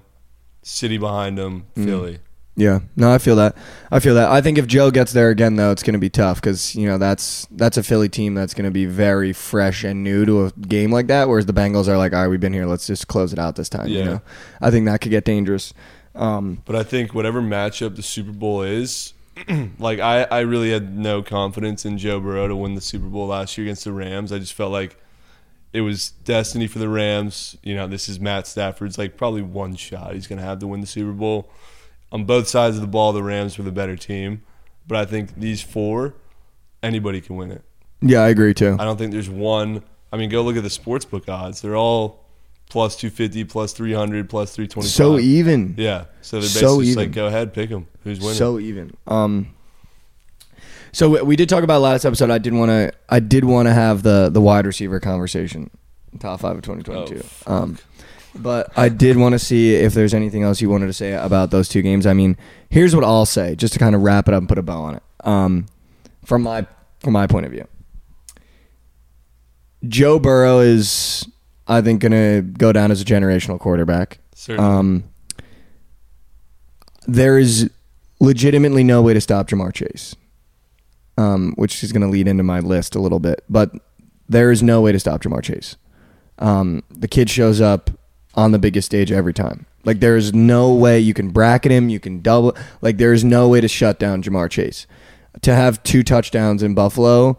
city 0.62 0.98
behind 0.98 1.38
them, 1.38 1.66
Mm. 1.76 2.20
Yeah, 2.58 2.80
no, 2.96 3.12
I 3.14 3.18
feel 3.18 3.36
that. 3.36 3.56
I 3.92 4.00
feel 4.00 4.16
that. 4.16 4.30
I 4.30 4.40
think 4.40 4.58
if 4.58 4.66
Joe 4.66 4.90
gets 4.90 5.12
there 5.12 5.30
again, 5.30 5.58
though, 5.58 5.72
it's 5.72 5.84
going 5.84 5.94
to 5.94 6.00
be 6.00 6.10
tough 6.10 6.40
because 6.42 6.74
you 6.74 6.88
know 6.88 6.98
that's 6.98 7.46
that's 7.52 7.76
a 7.76 7.84
Philly 7.84 8.08
team 8.08 8.34
that's 8.34 8.54
going 8.54 8.64
to 8.66 8.72
be 8.72 8.86
very 8.86 9.34
fresh 9.34 9.84
and 9.84 10.04
new 10.06 10.26
to 10.26 10.46
a 10.46 10.52
game 10.52 10.90
like 10.92 11.08
that. 11.08 11.28
Whereas 11.28 11.46
the 11.48 11.54
Bengals 11.54 11.90
are 11.90 11.98
like, 11.98 12.14
all 12.14 12.22
right, 12.22 12.28
we've 12.30 12.40
been 12.40 12.54
here, 12.54 12.66
let's 12.66 12.88
just 12.88 13.10
close 13.10 13.34
it 13.34 13.40
out 13.40 13.58
this 13.58 13.68
time. 13.68 13.90
You 13.90 13.98
Yeah. 14.00 14.06
know, 14.06 14.22
I 14.62 14.72
think 14.72 14.86
that 14.86 15.02
could 15.02 15.12
get 15.12 15.26
dangerous. 15.26 15.74
Um, 16.16 16.62
But 16.66 16.78
I 16.78 16.84
think 16.84 17.14
whatever 17.14 17.42
matchup 17.42 17.98
the 17.98 18.04
Super 18.04 18.32
Bowl 18.32 18.62
is, 18.62 19.14
like 19.80 20.00
I, 20.00 20.24
I 20.24 20.40
really 20.40 20.72
had 20.72 20.98
no 20.98 21.22
confidence 21.22 21.84
in 21.86 21.98
Joe 21.98 22.22
Burrow 22.22 22.48
to 22.48 22.56
win 22.56 22.76
the 22.76 22.80
Super 22.82 23.08
Bowl 23.08 23.28
last 23.28 23.58
year 23.58 23.66
against 23.68 23.84
the 23.84 23.92
Rams. 23.92 24.32
I 24.32 24.40
just 24.40 24.54
felt 24.54 24.72
like 24.72 24.96
it 25.74 25.82
was 25.82 26.12
destiny 26.24 26.68
for 26.68 26.80
the 26.80 26.88
Rams. 26.88 27.58
You 27.64 27.76
know, 27.76 27.86
this 27.86 28.08
is 28.08 28.18
Matt 28.18 28.48
Stafford's 28.48 28.98
like 28.98 29.18
probably 29.18 29.42
one 29.42 29.76
shot 29.76 30.14
he's 30.14 30.26
going 30.28 30.40
to 30.40 30.46
have 30.46 30.60
to 30.60 30.68
win 30.68 30.80
the 30.80 30.88
Super 30.88 31.12
Bowl. 31.12 31.50
On 32.16 32.24
both 32.24 32.48
sides 32.48 32.76
of 32.78 32.82
the 32.82 32.88
ball, 32.88 33.12
the 33.12 33.22
Rams 33.22 33.58
were 33.58 33.66
the 33.66 33.74
better 33.74 33.98
team, 33.98 34.42
but 34.88 34.98
I 34.98 35.04
think 35.04 35.36
these 35.36 35.62
four, 35.62 36.14
anybody 36.82 37.20
can 37.20 37.36
win 37.36 37.52
it. 37.52 37.62
yeah, 38.02 38.22
I 38.22 38.30
agree 38.30 38.54
too. 38.54 38.78
I 38.80 38.86
don't 38.86 38.96
think 38.98 39.12
there's 39.12 39.30
one. 39.30 39.84
I 40.14 40.18
mean, 40.18 40.30
go 40.30 40.42
look 40.42 40.56
at 40.56 40.64
the 40.64 40.70
sportsbook 40.70 41.28
odds; 41.28 41.60
they're 41.62 41.76
all 41.76 42.24
plus 42.70 42.96
250, 42.96 43.44
plus 43.44 43.74
300, 43.74 44.30
plus 44.30 44.56
325. 44.56 44.90
So 44.96 45.20
even. 45.20 45.76
Yeah. 45.78 46.06
So 46.22 46.40
they're 46.40 46.48
So 46.48 46.60
basically 46.78 46.86
just 46.86 46.92
even. 46.98 47.04
like, 47.04 47.12
go 47.12 47.28
ahead, 47.28 47.54
pick 47.54 47.70
them. 47.70 47.88
Who's 48.06 48.20
winning? 48.22 48.36
So 48.36 48.60
even. 48.60 48.96
Um. 49.08 49.54
So 50.94 51.10
we- 51.10 51.22
we 51.22 51.36
did 51.36 51.50
talk 51.50 51.64
about 51.66 51.82
last 51.82 52.06
episode. 52.06 52.30
I 52.30 52.38
did 52.38 52.54
want 52.54 52.70
to. 52.70 52.94
I 53.10 53.20
did 53.20 53.44
want 53.44 53.68
to 53.68 53.74
have 53.74 54.04
the 54.04 54.30
the 54.32 54.40
wide 54.40 54.66
receiver 54.66 55.02
conversation, 55.02 55.70
top 56.20 56.40
five 56.40 56.56
of 56.56 56.62
2022. 56.64 57.26
Oh, 57.48 57.54
um, 57.54 57.78
but 58.36 58.72
I 58.78 58.90
did 58.90 59.18
want 59.18 59.34
to 59.34 59.40
see 59.40 59.76
if 59.76 59.94
there's 59.94 60.14
anything 60.14 60.44
else 60.44 60.62
you 60.62 60.70
wanted 60.70 60.88
to 60.88 60.94
say 60.94 61.14
about 61.14 61.52
those 61.52 61.70
two 61.70 61.82
games. 61.82 62.06
I 62.06 62.14
mean, 62.14 62.38
here's 62.70 62.96
what 62.96 63.04
I'll 63.04 63.26
say, 63.26 63.56
just 63.56 63.74
to 63.74 63.80
kind 63.80 63.96
of 63.96 64.02
wrap 64.02 64.28
it 64.28 64.34
up 64.34 64.40
and 64.40 64.50
put 64.50 64.58
a 64.58 64.62
bow 64.62 64.82
on 64.82 64.96
it. 64.96 65.04
Um, 65.24 65.68
from 66.24 66.44
my 66.44 66.66
from 67.00 67.14
my 67.14 67.28
point 67.28 67.46
of 67.46 67.52
view, 67.52 67.68
Joe 69.88 70.20
Burrow 70.20 70.60
is, 70.60 71.28
I 71.68 71.82
think, 71.82 72.02
going 72.02 72.12
to 72.12 72.42
go 72.42 72.72
down 72.72 72.92
as 72.92 73.02
a 73.02 73.06
generational 73.06 73.60
quarterback. 73.60 74.20
Certainly. 74.34 74.70
Um, 74.70 75.04
there 77.08 77.38
is 77.38 77.70
legitimately 78.20 78.84
no 78.84 79.02
way 79.02 79.14
to 79.14 79.22
stop 79.22 79.48
Ja'Marr 79.48 79.74
Chase, 79.74 80.16
um, 81.18 81.54
which 81.56 81.84
is 81.84 81.92
going 81.92 82.02
to 82.02 82.08
lead 82.08 82.28
into 82.28 82.44
my 82.44 82.60
list 82.60 82.96
a 82.96 83.00
little 83.00 83.20
bit. 83.20 83.44
But 83.50 83.72
there 84.28 84.52
is 84.52 84.64
no 84.64 84.82
way 84.82 84.92
to 84.92 85.00
stop 85.00 85.22
Ja'Marr 85.22 85.44
Chase. 85.44 85.76
Um, 86.40 86.84
the 86.90 87.08
kid 87.08 87.30
shows 87.30 87.62
up 87.62 87.92
on 88.36 88.52
the 88.52 88.60
biggest 88.60 88.86
stage 88.86 89.12
every 89.12 89.34
time. 89.34 89.66
Like 89.84 90.00
there 90.00 90.18
is 90.18 90.34
no 90.34 90.74
way 90.74 91.00
you 91.00 91.14
can 91.14 91.30
bracket 91.30 91.72
him, 91.72 91.90
you 91.90 92.00
can 92.00 92.22
double. 92.22 92.56
Like 92.82 92.98
there 92.98 93.14
is 93.14 93.24
no 93.24 93.48
way 93.48 93.62
to 93.62 93.68
shut 93.68 94.00
down 94.00 94.22
Ja'Marr 94.22 94.50
Chase. 94.50 94.88
To 95.42 95.54
have 95.54 95.82
two 95.84 96.04
touchdowns 96.04 96.64
in 96.64 96.74
Buffalo 96.74 97.38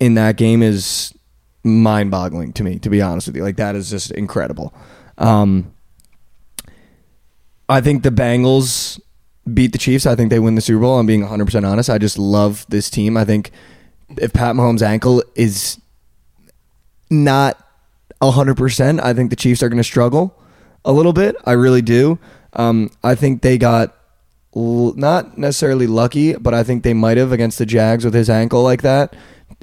in 0.00 0.14
that 0.14 0.36
game 0.36 0.62
is 0.62 1.14
mind-boggling 1.64 2.52
to 2.54 2.64
me. 2.64 2.78
To 2.80 2.90
be 2.90 3.02
honest 3.02 3.26
with 3.26 3.36
you, 3.36 3.42
like 3.42 3.56
that 3.56 3.74
is 3.74 3.90
just 3.90 4.10
incredible. 4.12 4.74
Um, 5.16 5.74
I 7.68 7.80
think 7.80 8.02
the 8.02 8.10
Bengals 8.10 9.00
beat 9.52 9.72
the 9.72 9.78
Chiefs. 9.78 10.06
I 10.06 10.14
think 10.14 10.30
they 10.30 10.38
win 10.38 10.54
the 10.54 10.60
Super 10.60 10.80
Bowl. 10.80 10.98
I'm 10.98 11.06
being 11.06 11.24
100% 11.24 11.66
honest. 11.66 11.90
I 11.90 11.98
just 11.98 12.18
love 12.18 12.66
this 12.68 12.90
team. 12.90 13.16
I 13.16 13.24
think 13.24 13.50
if 14.16 14.32
Pat 14.32 14.54
Mahomes' 14.54 14.82
ankle 14.82 15.22
is 15.34 15.80
not 17.10 17.67
100%, 18.20 19.00
I 19.00 19.14
think 19.14 19.30
the 19.30 19.36
Chiefs 19.36 19.62
are 19.62 19.68
going 19.68 19.78
to 19.78 19.84
struggle 19.84 20.34
a 20.84 20.92
little 20.92 21.12
bit. 21.12 21.36
I 21.44 21.52
really 21.52 21.82
do. 21.82 22.18
Um, 22.54 22.90
I 23.04 23.14
think 23.14 23.42
they 23.42 23.58
got 23.58 23.94
l- 24.56 24.94
not 24.94 25.38
necessarily 25.38 25.86
lucky, 25.86 26.34
but 26.34 26.54
I 26.54 26.62
think 26.64 26.82
they 26.82 26.94
might 26.94 27.16
have 27.16 27.32
against 27.32 27.58
the 27.58 27.66
Jags 27.66 28.04
with 28.04 28.14
his 28.14 28.30
ankle 28.30 28.62
like 28.62 28.82
that. 28.82 29.14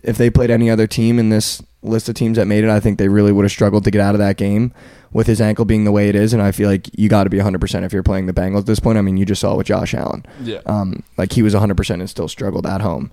If 0.04 0.18
they 0.18 0.30
played 0.30 0.50
any 0.52 0.70
other 0.70 0.88
team 0.88 1.20
in 1.20 1.30
this 1.30 1.62
list 1.82 2.10
of 2.10 2.16
teams 2.16 2.38
that 2.38 2.46
made 2.46 2.64
it, 2.64 2.70
I 2.70 2.80
think 2.80 2.98
they 2.98 3.08
really 3.10 3.32
would 3.32 3.44
have 3.46 3.52
struggled 3.52 3.84
to 3.84 3.92
get 3.92 4.02
out 4.02 4.16
of 4.16 4.20
that 4.20 4.38
game 4.38 4.74
with 5.12 5.28
his 5.28 5.40
ankle 5.40 5.66
being 5.66 5.84
the 5.86 5.92
way 5.92 6.10
it 6.10 6.16
is. 6.16 6.34
And 6.34 6.42
I 6.42 6.52
feel 6.52 6.70
like 6.70 6.90
you 6.98 7.08
got 7.10 7.24
to 7.26 7.30
be 7.30 7.38
100% 7.38 7.84
if 7.84 7.94
you're 7.94 8.04
playing 8.04 8.26
the 8.26 8.34
Bengals 8.34 8.60
at 8.62 8.66
this 8.66 8.80
point. 8.80 8.98
I 8.98 9.02
mean, 9.02 9.18
you 9.18 9.26
just 9.26 9.42
saw 9.42 9.56
with 9.56 9.68
Josh 9.68 9.94
Allen. 9.94 10.26
yeah. 10.44 10.60
Um, 10.66 11.04
like 11.18 11.32
he 11.34 11.42
was 11.42 11.54
100% 11.54 11.90
and 11.90 12.10
still 12.10 12.28
struggled 12.28 12.66
at 12.66 12.82
home. 12.82 13.12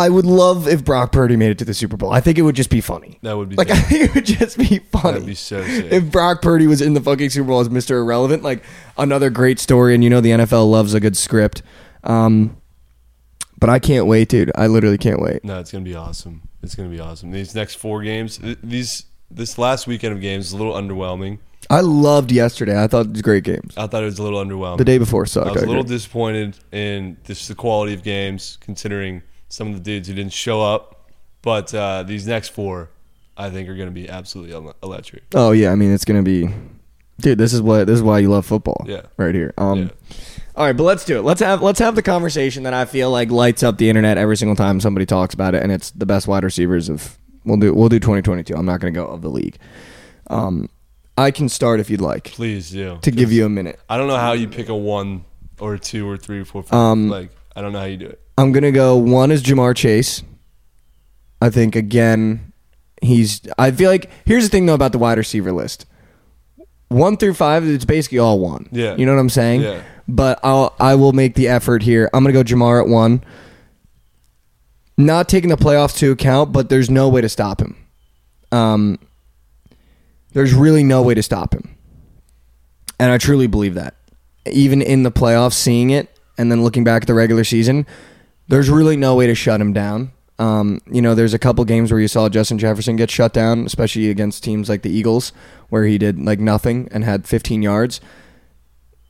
I 0.00 0.08
would 0.08 0.24
love 0.24 0.66
if 0.66 0.82
Brock 0.82 1.12
Purdy 1.12 1.36
made 1.36 1.50
it 1.50 1.58
to 1.58 1.64
the 1.66 1.74
Super 1.74 1.98
Bowl. 1.98 2.10
I 2.10 2.20
think 2.20 2.38
it 2.38 2.42
would 2.42 2.56
just 2.56 2.70
be 2.70 2.80
funny. 2.80 3.18
that 3.20 3.36
would 3.36 3.50
be 3.50 3.56
Like 3.56 3.70
I 3.70 3.78
think 3.78 4.04
it 4.04 4.14
would 4.14 4.24
just 4.24 4.56
be 4.56 4.78
funny. 4.78 5.12
That'd 5.12 5.26
be 5.26 5.34
so 5.34 5.62
sick. 5.62 5.92
if 5.92 6.10
Brock 6.10 6.40
Purdy 6.40 6.66
was 6.66 6.80
in 6.80 6.94
the 6.94 7.02
fucking 7.02 7.28
Super 7.28 7.48
Bowl 7.48 7.60
as 7.60 7.68
Mr. 7.68 8.00
Irrelevant, 8.00 8.42
like 8.42 8.62
another 8.96 9.28
great 9.28 9.58
story, 9.58 9.94
and 9.94 10.02
you 10.02 10.08
know 10.08 10.22
the 10.22 10.30
NFL 10.30 10.70
loves 10.70 10.94
a 10.94 11.00
good 11.00 11.18
script. 11.18 11.62
Um, 12.02 12.56
but 13.58 13.68
I 13.68 13.78
can't 13.78 14.06
wait, 14.06 14.30
dude. 14.30 14.50
I 14.54 14.68
literally 14.68 14.96
can't 14.96 15.20
wait. 15.20 15.44
No, 15.44 15.60
it's 15.60 15.70
gonna 15.70 15.84
be 15.84 15.94
awesome. 15.94 16.48
It's 16.62 16.74
gonna 16.74 16.88
be 16.88 17.00
awesome. 17.00 17.30
These 17.30 17.54
next 17.54 17.74
four 17.74 18.02
games, 18.02 18.40
these 18.62 19.04
this 19.30 19.58
last 19.58 19.86
weekend 19.86 20.14
of 20.14 20.22
games 20.22 20.46
is 20.46 20.52
a 20.52 20.56
little 20.56 20.72
underwhelming. 20.72 21.40
I 21.68 21.82
loved 21.82 22.32
yesterday. 22.32 22.82
I 22.82 22.86
thought 22.86 23.06
it 23.06 23.12
was 23.12 23.22
great 23.22 23.44
games. 23.44 23.74
I 23.76 23.86
thought 23.86 24.02
it 24.02 24.06
was 24.06 24.18
a 24.18 24.22
little 24.22 24.42
underwhelming. 24.42 24.78
The 24.78 24.84
day 24.84 24.98
before 24.98 25.26
sucked. 25.26 25.48
I 25.48 25.52
was 25.52 25.62
I 25.62 25.66
a 25.66 25.68
little 25.68 25.82
disappointed 25.84 26.56
in 26.72 27.18
just 27.24 27.48
the 27.48 27.54
quality 27.54 27.92
of 27.92 28.02
games, 28.02 28.56
considering 28.60 29.22
some 29.50 29.68
of 29.68 29.74
the 29.74 29.80
dudes 29.80 30.08
who 30.08 30.14
didn't 30.14 30.32
show 30.32 30.62
up. 30.62 31.10
But 31.42 31.74
uh, 31.74 32.02
these 32.04 32.26
next 32.26 32.48
four, 32.48 32.88
I 33.36 33.50
think, 33.50 33.68
are 33.68 33.74
going 33.76 33.88
to 33.88 33.94
be 33.94 34.08
absolutely 34.08 34.72
electric. 34.82 35.24
Oh 35.34 35.52
yeah, 35.52 35.70
I 35.70 35.74
mean 35.74 35.92
it's 35.92 36.04
gonna 36.04 36.22
be, 36.22 36.48
dude. 37.20 37.38
This 37.38 37.52
is 37.52 37.60
what 37.62 37.86
this 37.86 37.96
is 37.96 38.02
why 38.02 38.18
you 38.18 38.28
love 38.28 38.44
football. 38.46 38.84
Yeah. 38.86 39.02
right 39.16 39.34
here. 39.34 39.52
Um, 39.58 39.78
Yeah. 39.78 39.88
all 40.56 40.66
right, 40.66 40.76
but 40.76 40.82
let's 40.84 41.04
do 41.04 41.18
it. 41.18 41.22
Let's 41.22 41.40
have 41.40 41.62
let's 41.62 41.78
have 41.78 41.94
the 41.94 42.02
conversation 42.02 42.64
that 42.64 42.74
I 42.74 42.84
feel 42.84 43.10
like 43.10 43.30
lights 43.30 43.62
up 43.62 43.78
the 43.78 43.88
internet 43.88 44.18
every 44.18 44.36
single 44.36 44.56
time 44.56 44.80
somebody 44.80 45.06
talks 45.06 45.32
about 45.34 45.54
it, 45.54 45.62
and 45.62 45.72
it's 45.72 45.90
the 45.92 46.06
best 46.06 46.28
wide 46.28 46.44
receivers 46.44 46.88
of. 46.88 47.16
We'll 47.46 47.56
do 47.56 47.72
we'll 47.72 47.88
do 47.88 47.98
2022. 47.98 48.54
I'm 48.54 48.66
not 48.66 48.80
gonna 48.80 48.90
go 48.92 49.06
of 49.06 49.22
the 49.22 49.30
league. 49.30 49.56
Um, 50.26 50.68
I 51.16 51.30
can 51.30 51.48
start 51.48 51.80
if 51.80 51.88
you'd 51.88 52.00
like 52.02 52.24
Please 52.24 52.70
do. 52.70 52.98
to 53.00 53.10
give 53.10 53.32
you 53.32 53.46
a 53.46 53.48
minute. 53.48 53.80
I 53.88 53.96
don't 53.96 54.08
know 54.08 54.16
how 54.18 54.32
you 54.32 54.46
pick 54.46 54.68
a 54.68 54.76
one 54.76 55.24
or 55.58 55.78
two 55.78 56.06
or 56.08 56.18
three 56.18 56.40
or 56.40 56.44
four. 56.44 56.62
Five. 56.62 56.74
Um, 56.78 57.08
like 57.08 57.30
I 57.56 57.62
don't 57.62 57.72
know 57.72 57.78
how 57.80 57.86
you 57.86 57.96
do 57.96 58.06
it. 58.06 58.20
I'm 58.40 58.52
gonna 58.52 58.72
go. 58.72 58.96
One 58.96 59.30
is 59.30 59.42
Ja'Marr 59.42 59.76
Chase. 59.76 60.22
I 61.42 61.50
think 61.50 61.76
again, 61.76 62.54
he's. 63.02 63.42
I 63.58 63.70
feel 63.70 63.90
like 63.90 64.10
here's 64.24 64.44
the 64.44 64.48
thing 64.48 64.64
though 64.64 64.72
about 64.72 64.92
the 64.92 64.98
wide 64.98 65.18
receiver 65.18 65.52
list. 65.52 65.84
One 66.88 67.18
through 67.18 67.34
five, 67.34 67.68
it's 67.68 67.84
basically 67.84 68.18
all 68.18 68.38
one. 68.38 68.66
Yeah. 68.72 68.96
you 68.96 69.04
know 69.04 69.12
what 69.14 69.20
I'm 69.20 69.28
saying. 69.28 69.60
Yeah. 69.60 69.82
But 70.08 70.40
I'll 70.42 70.74
I 70.80 70.94
will 70.94 71.12
make 71.12 71.34
the 71.34 71.48
effort 71.48 71.82
here. 71.82 72.08
I'm 72.14 72.24
gonna 72.24 72.32
go 72.32 72.42
Ja'Marr 72.42 72.80
at 72.80 72.88
one. 72.88 73.22
Not 74.96 75.28
taking 75.28 75.50
the 75.50 75.56
playoffs 75.56 75.98
to 75.98 76.10
account, 76.10 76.50
but 76.50 76.70
there's 76.70 76.88
no 76.88 77.10
way 77.10 77.20
to 77.20 77.28
stop 77.28 77.60
him. 77.60 77.76
Um, 78.52 78.98
there's 80.32 80.54
really 80.54 80.82
no 80.82 81.02
way 81.02 81.12
to 81.12 81.22
stop 81.22 81.54
him, 81.54 81.76
and 82.98 83.12
I 83.12 83.18
truly 83.18 83.48
believe 83.48 83.74
that. 83.74 83.96
Even 84.46 84.80
in 84.80 85.02
the 85.02 85.12
playoffs, 85.12 85.52
seeing 85.52 85.90
it 85.90 86.18
and 86.38 86.50
then 86.50 86.64
looking 86.64 86.84
back 86.84 87.02
at 87.02 87.06
the 87.06 87.14
regular 87.14 87.44
season, 87.44 87.86
there's 88.50 88.68
really 88.68 88.96
no 88.96 89.14
way 89.14 89.28
to 89.28 89.34
shut 89.34 89.60
him 89.60 89.72
down. 89.72 90.10
Um, 90.40 90.80
you 90.90 91.00
know, 91.00 91.14
there's 91.14 91.34
a 91.34 91.38
couple 91.38 91.64
games 91.64 91.92
where 91.92 92.00
you 92.00 92.08
saw 92.08 92.28
Justin 92.28 92.58
Jefferson 92.58 92.96
get 92.96 93.10
shut 93.10 93.32
down, 93.32 93.64
especially 93.64 94.10
against 94.10 94.42
teams 94.42 94.68
like 94.68 94.82
the 94.82 94.90
Eagles, 94.90 95.32
where 95.68 95.84
he 95.84 95.98
did 95.98 96.18
like 96.18 96.40
nothing 96.40 96.88
and 96.90 97.04
had 97.04 97.28
15 97.28 97.62
yards. 97.62 98.00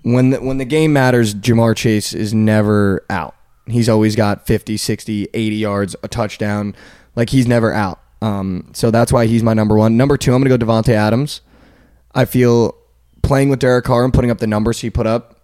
When 0.02 0.30
the, 0.30 0.38
when 0.38 0.58
the 0.58 0.64
game 0.64 0.92
matters, 0.92 1.34
Ja'Marr 1.34 1.74
Chase 1.74 2.12
is 2.12 2.34
never 2.34 3.04
out. 3.08 3.34
He's 3.66 3.88
always 3.88 4.14
got 4.14 4.46
50, 4.46 4.76
60, 4.76 5.28
80 5.32 5.56
yards, 5.56 5.96
a 6.02 6.08
touchdown. 6.08 6.74
Like 7.16 7.30
he's 7.30 7.46
never 7.46 7.72
out. 7.72 8.00
Um, 8.20 8.70
so 8.74 8.90
that's 8.90 9.12
why 9.12 9.26
he's 9.26 9.42
my 9.42 9.54
number 9.54 9.76
one. 9.76 9.96
Number 9.96 10.18
two, 10.18 10.34
I'm 10.34 10.42
going 10.42 10.50
to 10.50 10.66
go 10.66 10.72
Davante 10.72 10.92
Adams. 10.92 11.40
I 12.14 12.26
feel 12.26 12.76
playing 13.22 13.48
with 13.48 13.60
Derek 13.60 13.84
Carr 13.86 14.04
and 14.04 14.12
putting 14.12 14.30
up 14.30 14.38
the 14.38 14.46
numbers 14.46 14.80
he 14.80 14.90
put 14.90 15.06
up, 15.06 15.40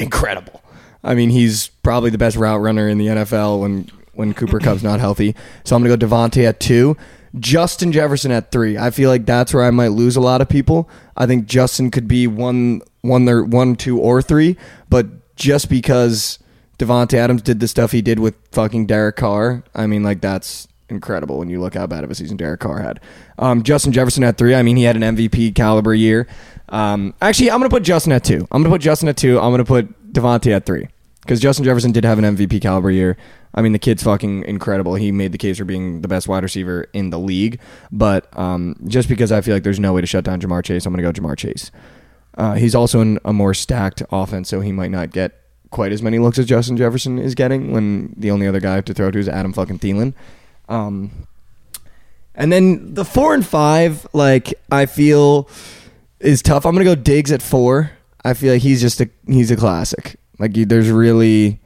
incredible. 0.00 0.62
I 1.04 1.14
mean, 1.14 1.30
he's 1.30 1.68
probably 1.68 2.10
the 2.10 2.18
best 2.18 2.36
route 2.36 2.60
runner 2.60 2.88
in 2.88 2.98
the 2.98 3.06
NFL 3.06 3.60
when 3.60 3.90
when 4.12 4.32
Cooper 4.32 4.58
Kupp's 4.58 4.82
not 4.82 4.98
healthy. 4.98 5.34
So 5.64 5.76
I'm 5.76 5.82
gonna 5.82 5.96
go 5.96 6.06
Davante 6.06 6.44
at 6.44 6.58
two, 6.58 6.96
Justin 7.38 7.92
Jefferson 7.92 8.30
at 8.30 8.50
three. 8.50 8.78
I 8.78 8.90
feel 8.90 9.10
like 9.10 9.26
that's 9.26 9.52
where 9.52 9.64
I 9.64 9.70
might 9.70 9.88
lose 9.88 10.16
a 10.16 10.20
lot 10.20 10.40
of 10.40 10.48
people. 10.48 10.88
I 11.16 11.26
think 11.26 11.46
Justin 11.46 11.90
could 11.90 12.08
be 12.08 12.26
one 12.26 12.80
one 13.02 13.24
there 13.26 13.44
one 13.44 13.76
two 13.76 14.00
or 14.00 14.22
three, 14.22 14.56
but 14.88 15.06
just 15.36 15.68
because 15.68 16.38
Davante 16.78 17.14
Adams 17.14 17.42
did 17.42 17.60
the 17.60 17.68
stuff 17.68 17.92
he 17.92 18.02
did 18.02 18.18
with 18.18 18.34
fucking 18.52 18.86
Derek 18.86 19.16
Carr, 19.16 19.62
I 19.74 19.86
mean, 19.86 20.02
like 20.02 20.20
that's 20.20 20.66
incredible 20.88 21.38
when 21.38 21.48
you 21.50 21.60
look 21.60 21.74
how 21.74 21.86
bad 21.86 22.04
of 22.04 22.10
a 22.10 22.14
season 22.14 22.36
Derek 22.36 22.60
Carr 22.60 22.80
had. 22.80 23.00
Um, 23.38 23.62
Justin 23.62 23.92
Jefferson 23.92 24.24
at 24.24 24.38
three. 24.38 24.54
I 24.54 24.62
mean, 24.62 24.76
he 24.76 24.84
had 24.84 24.96
an 24.96 25.16
MVP 25.16 25.54
caliber 25.54 25.94
year. 25.94 26.26
Um, 26.68 27.14
actually, 27.20 27.50
I'm 27.50 27.58
gonna 27.58 27.70
put 27.70 27.82
Justin 27.82 28.12
at 28.12 28.24
two. 28.24 28.46
I'm 28.50 28.62
gonna 28.62 28.74
put 28.74 28.80
Justin 28.80 29.08
at 29.08 29.16
two. 29.16 29.38
I'm 29.38 29.52
gonna 29.52 29.64
put 29.64 29.88
Davante 30.16 30.52
at 30.52 30.66
three 30.66 30.88
because 31.26 31.40
Justin 31.40 31.64
Jefferson 31.64 31.92
did 31.92 32.04
have 32.04 32.18
an 32.18 32.36
MVP 32.36 32.62
caliber 32.62 32.90
year. 32.90 33.16
I 33.52 33.62
mean, 33.62 33.72
the 33.72 33.78
kid's 33.78 34.02
fucking 34.02 34.44
incredible. 34.44 34.94
He 34.94 35.10
made 35.10 35.32
the 35.32 35.38
case 35.38 35.58
for 35.58 35.64
being 35.64 36.02
the 36.02 36.08
best 36.08 36.28
wide 36.28 36.42
receiver 36.42 36.86
in 36.92 37.10
the 37.10 37.18
league. 37.18 37.58
But 37.90 38.36
um, 38.38 38.76
just 38.86 39.08
because 39.08 39.32
I 39.32 39.40
feel 39.40 39.54
like 39.54 39.62
there's 39.62 39.80
no 39.80 39.92
way 39.92 40.02
to 40.02 40.06
shut 40.06 40.24
down 40.24 40.40
Ja'Marr 40.40 40.62
Chase, 40.64 40.86
I'm 40.86 40.92
gonna 40.92 41.02
go 41.02 41.12
Ja'Marr 41.12 41.36
Chase. 41.36 41.70
Uh, 42.36 42.54
he's 42.54 42.74
also 42.74 43.00
in 43.00 43.18
a 43.24 43.32
more 43.32 43.54
stacked 43.54 44.02
offense, 44.12 44.48
so 44.48 44.60
he 44.60 44.72
might 44.72 44.90
not 44.90 45.10
get 45.10 45.40
quite 45.70 45.90
as 45.90 46.02
many 46.02 46.18
looks 46.18 46.38
as 46.38 46.46
Justin 46.46 46.76
Jefferson 46.76 47.18
is 47.18 47.34
getting 47.34 47.72
when 47.72 48.14
the 48.16 48.30
only 48.30 48.46
other 48.46 48.60
guy 48.60 48.80
to 48.80 48.94
throw 48.94 49.10
to 49.10 49.18
is 49.18 49.28
Adam 49.28 49.52
fucking 49.52 49.78
Thielen. 49.78 50.14
Um, 50.68 51.26
and 52.34 52.52
then 52.52 52.94
the 52.94 53.04
four 53.04 53.34
and 53.34 53.44
five, 53.44 54.06
like 54.12 54.54
I 54.70 54.86
feel, 54.86 55.48
is 56.20 56.42
tough. 56.42 56.66
I'm 56.66 56.74
gonna 56.74 56.84
go 56.84 56.94
Diggs 56.94 57.32
at 57.32 57.42
four. 57.42 57.95
I 58.26 58.34
feel 58.34 58.54
like 58.54 58.62
he's 58.62 58.80
just 58.80 59.00
a 59.00 59.08
he's 59.28 59.52
a 59.52 59.56
classic. 59.56 60.16
Like 60.40 60.52
there's 60.52 60.90
really, 60.90 61.60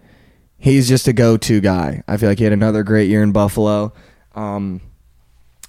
he's 0.58 0.86
just 0.86 1.08
a 1.08 1.12
go-to 1.14 1.58
guy. 1.62 2.02
I 2.06 2.18
feel 2.18 2.28
like 2.28 2.36
he 2.36 2.44
had 2.44 2.52
another 2.52 2.82
great 2.82 3.08
year 3.08 3.22
in 3.22 3.32
Buffalo. 3.32 3.94
Um, 4.34 4.82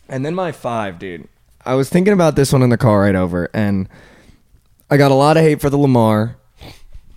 and 0.10 0.26
then 0.26 0.36
my 0.36 0.52
five, 0.52 1.00
dude. 1.00 1.30
I 1.66 1.76
was 1.76 1.90
thinking 1.90 2.12
about 2.12 2.36
this 2.36 2.52
one 2.52 2.62
in 2.62 2.72
the 2.72 2.78
car 2.78 3.00
right 3.04 3.16
over, 3.16 3.50
and 3.54 3.88
I 4.90 4.98
got 4.98 5.12
a 5.12 5.16
lot 5.16 5.38
of 5.38 5.44
hate 5.44 5.62
for 5.62 5.70
the 5.70 5.78
Lamar. 5.78 6.36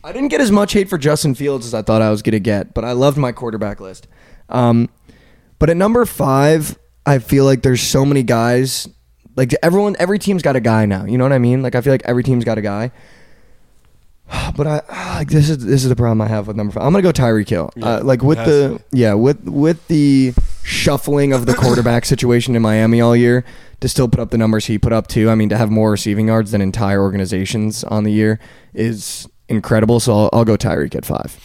I 0.05 0.13
didn't 0.13 0.29
get 0.29 0.41
as 0.41 0.53
much 0.53 0.73
hate 0.73 0.89
for 0.89 0.97
Justin 0.97 1.35
Fields 1.35 1.67
as 1.67 1.75
I 1.75 1.83
thought 1.83 2.01
I 2.01 2.11
was 2.11 2.23
gonna 2.23 2.39
get, 2.39 2.75
but 2.75 2.85
I 2.85 2.93
loved 2.93 3.19
my 3.19 3.33
quarterback 3.33 3.81
list. 3.81 4.07
Um, 4.51 4.89
but 5.59 5.69
at 5.69 5.77
number 5.77 6.05
five, 6.07 6.79
I 7.05 7.19
feel 7.19 7.45
like 7.45 7.63
there's 7.63 7.83
so 7.83 8.05
many 8.05 8.23
guys. 8.23 8.89
Like 9.35 9.53
everyone, 9.65 9.97
every 9.99 10.21
team's 10.21 10.43
got 10.43 10.55
a 10.55 10.61
guy 10.61 10.87
now. 10.87 11.07
You 11.07 11.19
know 11.19 11.25
what 11.25 11.33
I 11.33 11.39
mean? 11.39 11.61
Like 11.61 11.75
I 11.75 11.81
feel 11.81 11.93
like 11.93 12.05
every 12.05 12.23
team's 12.23 12.45
got 12.45 12.57
a 12.57 12.63
guy. 12.63 12.93
But 14.57 14.67
I 14.67 14.83
ah, 14.89 15.17
like 15.19 15.29
this 15.29 15.51
is 15.51 15.65
this 15.65 15.83
is 15.83 15.89
the 15.89 15.97
problem 15.97 16.21
I 16.21 16.29
have 16.29 16.47
with 16.47 16.57
number 16.57 16.73
five. 16.73 16.85
I'm 16.85 16.93
gonna 16.93 17.03
go 17.03 17.13
Tyreek 17.13 17.49
Hill. 17.49 17.71
Yeah, 17.75 17.87
uh, 17.87 18.05
like 18.05 18.23
with 18.23 18.39
the 18.39 18.81
yeah 18.93 19.15
with 19.15 19.43
with 19.45 19.87
the 19.89 20.33
shuffling 20.63 21.33
of 21.33 21.47
the 21.47 21.55
quarterback 21.63 22.05
situation 22.05 22.55
in 22.55 22.63
Miami 22.63 23.01
all 23.01 23.17
year 23.17 23.45
to 23.81 23.89
still 23.89 24.09
put 24.09 24.21
up 24.21 24.31
the 24.31 24.39
numbers 24.39 24.67
he 24.67 24.79
put 24.79 24.93
up 24.93 25.09
too. 25.09 25.29
I 25.29 25.35
mean 25.35 25.49
to 25.49 25.57
have 25.57 25.71
more 25.71 25.91
receiving 25.91 26.29
yards 26.29 26.53
than 26.53 26.61
entire 26.61 27.03
organizations 27.03 27.83
on 27.85 28.05
the 28.05 28.13
year 28.13 28.39
is 28.75 29.29
incredible. 29.49 29.99
So 29.99 30.13
I'll, 30.13 30.31
I'll 30.33 30.45
go 30.45 30.57
Tyreek 30.57 30.95
at 30.95 31.05
five. 31.05 31.37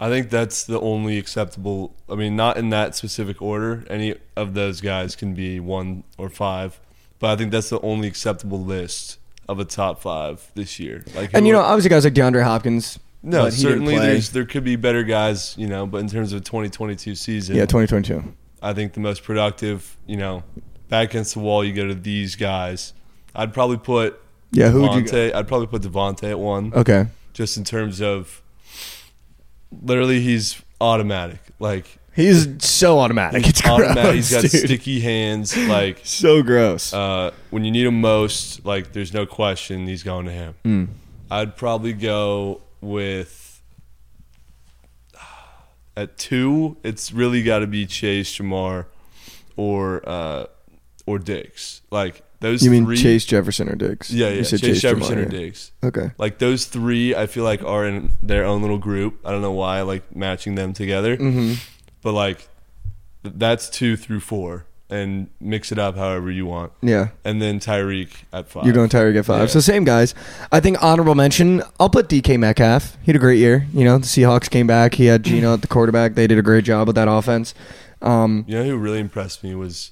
I 0.00 0.08
think 0.08 0.28
that's 0.28 0.64
the 0.64 0.80
only 0.80 1.18
acceptable. 1.18 1.94
I 2.08 2.16
mean, 2.16 2.36
not 2.36 2.58
in 2.58 2.70
that 2.70 2.94
specific 2.94 3.40
order. 3.40 3.84
Any 3.88 4.14
of 4.34 4.54
those 4.54 4.80
guys 4.80 5.16
can 5.16 5.34
be 5.34 5.58
one 5.58 6.04
or 6.18 6.28
five, 6.28 6.80
but 7.18 7.30
I 7.30 7.36
think 7.36 7.50
that's 7.50 7.70
the 7.70 7.80
only 7.80 8.08
acceptable 8.08 8.62
list 8.62 9.18
of 9.48 9.58
a 9.60 9.64
top 9.64 10.00
five 10.00 10.50
this 10.54 10.78
year. 10.80 11.04
Like, 11.14 11.30
And 11.34 11.46
you 11.46 11.52
know 11.52 11.60
obviously 11.60 11.90
guys 11.90 12.04
like 12.04 12.14
DeAndre 12.14 12.42
Hopkins. 12.42 12.98
no, 13.22 13.44
but 13.44 13.54
he 13.54 13.62
didn't 13.62 13.72
certainly 13.72 13.98
there's 13.98 14.30
there 14.30 14.44
could 14.44 14.64
be 14.64 14.76
better 14.76 15.02
guys, 15.02 15.54
you 15.56 15.66
know, 15.66 15.86
but 15.86 15.98
in 15.98 16.08
terms 16.08 16.32
of 16.32 16.42
2022 16.44 17.14
season, 17.14 17.56
yeah 17.56 17.62
2022. 17.62 18.22
I 18.62 18.72
think 18.72 18.94
the 18.94 19.00
most 19.00 19.22
productive, 19.22 19.96
you 20.06 20.16
know, 20.16 20.42
back 20.88 21.10
against 21.10 21.34
the 21.34 21.40
wall, 21.40 21.64
you 21.64 21.72
go 21.72 21.86
to 21.86 21.94
these 21.94 22.34
guys. 22.36 22.92
I'd 23.34 23.52
probably 23.52 23.76
put 23.76 24.20
Yeah, 24.50 24.70
who 24.70 24.82
would 24.82 24.94
you? 24.94 25.02
Go? 25.02 25.30
I'd 25.38 25.46
probably 25.46 25.66
put 25.66 25.82
Davante 25.82 26.30
at 26.30 26.38
one. 26.38 26.72
Okay. 26.74 27.06
just 27.34 27.56
in 27.56 27.64
terms 27.64 28.00
of 28.00 28.42
literally 29.82 30.20
he's 30.20 30.62
automatic. 30.80 31.40
Like 31.58 31.98
He's 32.16 32.64
so 32.64 32.98
automatic. 32.98 33.42
he's 33.44 33.50
It's 33.50 33.60
gross, 33.62 33.80
automatic. 33.82 34.14
He's 34.14 34.30
got 34.30 34.40
dude. 34.42 34.50
sticky 34.50 35.00
hands. 35.00 35.56
Like 35.56 36.00
So 36.02 36.42
gross. 36.42 36.92
uh, 36.92 37.30
when 37.50 37.64
you 37.64 37.70
need 37.70 37.86
him 37.86 38.00
most, 38.00 38.64
like 38.64 38.92
there's 38.92 39.12
no 39.14 39.26
question 39.26 39.86
he's 39.86 40.02
going 40.02 40.26
to 40.26 40.32
him. 40.32 40.54
Mm. 40.64 40.88
I'd 41.30 41.56
probably 41.56 41.92
go 41.92 42.62
with 42.80 43.60
at 45.96 46.18
two. 46.18 46.76
It's 46.82 47.12
really 47.12 47.42
got 47.42 47.60
to 47.60 47.66
be 47.66 47.86
Chase 47.86 48.36
Ja'Marr 48.38 48.86
or 49.56 50.06
uh, 50.08 50.46
or 51.06 51.18
Diggs. 51.18 51.82
Like 51.90 52.22
those. 52.40 52.62
You 52.62 52.70
mean 52.70 52.84
three, 52.84 52.96
Chase 52.96 53.24
Jefferson 53.24 53.68
or 53.68 53.74
Diggs? 53.76 54.10
Yeah, 54.12 54.28
yeah. 54.28 54.42
said 54.42 54.60
Chase, 54.60 54.80
Jefferson 54.80 55.16
Ja'Marr, 55.18 55.20
or 55.20 55.22
yeah. 55.34 55.38
Diggs. 55.40 55.72
Okay. 55.82 56.10
Like 56.18 56.38
those 56.38 56.66
three, 56.66 57.14
I 57.14 57.26
feel 57.26 57.44
like 57.44 57.62
are 57.64 57.86
in 57.86 58.10
their 58.22 58.44
own 58.44 58.60
little 58.62 58.78
group. 58.78 59.20
I 59.24 59.30
don't 59.32 59.42
know 59.42 59.52
why 59.52 59.78
I 59.78 59.82
like 59.82 60.14
matching 60.14 60.54
them 60.54 60.72
together, 60.72 61.16
Mm-hmm. 61.16 61.54
But 62.06 62.12
like 62.12 62.46
that's 63.24 63.68
two 63.68 63.96
through 63.96 64.20
four, 64.20 64.64
and 64.88 65.26
mix 65.40 65.72
it 65.72 65.78
up 65.80 65.96
however 65.96 66.30
you 66.30 66.46
want. 66.46 66.70
Yeah. 66.80 67.08
And 67.24 67.42
then 67.42 67.58
Tyreek 67.58 68.10
at 68.32 68.48
five. 68.48 68.64
You're 68.64 68.74
going 68.74 68.88
Tyreek 68.88 69.18
at 69.18 69.24
five. 69.24 69.40
Yeah. 69.40 69.46
So 69.46 69.58
same 69.58 69.82
guys. 69.82 70.14
I 70.52 70.60
think 70.60 70.80
honorable 70.80 71.16
mention. 71.16 71.64
I'll 71.80 71.90
put 71.90 72.08
DK 72.08 72.38
Metcalf. 72.38 72.96
He 73.02 73.06
had 73.06 73.16
a 73.16 73.18
great 73.18 73.38
year. 73.40 73.66
You 73.72 73.82
know, 73.84 73.98
the 73.98 74.06
Seahawks 74.06 74.48
came 74.48 74.68
back. 74.68 74.94
He 74.94 75.06
had 75.06 75.24
Geno 75.24 75.54
at 75.54 75.62
the 75.62 75.66
quarterback. 75.66 76.14
They 76.14 76.28
did 76.28 76.38
a 76.38 76.42
great 76.42 76.62
job 76.64 76.86
with 76.86 76.94
that 76.94 77.08
offense. 77.08 77.54
Um, 78.00 78.44
You 78.46 78.54
know 78.58 78.64
who 78.64 78.76
really 78.76 79.00
impressed 79.00 79.42
me 79.42 79.56
was 79.56 79.90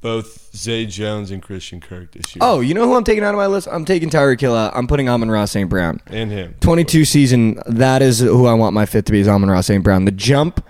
both 0.00 0.56
Zay 0.56 0.86
Jones 0.86 1.30
and 1.30 1.42
Christian 1.42 1.82
Kirk 1.82 2.12
this 2.12 2.34
year. 2.34 2.40
oh, 2.40 2.60
you 2.60 2.72
know 2.72 2.86
who 2.88 2.94
I'm 2.94 3.04
taking 3.04 3.24
out 3.24 3.34
of 3.34 3.38
my 3.38 3.46
list? 3.46 3.68
I'm 3.70 3.84
taking 3.84 4.08
Tyreek 4.08 4.40
Hill 4.40 4.56
out. 4.56 4.72
I'm 4.74 4.86
putting 4.86 5.06
Amon-Ra 5.06 5.44
St. 5.44 5.68
Brown. 5.68 6.00
and 6.06 6.30
him. 6.30 6.54
22 6.60 7.04
season. 7.04 7.60
That 7.66 8.00
is 8.00 8.20
who 8.20 8.46
I 8.46 8.54
want 8.54 8.72
my 8.72 8.86
fifth 8.86 9.04
to 9.04 9.12
be. 9.12 9.20
Is 9.20 9.28
Amon-Ra 9.28 9.60
St. 9.60 9.84
Brown. 9.84 10.06
The 10.06 10.10
jump 10.12 10.64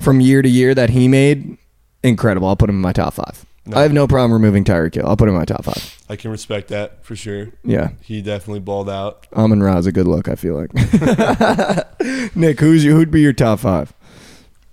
from 0.00 0.20
year 0.20 0.42
to 0.42 0.48
year 0.48 0.74
that 0.74 0.90
he 0.90 1.06
made, 1.08 1.56
incredible. 2.02 2.48
I'll 2.48 2.56
put 2.56 2.68
him 2.70 2.76
in 2.76 2.82
my 2.82 2.92
top 2.92 3.14
five. 3.14 3.44
No. 3.66 3.76
I 3.76 3.82
have 3.82 3.92
no 3.92 4.08
problem 4.08 4.32
removing 4.32 4.64
Tyreek 4.64 4.94
Hill. 4.94 5.06
I'll 5.06 5.16
put 5.16 5.28
him 5.28 5.34
in 5.34 5.40
my 5.40 5.44
top 5.44 5.64
five. 5.64 5.98
I 6.08 6.16
can 6.16 6.30
respect 6.30 6.68
that 6.68 7.04
for 7.04 7.14
sure. 7.14 7.48
Yeah. 7.62 7.90
He 8.00 8.22
definitely 8.22 8.60
balled 8.60 8.88
out. 8.88 9.26
Amon-Ra 9.36 9.76
is 9.76 9.86
a 9.86 9.92
good 9.92 10.08
look. 10.08 10.28
I 10.28 10.34
feel 10.34 10.54
like. 10.54 10.74
Nick, 12.34 12.58
who's 12.60 12.84
your, 12.84 12.94
who'd 12.94 13.10
be 13.10 13.20
your 13.20 13.34
top 13.34 13.60
five? 13.60 13.92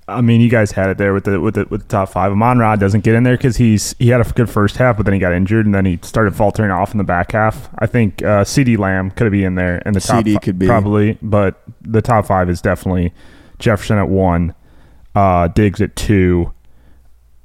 I 0.09 0.21
mean, 0.21 0.39
you 0.39 0.49
guys 0.49 0.71
had 0.71 0.89
it 0.89 0.97
there 0.97 1.13
with 1.13 1.25
the 1.25 1.39
with 1.41 1.55
the 1.55 1.65
with 1.69 1.81
the 1.81 1.87
top 1.89 2.07
five. 2.07 2.31
Amon-Ra 2.31 2.77
doesn't 2.77 3.03
get 3.03 3.13
in 3.13 3.23
there 3.23 3.35
because 3.35 3.57
he's 3.57 3.93
he 3.99 4.07
had 4.07 4.21
a 4.21 4.23
good 4.31 4.49
first 4.49 4.77
half, 4.77 4.95
but 4.95 5.03
then 5.05 5.13
he 5.13 5.19
got 5.19 5.33
injured 5.33 5.65
and 5.65 5.75
then 5.75 5.83
he 5.85 5.99
started 6.01 6.33
faltering 6.33 6.71
off 6.71 6.93
in 6.93 6.97
the 6.97 7.03
back 7.03 7.33
half. 7.33 7.69
I 7.77 7.87
think 7.87 8.21
uh, 8.23 8.45
CeeDee 8.45 8.77
Lamb 8.77 9.11
could 9.11 9.29
be 9.33 9.43
in 9.43 9.55
there 9.55 9.79
in 9.79 9.91
the 9.91 9.99
top 9.99 10.23
CeeDee 10.23 10.35
fi- 10.35 10.39
could 10.39 10.57
be. 10.59 10.65
probably, 10.65 11.17
but 11.21 11.61
the 11.81 12.01
top 12.01 12.25
five 12.25 12.49
is 12.49 12.61
definitely 12.61 13.13
Jefferson 13.59 13.97
at 13.97 14.07
one, 14.07 14.55
uh, 15.17 15.47
Diggs 15.49 15.81
at 15.81 15.95
two, 15.95 16.51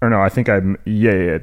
or 0.01 0.11
no, 0.11 0.21
I 0.21 0.29
think 0.29 0.49
I 0.49 0.61
yeah, 0.85 1.13
yeah 1.15 1.39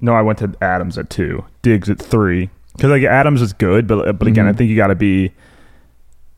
no, 0.00 0.14
I 0.14 0.22
went 0.22 0.38
to 0.40 0.52
Adams 0.62 0.98
at 0.98 1.10
two, 1.10 1.44
Diggs 1.62 1.88
at 1.90 1.98
three 2.00 2.50
because 2.76 2.90
like 2.90 3.02
Adams 3.02 3.42
is 3.42 3.52
good, 3.52 3.86
but 3.86 4.18
but 4.18 4.28
again, 4.28 4.46
I 4.46 4.52
Mhm. 4.52 4.56
think 4.58 4.70
you 4.70 4.76
got 4.76 4.88
to 4.88 4.94
be 4.94 5.32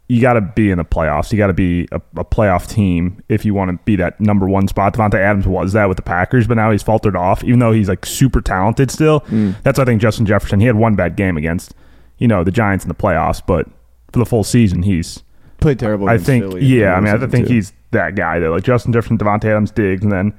you 0.09 0.21
got 0.21 0.35
to 0.35 0.41
be 0.41 0.71
in 0.71 0.79
the 0.79 0.85
playoffs. 0.85 1.33
You 1.33 1.39
got 1.39 1.49
to 1.49 1.53
be 1.53 1.89
a, 1.91 2.01
a 2.17 2.25
playoff 2.25 2.69
team 2.69 3.21
if 3.29 3.45
you 3.45 3.55
want 3.55 3.73
to 3.73 3.79
be 3.85 3.97
that 3.97 4.21
number 4.21 4.47
one 4.49 4.69
spot. 4.69 4.95
Davante 4.95 5.15
Adams 5.15 5.49
was 5.49 5.73
that 5.73 5.89
with 5.89 5.97
the 5.97 6.03
Packers, 6.03 6.47
but 6.47 6.55
now 6.57 6.71
he's 6.71 6.83
faltered 6.83 7.17
off. 7.17 7.43
Even 7.43 7.59
though 7.59 7.73
he's 7.73 7.89
like 7.89 8.07
super 8.07 8.41
talented 8.41 8.91
still, 8.91 9.21
Mm. 9.23 9.57
that's 9.65 9.79
I 9.81 9.85
think 9.85 10.01
Justin 10.01 10.25
Jefferson. 10.27 10.61
He 10.61 10.67
had 10.67 10.77
one 10.77 10.95
bad 10.95 11.17
game 11.17 11.37
against 11.37 11.75
you 12.19 12.29
know 12.29 12.45
the 12.45 12.51
Giants 12.53 12.85
in 12.85 12.89
the 12.89 12.95
playoffs, 12.95 13.43
but 13.47 13.67
for 14.13 14.19
the 14.21 14.27
full 14.27 14.45
season, 14.45 14.83
he's 14.83 15.23
Played 15.67 15.81
terrible. 15.81 16.09
I 16.09 16.17
think 16.17 16.45
Philly 16.45 16.65
yeah. 16.65 16.95
I 16.95 17.01
mean, 17.01 17.13
I 17.13 17.27
think 17.27 17.49
two. 17.49 17.55
he's 17.55 17.73
that 17.91 18.15
guy 18.15 18.39
though. 18.39 18.53
Like 18.53 18.63
Justin 18.63 18.93
Jefferson, 18.93 19.19
Davante 19.19 19.47
Adams, 19.47 19.73
Diggs, 19.73 20.05
and 20.05 20.13
then 20.13 20.33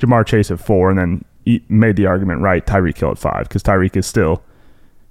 Ja'Marr 0.00 0.26
Chase 0.26 0.50
at 0.50 0.60
four, 0.60 0.90
and 0.90 0.98
then 0.98 1.24
he 1.46 1.64
made 1.70 1.96
the 1.96 2.04
argument 2.04 2.42
right. 2.42 2.66
Tyreek 2.66 2.98
Hill 2.98 3.12
at 3.12 3.16
five 3.16 3.48
because 3.48 3.62
Tyreek 3.62 3.96
is 3.96 4.06
still 4.06 4.42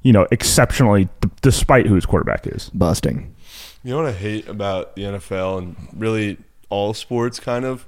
you 0.04 0.14
know 0.14 0.28
exceptionally 0.30 1.10
d- 1.20 1.32
despite 1.42 1.88
who 1.88 1.96
his 1.96 2.06
quarterback 2.06 2.46
is. 2.46 2.70
busting. 2.76 3.36
You 3.82 3.90
know 3.90 3.98
what 3.98 4.06
I 4.06 4.12
hate 4.12 4.48
about 4.48 4.96
the 4.96 5.02
NFL 5.02 5.58
and 5.58 5.76
really 5.96 6.38
all 6.70 6.94
sports 6.94 7.40
kind 7.40 7.66
of 7.66 7.88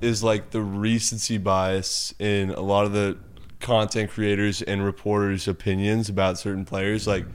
is 0.00 0.22
like 0.22 0.50
the 0.50 0.62
recency 0.62 1.38
bias 1.38 2.14
in 2.20 2.50
a 2.50 2.60
lot 2.60 2.86
of 2.86 2.92
the 2.92 3.18
content 3.58 4.12
creators 4.12 4.62
and 4.62 4.84
reporters' 4.84 5.48
opinions 5.48 6.08
about 6.08 6.38
certain 6.38 6.64
players. 6.64 7.08
Like 7.08 7.26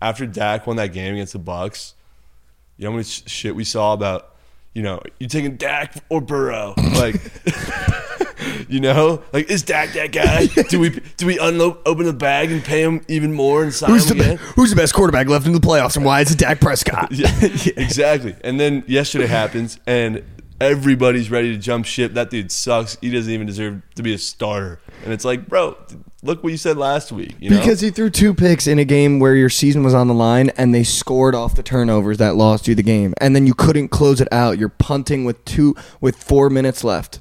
after 0.00 0.24
Dak 0.24 0.66
won 0.66 0.76
that 0.76 0.94
game 0.94 1.12
against 1.12 1.34
the 1.34 1.38
Bucks, 1.38 1.92
you 2.78 2.84
know 2.84 2.92
how 2.92 2.96
much 2.96 3.28
shit 3.28 3.54
we 3.54 3.64
saw 3.64 3.92
about, 3.92 4.34
you 4.74 4.82
know, 4.82 5.02
you 5.18 5.28
taking 5.28 5.56
Dak 5.56 5.94
or 6.08 6.20
Burrow? 6.20 6.74
Like 6.76 7.16
You 8.68 8.80
know, 8.80 9.22
like 9.32 9.50
is 9.50 9.62
Dak 9.62 9.92
that 9.94 10.12
guy? 10.12 10.46
do 10.64 10.78
we 10.78 10.90
do 11.16 11.26
we 11.26 11.38
unload 11.38 11.78
open 11.86 12.06
the 12.06 12.12
bag 12.12 12.52
and 12.52 12.62
pay 12.62 12.82
him 12.82 13.04
even 13.08 13.32
more 13.32 13.62
and 13.62 13.72
sign 13.74 13.90
Who's 13.90 14.10
him 14.10 14.18
the 14.18 14.24
again? 14.24 14.36
Who's 14.56 14.70
the 14.70 14.76
best 14.76 14.94
quarterback 14.94 15.26
left 15.26 15.46
in 15.46 15.52
the 15.52 15.58
playoffs, 15.60 15.96
and 15.96 16.04
why 16.04 16.20
is 16.20 16.30
it 16.30 16.38
Dak 16.38 16.60
Prescott? 16.60 17.10
Yeah, 17.18 17.30
exactly. 17.42 18.36
And 18.42 18.60
then 18.60 18.84
yesterday 18.86 19.26
happens, 19.26 19.80
and 19.86 20.22
everybody's 20.60 21.30
ready 21.30 21.52
to 21.52 21.58
jump 21.58 21.86
ship. 21.86 22.14
That 22.14 22.30
dude 22.30 22.50
sucks. 22.52 22.96
He 23.00 23.10
doesn't 23.10 23.32
even 23.32 23.46
deserve 23.46 23.82
to 23.94 24.02
be 24.02 24.14
a 24.14 24.18
starter. 24.18 24.80
And 25.04 25.12
it's 25.12 25.24
like, 25.24 25.46
bro, 25.46 25.76
look 26.22 26.42
what 26.42 26.50
you 26.50 26.56
said 26.58 26.76
last 26.76 27.12
week. 27.12 27.34
You 27.40 27.50
know, 27.50 27.58
Because 27.58 27.80
he 27.80 27.90
threw 27.90 28.10
two 28.10 28.34
picks 28.34 28.66
in 28.66 28.78
a 28.78 28.84
game 28.84 29.20
where 29.20 29.34
your 29.34 29.50
season 29.50 29.82
was 29.84 29.94
on 29.94 30.08
the 30.08 30.14
line 30.14 30.50
and 30.56 30.74
they 30.74 30.84
scored 30.84 31.34
off 31.34 31.54
the 31.54 31.62
turnovers 31.62 32.18
that 32.18 32.34
lost 32.36 32.66
you 32.68 32.74
the 32.74 32.82
game. 32.82 33.14
And 33.20 33.34
then 33.36 33.46
you 33.46 33.54
couldn't 33.54 33.88
close 33.88 34.20
it 34.20 34.28
out. 34.32 34.58
You're 34.58 34.68
punting 34.68 35.24
with 35.24 35.44
two 35.44 35.74
with 36.00 36.16
4 36.22 36.50
minutes 36.50 36.82
left. 36.84 37.20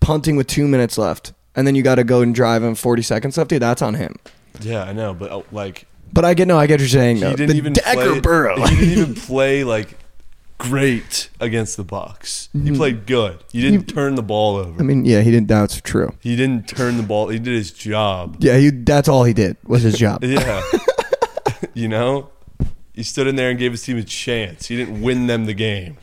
Punting 0.00 0.36
with 0.36 0.46
2 0.46 0.68
minutes 0.68 0.98
left. 0.98 1.32
And 1.56 1.66
then 1.66 1.74
you 1.74 1.82
got 1.82 1.96
to 1.96 2.04
go 2.04 2.20
and 2.20 2.34
drive 2.34 2.62
him 2.62 2.74
40 2.74 3.02
seconds 3.02 3.36
left. 3.36 3.50
Dude, 3.50 3.62
that's 3.62 3.82
on 3.82 3.94
him. 3.94 4.14
yeah, 4.60 4.84
I 4.84 4.92
know, 4.92 5.12
but 5.14 5.30
uh, 5.32 5.42
like 5.50 5.86
But 6.12 6.24
I 6.24 6.34
get 6.34 6.46
no, 6.46 6.56
I 6.58 6.66
get 6.66 6.74
what 6.74 6.80
you're 6.80 6.88
saying 6.88 7.16
he 7.16 7.22
though. 7.22 7.30
didn't 7.34 7.48
the 7.50 7.56
even 7.56 7.72
Dak 7.72 7.94
play, 7.96 8.20
Burrow. 8.20 8.56
He 8.66 8.76
didn't 8.76 8.88
even 8.90 9.14
play 9.26 9.64
like 9.64 9.97
great 10.58 11.30
against 11.40 11.76
the 11.76 11.84
Bucks. 11.84 12.48
He 12.52 12.72
played 12.72 13.06
good. 13.06 13.42
He 13.50 13.60
didn't 13.62 13.86
turn 13.86 14.16
the 14.16 14.22
ball 14.22 14.56
over. 14.56 14.70
Mm-hmm. 14.72 14.80
I 14.80 14.84
mean, 14.84 15.04
yeah, 15.04 15.22
he 15.22 15.30
didn't 15.30 15.48
that's 15.48 15.80
true. 15.80 16.12
he 16.20 16.36
didn't 16.36 16.68
turn 16.68 16.96
the 16.96 17.02
ball. 17.02 17.28
He 17.28 17.38
did 17.38 17.54
his 17.54 17.72
job. 17.72 18.36
Yeah, 18.40 18.58
he, 18.58 18.70
that's 18.70 19.08
all 19.08 19.24
he 19.24 19.32
did 19.32 19.56
was 19.64 19.82
his 19.82 19.96
job. 19.98 20.22
Yeah. 20.28 20.62
you 21.74 21.88
know? 21.88 22.30
He 22.92 23.02
stood 23.02 23.26
in 23.28 23.36
there 23.36 23.50
and 23.50 23.58
gave 23.58 23.72
his 23.72 23.82
team 23.82 23.96
a 23.96 24.02
chance. 24.02 24.66
He 24.66 24.76
didn't 24.76 25.00
win 25.00 25.28
them 25.28 25.46
the 25.46 25.54
game. 25.54 25.96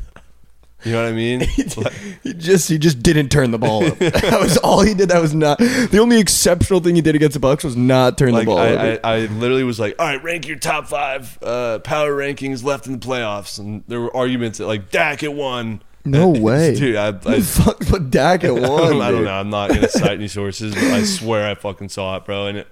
You 0.85 0.91
know 0.91 1.03
what 1.03 1.09
I 1.09 1.13
mean? 1.13 1.39
Like, 1.77 1.93
He 2.23 2.33
just 2.33 2.69
he 2.69 2.77
just 2.77 3.01
didn't 3.01 3.29
turn 3.29 3.51
the 3.51 3.57
ball 3.57 3.83
over. 3.83 3.95
that 4.09 4.39
was 4.39 4.55
all 4.57 4.81
he 4.81 4.93
did. 4.93 5.09
That 5.09 5.21
was 5.21 5.33
not 5.33 5.57
the 5.57 5.97
only 5.99 6.19
exceptional 6.19 6.79
thing 6.79 6.95
he 6.95 7.01
did 7.01 7.15
against 7.15 7.33
the 7.33 7.39
Bucks 7.39 7.63
was 7.63 7.75
not 7.75 8.17
turn 8.17 8.33
the 8.33 8.45
ball 8.45 8.59
I, 8.59 8.69
over. 8.69 8.99
I, 9.03 9.13
I 9.13 9.19
literally 9.25 9.63
was 9.63 9.79
like, 9.79 9.95
all 9.99 10.05
right, 10.05 10.23
rank 10.23 10.47
your 10.47 10.57
top 10.57 10.87
five 10.87 11.37
uh, 11.41 11.79
power 11.79 12.11
rankings 12.15 12.63
left 12.63 12.85
in 12.87 12.93
the 12.93 13.05
playoffs. 13.05 13.59
And 13.59 13.83
there 13.87 13.99
were 13.99 14.15
arguments 14.15 14.59
that 14.59 14.67
like 14.67 14.91
Dak 14.91 15.23
at 15.23 15.33
one. 15.33 15.81
No 16.05 16.29
way. 16.29 16.75
Dude, 16.75 16.95
I, 16.95 17.07
I, 17.25 17.41
fuck 17.41 17.79
put 17.79 18.11
Dak 18.11 18.43
at 18.43 18.51
I, 18.51 18.53
one? 18.53 18.61
don't, 18.61 19.01
I 19.01 19.11
don't 19.11 19.23
know. 19.25 19.33
I'm 19.33 19.49
not 19.49 19.71
to 19.71 19.89
cite 19.89 20.11
any 20.11 20.27
sources, 20.27 20.75
but 20.75 20.83
I 20.83 21.03
swear 21.03 21.49
I 21.49 21.55
fucking 21.55 21.89
saw 21.89 22.15
it, 22.17 22.25
bro. 22.25 22.47
And 22.47 22.59
it, 22.59 22.67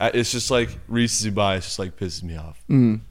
it's 0.00 0.32
just 0.32 0.50
like 0.50 0.70
recency 0.88 1.30
bias 1.30 1.64
just 1.66 1.78
like 1.78 1.96
pisses 1.96 2.22
me 2.22 2.36
off. 2.36 2.62
It's 2.68 3.02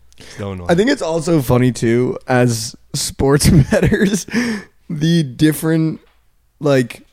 I 0.70 0.76
think 0.76 0.90
it's 0.90 1.02
also 1.02 1.42
funny 1.42 1.72
too, 1.72 2.18
as 2.28 2.76
sports 2.94 3.50
betters, 3.72 4.26
the 4.90 5.24
different 5.24 6.02
like 6.60 7.06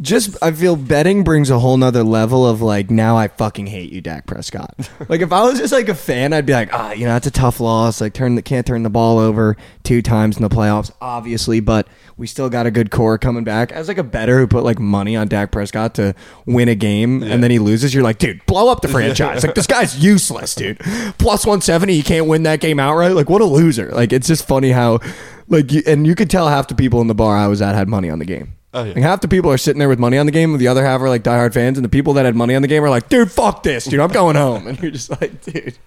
just 0.00 0.36
I 0.42 0.50
feel 0.50 0.74
betting 0.74 1.22
brings 1.22 1.50
a 1.50 1.60
whole 1.60 1.76
nother 1.76 2.02
level 2.02 2.44
of 2.44 2.60
like 2.60 2.90
now 2.90 3.16
I 3.16 3.28
fucking 3.28 3.68
hate 3.68 3.92
you, 3.92 4.00
Dak 4.00 4.26
Prescott. 4.26 4.74
like 5.08 5.20
if 5.20 5.32
I 5.32 5.44
was 5.44 5.58
just 5.58 5.72
like 5.72 5.88
a 5.88 5.94
fan, 5.94 6.32
I'd 6.32 6.46
be 6.46 6.52
like, 6.52 6.72
ah, 6.72 6.90
you 6.92 7.06
know, 7.06 7.14
it's 7.14 7.28
a 7.28 7.30
tough 7.30 7.60
loss. 7.60 8.00
Like 8.00 8.12
turn 8.12 8.34
the 8.34 8.42
can't 8.42 8.66
turn 8.66 8.82
the 8.82 8.90
ball 8.90 9.18
over 9.18 9.56
two 9.84 10.02
times 10.02 10.36
in 10.36 10.42
the 10.42 10.48
playoffs, 10.48 10.90
obviously, 11.00 11.60
but 11.60 11.86
we 12.16 12.26
still 12.26 12.50
got 12.50 12.66
a 12.66 12.72
good 12.72 12.90
core 12.90 13.18
coming 13.18 13.44
back. 13.44 13.70
As 13.70 13.86
like 13.86 13.98
a 13.98 14.02
better 14.02 14.40
who 14.40 14.48
put 14.48 14.64
like 14.64 14.80
money 14.80 15.14
on 15.14 15.28
Dak 15.28 15.52
Prescott 15.52 15.94
to 15.94 16.14
win 16.44 16.68
a 16.68 16.74
game 16.74 17.22
and 17.22 17.40
then 17.40 17.52
he 17.52 17.60
loses, 17.60 17.94
you're 17.94 18.02
like, 18.02 18.18
dude, 18.18 18.44
blow 18.46 18.70
up 18.70 18.80
the 18.80 18.88
franchise. 18.88 19.44
like 19.44 19.54
this 19.54 19.68
guy's 19.68 19.96
useless, 20.04 20.56
dude. 20.56 20.80
Plus 21.18 21.46
one 21.46 21.60
seventy, 21.60 21.94
you 21.94 22.02
can't 22.02 22.26
win 22.26 22.42
that 22.42 22.58
game 22.58 22.80
outright. 22.80 23.12
Like 23.12 23.30
what 23.30 23.42
a 23.42 23.46
loser. 23.46 23.92
Like 23.92 24.12
it's 24.12 24.26
just 24.26 24.44
funny 24.44 24.72
how 24.72 24.98
like 25.46 25.70
you, 25.70 25.84
and 25.86 26.04
you 26.04 26.16
could 26.16 26.30
tell 26.30 26.48
half 26.48 26.66
the 26.66 26.74
people 26.74 27.00
in 27.00 27.06
the 27.06 27.14
bar 27.14 27.36
I 27.36 27.46
was 27.46 27.62
at 27.62 27.76
had 27.76 27.88
money 27.88 28.10
on 28.10 28.18
the 28.18 28.24
game. 28.24 28.54
Oh, 28.74 28.82
yeah. 28.82 28.94
Like 28.94 29.02
half 29.02 29.20
the 29.20 29.28
people 29.28 29.50
are 29.50 29.56
sitting 29.56 29.78
there 29.78 29.88
with 29.88 30.00
money 30.00 30.18
on 30.18 30.26
the 30.26 30.32
game, 30.32 30.58
the 30.58 30.68
other 30.68 30.84
half 30.84 31.00
are 31.00 31.08
like 31.08 31.22
diehard 31.22 31.54
fans, 31.54 31.78
and 31.78 31.84
the 31.84 31.88
people 31.88 32.12
that 32.14 32.24
had 32.24 32.34
money 32.34 32.54
on 32.54 32.62
the 32.62 32.68
game 32.68 32.82
are 32.82 32.90
like, 32.90 33.08
dude, 33.08 33.30
fuck 33.30 33.62
this, 33.62 33.84
dude, 33.84 34.00
I'm 34.00 34.10
going 34.10 34.36
home. 34.36 34.66
And 34.66 34.80
you're 34.82 34.90
just 34.90 35.10
like, 35.10 35.42
dude. 35.42 35.78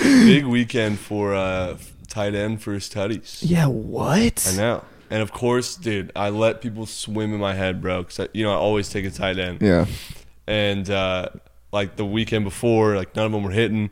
Big 0.00 0.44
weekend 0.44 0.98
for 0.98 1.34
uh, 1.34 1.78
tight 2.08 2.34
end 2.34 2.62
first 2.62 2.94
tutties. 2.94 3.38
Yeah, 3.42 3.66
what? 3.66 4.46
I 4.52 4.56
know. 4.56 4.84
And 5.10 5.22
of 5.22 5.32
course, 5.32 5.76
dude, 5.76 6.10
I 6.16 6.30
let 6.30 6.60
people 6.60 6.86
swim 6.86 7.32
in 7.34 7.40
my 7.40 7.54
head, 7.54 7.80
bro. 7.80 8.02
Because 8.02 8.28
you 8.32 8.44
know 8.44 8.52
I 8.52 8.56
always 8.56 8.88
take 8.88 9.04
a 9.04 9.10
tight 9.10 9.38
end. 9.38 9.62
Yeah. 9.62 9.86
And 10.46 10.88
uh, 10.90 11.28
like 11.72 11.96
the 11.96 12.04
weekend 12.04 12.44
before, 12.44 12.96
like 12.96 13.14
none 13.14 13.26
of 13.26 13.32
them 13.32 13.42
were 13.42 13.50
hitting, 13.50 13.90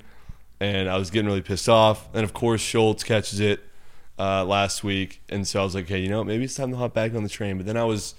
and 0.60 0.88
I 0.88 0.96
was 0.96 1.10
getting 1.10 1.26
really 1.26 1.42
pissed 1.42 1.68
off. 1.68 2.08
And 2.14 2.24
of 2.24 2.32
course, 2.32 2.60
Schultz 2.60 3.04
catches 3.04 3.40
it 3.40 3.60
uh, 4.18 4.44
last 4.44 4.82
week, 4.82 5.22
and 5.28 5.46
so 5.46 5.60
I 5.60 5.64
was 5.64 5.74
like, 5.74 5.88
hey, 5.88 6.00
you 6.00 6.08
know, 6.08 6.24
maybe 6.24 6.44
it's 6.44 6.54
time 6.54 6.70
to 6.70 6.76
hop 6.76 6.94
back 6.94 7.14
on 7.14 7.22
the 7.22 7.28
train. 7.28 7.56
But 7.56 7.66
then 7.66 7.76
I 7.76 7.84
was 7.84 8.14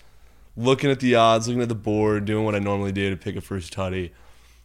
looking 0.56 0.90
at 0.92 1.00
the 1.00 1.16
odds, 1.16 1.48
looking 1.48 1.62
at 1.62 1.70
the 1.70 1.76
board, 1.76 2.26
doing 2.26 2.46
what 2.46 2.56
I 2.56 2.60
normally 2.60 2.92
do 2.92 3.10
to 3.10 3.18
pick 3.18 3.36
a 3.36 3.42
first 3.42 3.74
tutty, 3.76 4.12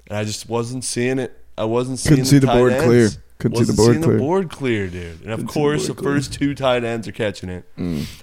and 0.09 0.19
I 0.19 0.25
just 0.25 0.49
wasn't 0.49 0.85
seeing 0.85 1.19
it. 1.19 1.37
I 1.57 1.65
wasn't 1.65 1.99
seeing 1.99 2.11
Couldn't 2.17 2.25
see 2.27 2.39
the 2.39 2.47
tight 2.47 2.57
board 2.59 2.73
ends. 2.73 2.85
clear. 2.85 3.09
Couldn't 3.39 3.57
see 3.59 3.65
the 3.65 3.73
board 3.73 3.91
seeing 3.93 4.03
clear. 4.03 4.17
the 4.17 4.23
board 4.23 4.51
clear, 4.51 4.87
dude. 4.89 5.21
And 5.23 5.31
of 5.33 5.39
Couldn't 5.39 5.39
see 5.39 5.43
the 5.45 5.47
course, 5.53 5.87
the, 5.87 5.95
board 5.95 5.99
clear. 6.05 6.13
Mm. 6.13 6.17
first 6.17 6.33
two 6.35 6.55
tight 6.55 6.85
ends 6.85 7.09
are 7.09 7.13
catching 7.13 7.49
it. 7.49 7.65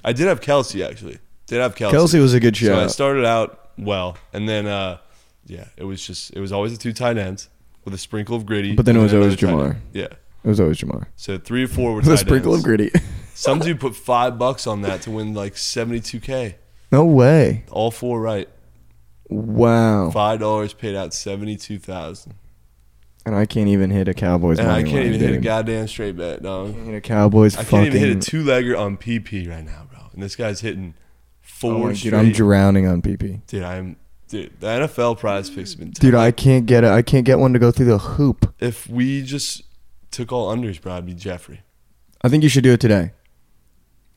I 0.04 0.14
did 0.14 0.28
have 0.28 0.42
Kelce 0.42 0.88
actually. 0.90 1.20
Did 1.48 1.60
have 1.62 1.76
Kelce. 1.76 1.92
Kelce 1.92 2.20
was 2.20 2.34
a 2.34 2.40
good 2.40 2.56
shot. 2.58 2.66
So 2.68 2.74
I 2.76 2.82
shout. 2.84 2.92
started 2.92 3.26
out 3.26 3.70
well, 3.78 4.18
and 4.34 4.48
then 4.50 4.68
uh, 4.68 4.98
yeah, 5.46 5.66
it 5.78 5.84
was 5.84 6.06
just 6.06 6.34
it 6.34 6.40
was 6.40 6.52
always 6.52 6.72
the 6.72 6.78
two 6.78 6.92
tight 6.94 7.18
ends 7.18 7.50
with 7.84 7.94
a 7.94 7.98
sprinkle 7.98 8.36
of 8.36 8.46
gritty. 8.46 8.74
But 8.76 8.86
then 8.86 8.96
it 8.96 9.00
and 9.00 9.04
was 9.04 9.14
always 9.14 9.42
another 9.42 9.48
tight 9.48 9.66
Ja'Marr. 9.66 9.76
end. 9.76 9.82
Yeah. 9.94 10.08
It 10.44 10.48
was 10.50 10.60
always 10.60 10.78
Ja'Marr. 10.80 11.06
So 11.16 11.38
three 11.38 11.64
or 11.64 11.68
four 11.68 11.92
were 11.92 11.98
With 12.02 12.08
a 12.08 12.18
sprinkle 12.18 12.54
ends. 12.54 12.64
of 12.64 12.68
gritty. 12.68 12.92
Some 13.34 13.60
dude 13.60 13.80
put 13.80 13.96
five 13.96 14.38
bucks 14.40 14.66
on 14.68 14.82
that 14.84 15.02
to 15.04 15.12
win 15.12 15.34
like 15.34 15.56
seventy 15.58 16.00
two 16.00 16.20
k. 16.20 16.56
no 16.96 17.06
way. 17.06 17.64
All 17.72 17.92
four 17.92 18.22
right. 18.22 18.50
Wow. 19.30 20.12
Five 20.12 20.40
dollars 20.40 20.74
paid 20.74 20.96
out 20.96 21.14
seventy 21.14 21.56
two 21.58 21.80
thousand. 21.80 22.36
And 23.26 23.36
I 23.36 23.48
can't 23.48 23.70
even 23.70 23.90
hit 23.90 24.08
a 24.08 24.14
Cowboys 24.14 24.60
And 24.60 24.70
I 24.70 24.84
can't 24.84 24.94
line, 24.94 25.06
even 25.08 25.20
hit 25.20 25.34
a 25.34 25.38
goddamn 25.40 25.88
straight 25.88 26.16
bet, 26.16 26.44
dog. 26.44 26.76
Hit 26.76 26.94
a 26.94 27.02
Cowboys 27.02 27.56
I 27.58 27.64
fucking. 27.64 27.70
can't 27.86 27.96
even 27.96 28.08
hit 28.08 28.18
a 28.18 28.20
two 28.20 28.44
legger 28.44 28.80
on 28.80 28.98
PP 28.98 29.50
right 29.50 29.66
now, 29.66 29.88
bro. 29.92 30.00
And 30.14 30.22
this 30.22 30.36
guy's 30.36 30.62
hitting 30.62 30.94
oh, 30.96 31.02
four 31.42 31.90
Oh, 31.90 31.94
dude, 31.94 32.14
I'm 32.14 32.32
drowning 32.32 32.86
on 32.88 33.02
PP. 33.02 33.42
Dude, 33.48 33.64
I'm 33.64 33.96
dude. 34.28 34.60
The 34.60 34.68
NFL 34.68 35.18
prize 35.18 35.50
picks 35.50 35.72
have 35.72 35.80
been. 35.80 35.90
Dude. 35.90 36.14
I 36.14 36.32
can't 36.32 36.68
get 36.68 36.84
it. 36.84 36.92
I 36.92 37.02
can't 37.02 37.26
get 37.26 37.40
one 37.40 37.54
to 37.54 37.60
go 37.60 37.72
through 37.72 37.88
the 37.88 37.98
hoop. 37.98 38.54
if 38.60 38.88
we 38.88 39.24
just 39.24 39.64
took 40.12 40.32
all 40.32 40.56
unders, 40.56 40.80
bro, 40.80 40.94
I'd 40.94 41.06
be 41.08 41.14
Jeffrey. 41.16 41.62
I 42.22 42.30
think 42.30 42.44
you 42.44 42.50
should 42.50 42.64
do 42.64 42.74
it 42.74 42.80
today. 42.80 43.12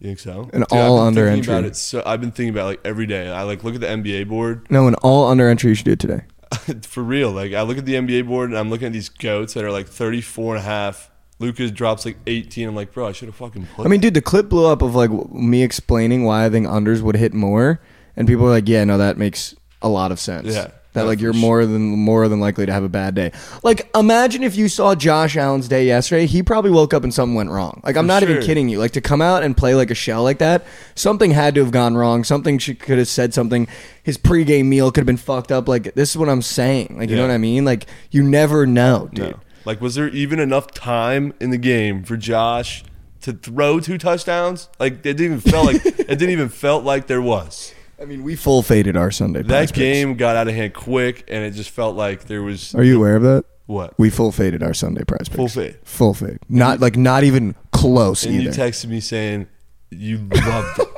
You 0.01 0.09
think 0.09 0.19
so? 0.21 0.49
An 0.53 0.61
Dude, 0.61 0.73
I've 0.73 0.79
all 0.91 0.99
been 0.99 1.07
under 1.09 1.27
thinking 1.31 1.51
About 1.51 1.57
entry. 1.59 1.69
it 1.71 1.77
so 1.77 2.03
I've 2.07 2.21
been 2.21 2.31
thinking 2.31 2.51
about 2.55 2.63
it, 2.65 2.67
like 2.67 2.81
every 2.85 3.07
day. 3.07 3.29
I 3.29 3.43
like 3.43 3.65
look 3.65 3.75
at 3.75 3.81
the 3.81 3.87
NBA 3.89 4.29
board 4.29 4.67
No, 4.71 4.87
an 4.87 4.95
all 4.97 5.27
under 5.29 5.49
entry. 5.49 5.71
You 5.71 5.75
should 5.75 5.87
do 5.87 5.93
it 5.93 5.99
today. 6.01 6.23
for 6.83 7.03
real. 7.03 7.31
Like 7.33 7.53
I 7.53 7.63
look 7.63 7.79
at 7.79 7.85
the 7.87 7.95
NBA 7.95 8.27
board 8.27 8.51
and 8.51 8.59
I'm 8.59 8.71
looking 8.71 8.87
at 8.87 8.93
these 8.93 9.09
goats 9.09 9.55
that 9.55 9.65
are 9.65 9.73
like 9.73 9.87
34 9.89 10.57
and 10.57 10.65
a 10.65 10.67
half. 10.67 11.11
Lucas 11.41 11.71
drops 11.71 12.05
like 12.05 12.17
18. 12.27 12.69
I'm 12.69 12.75
like, 12.75 12.93
bro, 12.93 13.07
I 13.07 13.13
should 13.13 13.27
have 13.29 13.37
fucking 13.37 13.67
put. 13.77 13.87
I 13.87 13.89
mean, 13.89 14.01
dude, 14.01 14.15
the 14.15 14.21
clip 14.23 14.49
blew 14.49 14.67
up 14.67 14.83
of 14.83 14.95
like 14.95 15.11
w- 15.11 15.29
me 15.33 15.63
explaining 15.63 16.25
why 16.25 16.45
I 16.45 16.51
think 16.51 16.67
unders 16.67 17.01
would 17.01 17.15
hit 17.17 17.33
more, 17.33 17.81
and 18.17 18.27
people 18.27 18.45
were 18.45 18.51
like, 18.51 18.69
"Yeah, 18.69 18.83
no, 18.83 18.99
that 18.99 19.19
makes 19.19 19.55
a 19.81 19.89
lot 19.89 20.11
of 20.11 20.19
sense." 20.19 20.49
Yeah. 20.49 20.73
That 20.95 21.07
like 21.07 21.21
you're 21.21 21.33
more 21.33 21.65
than 21.67 21.83
more 21.91 22.29
than 22.29 22.41
likely 22.41 22.67
to 22.67 22.73
have 22.73 22.83
a 22.83 22.89
bad 22.89 23.15
day. 23.15 23.33
Like, 23.63 23.89
imagine 23.95 24.43
if 24.43 24.57
you 24.57 24.69
saw 24.69 24.95
Josh 24.95 25.37
Allen's 25.37 25.69
day 25.69 25.87
yesterday. 25.87 26.27
He 26.27 26.43
probably 26.43 26.71
woke 26.71 26.95
up 26.95 27.05
and 27.05 27.13
something 27.13 27.35
went 27.35 27.51
wrong. 27.51 27.81
Like, 27.85 27.97
I'm 27.97 28.07
not 28.07 28.23
even 28.23 28.43
kidding 28.43 28.69
you. 28.69 28.79
Like 28.79 28.93
to 28.93 29.01
come 29.01 29.21
out 29.21 29.43
and 29.43 29.57
play 29.57 29.75
like 29.75 29.91
a 29.91 29.95
shell 29.95 30.23
like 30.23 30.39
that, 30.39 30.67
something 30.95 31.31
had 31.31 31.55
to 31.55 31.63
have 31.63 31.73
gone 31.73 31.97
wrong. 31.97 32.25
Something 32.25 32.59
she 32.59 32.75
could 32.75 32.99
have 32.99 33.09
said 33.09 33.35
something. 33.35 33.69
His 34.03 34.17
pregame 34.19 34.67
meal 34.67 34.91
could 34.91 35.01
have 35.03 35.07
been 35.07 35.17
fucked 35.19 35.53
up. 35.53 35.69
Like, 35.69 35.95
this 35.95 36.11
is 36.11 36.17
what 36.17 36.29
I'm 36.29 36.43
saying. 36.43 36.97
Like, 36.99 37.11
you 37.11 37.17
know 37.17 37.23
what 37.23 37.31
I 37.31 37.39
mean? 37.39 37.65
Like, 37.65 37.87
you 38.11 38.23
never 38.23 38.67
know, 38.67 39.09
dude. 39.13 39.31
no. 39.33 39.41
Like, 39.65 39.83
was 39.83 39.97
there 39.97 40.09
even 40.09 40.39
enough 40.41 40.69
time 40.73 41.35
in 41.41 41.51
the 41.51 41.59
game 41.59 42.03
for 42.03 42.17
Josh 42.17 42.83
to 43.21 43.35
throw 43.35 43.81
two 43.81 43.99
touchdowns? 43.99 44.69
Like, 44.81 44.95
it 44.95 45.03
didn't 45.03 45.25
even 45.25 45.41
felt 45.41 45.67
like 45.67 45.85
it 45.87 46.07
didn't 46.07 46.31
even 46.31 46.49
felt 46.49 46.85
like 46.85 47.07
there 47.07 47.21
was. 47.21 47.75
I 48.01 48.05
mean, 48.05 48.23
we 48.23 48.37
full 48.37 48.63
faded 48.63 48.97
our 48.97 49.11
Sunday. 49.11 49.43
prize 49.43 49.71
That 49.71 49.75
game 49.77 50.15
got 50.17 50.37
out 50.37 50.49
of 50.49 50.55
hand 50.55 50.73
quick, 50.75 51.25
and 51.29 51.45
it 51.45 51.53
just 51.53 51.71
felt 51.71 51.97
like 51.97 52.25
there 52.25 52.43
was 52.43 52.75
Are 52.75 52.85
you 52.85 52.97
aware 52.99 53.17
of 53.17 53.23
that? 53.23 53.45
what 53.67 53.99
We 53.99 54.09
full 54.09 54.33
faded 54.33 54.63
our 54.63 54.73
Sunday 54.73 55.05
prize 55.05 55.29
picks. 55.29 55.37
full 55.37 55.49
fade. 55.49 55.79
Full 55.85 56.15
fade. 56.15 56.39
Not 56.49 56.81
like 56.81 56.97
not 56.97 57.25
even 57.25 57.55
close 57.73 58.25
And 58.25 58.35
you 58.35 58.49
texted 58.51 58.87
me 58.87 59.01
saying 59.01 59.47
you 59.91 60.19
loved 60.33 60.79
it. 60.81 60.89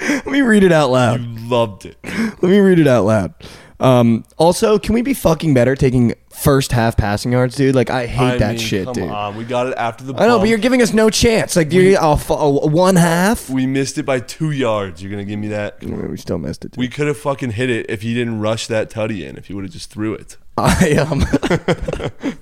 Let 0.00 0.26
me 0.26 0.40
read 0.42 0.62
it 0.62 0.70
out 0.72 0.90
loud. 0.90 1.20
You 1.20 1.48
loved 1.48 1.86
it. 1.86 1.96
Let 2.04 2.42
me 2.42 2.58
read 2.58 2.78
it 2.78 2.86
out 2.86 3.04
loud. 3.04 3.34
Um, 3.80 4.24
also, 4.36 4.78
can 4.78 4.94
we 4.94 5.02
be 5.02 5.14
fucking 5.14 5.54
better 5.54 5.76
taking 5.76 6.14
first 6.30 6.72
half 6.72 6.96
passing 6.96 7.30
yards, 7.30 7.54
dude? 7.54 7.74
Like 7.76 7.90
I 7.90 8.06
hate 8.06 8.20
I 8.34 8.36
that 8.38 8.56
mean, 8.56 8.58
shit, 8.58 8.84
come 8.86 8.92
dude. 8.94 9.10
on, 9.10 9.36
we 9.36 9.44
got 9.44 9.68
it 9.68 9.74
after 9.76 10.02
the. 10.04 10.14
I 10.14 10.26
know, 10.26 10.40
but 10.40 10.48
you're 10.48 10.58
giving 10.58 10.82
us 10.82 10.92
no 10.92 11.10
chance. 11.10 11.54
Like 11.54 11.72
you're 11.72 11.96
a, 12.00 12.16
fu- 12.16 12.34
a 12.34 12.66
one 12.66 12.96
half. 12.96 13.48
We 13.48 13.66
missed 13.66 13.96
it 13.98 14.02
by 14.04 14.18
two 14.20 14.50
yards. 14.50 15.00
You're 15.00 15.10
gonna 15.12 15.24
give 15.24 15.38
me 15.38 15.48
that? 15.48 15.82
We 15.82 16.16
still 16.16 16.38
missed 16.38 16.64
it. 16.64 16.72
Dude. 16.72 16.78
We 16.78 16.88
could 16.88 17.06
have 17.06 17.18
fucking 17.18 17.52
hit 17.52 17.70
it 17.70 17.86
if 17.88 18.02
he 18.02 18.14
didn't 18.14 18.40
rush 18.40 18.66
that 18.66 18.90
tutty 18.90 19.24
in. 19.28 19.36
If 19.36 19.46
he 19.46 19.54
would 19.54 19.64
have 19.64 19.72
just 19.72 19.90
threw 19.90 20.14
it. 20.14 20.36
I 20.56 20.94
um. 20.96 21.20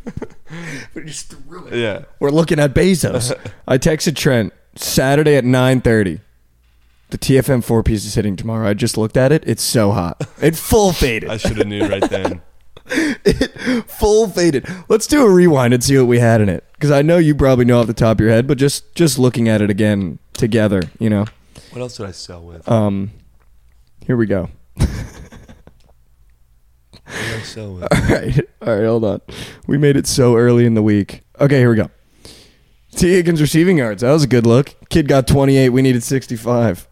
we 0.95 1.05
just 1.05 1.29
threw 1.35 1.67
it. 1.67 1.75
Yeah. 1.75 2.05
We're 2.19 2.31
looking 2.31 2.59
at 2.59 2.73
Bezos. 2.75 3.39
I 3.69 3.77
texted 3.77 4.17
Trent 4.17 4.55
Saturday 4.75 5.37
at 5.37 5.45
nine 5.45 5.83
thirty. 5.83 6.21
The 7.11 7.19
TFM 7.19 7.63
four 7.63 7.83
piece 7.83 8.05
is 8.05 8.15
hitting 8.15 8.35
tomorrow. 8.35 8.69
I 8.69 8.75
just 8.75 8.99
looked 8.99 9.17
at 9.17 9.31
it. 9.31 9.45
It's 9.47 9.63
so 9.63 9.93
hot. 9.93 10.27
It 10.41 10.57
full 10.57 10.93
faded. 10.93 11.31
I 11.31 11.37
should 11.37 11.59
have 11.59 11.67
knew 11.67 11.87
right 11.87 12.09
then. 12.11 12.43
it 12.87 13.89
full 13.89 14.29
faded. 14.29 14.67
Let's 14.89 15.07
do 15.07 15.25
a 15.25 15.31
rewind 15.31 15.73
and 15.75 15.83
see 15.83 15.97
what 15.99 16.07
we 16.07 16.19
had 16.19 16.41
in 16.41 16.49
it. 16.49 16.65
Because 16.73 16.91
I 16.91 17.03
know 17.03 17.19
you 17.19 17.35
probably 17.35 17.65
know 17.65 17.81
off 17.81 17.87
the 17.87 17.95
top 17.95 18.17
of 18.17 18.21
your 18.21 18.31
head, 18.31 18.47
but 18.47 18.59
just 18.59 18.95
just 18.95 19.19
looking 19.19 19.49
at 19.49 19.63
it 19.63 19.71
again 19.71 20.19
together, 20.35 20.83
you 20.99 21.09
know. 21.09 21.27
What 21.71 21.81
else 21.81 21.97
did 21.97 22.07
I 22.07 22.11
sell 22.11 22.43
with? 22.43 22.69
Um, 22.69 23.13
here 24.05 24.17
we 24.17 24.27
go. 24.27 24.51
What 24.75 24.89
did 27.07 27.37
I 27.37 27.43
sell 27.43 27.75
with? 27.75 27.83
All 27.93 28.01
right, 28.09 28.41
all 28.61 28.75
right, 28.77 28.85
hold 28.85 29.05
on. 29.05 29.21
We 29.69 29.79
made 29.79 29.97
it 29.97 30.09
so 30.09 30.37
early 30.37 30.67
in 30.67 30.75
the 30.75 30.83
week. 30.83 31.23
Okay, 31.41 31.59
here 31.59 31.71
we 31.71 31.77
go. 31.77 31.91
Tee 32.91 33.13
Higgins 33.13 33.41
receiving 33.41 33.79
yards. 33.79 34.03
That 34.03 34.11
was 34.11 34.25
a 34.25 34.27
good 34.27 34.45
look. 34.47 34.75
Kid 34.89 35.07
got 35.07 35.29
28. 35.29 35.69
We 35.69 35.83
needed 35.83 36.03
65. 36.03 36.89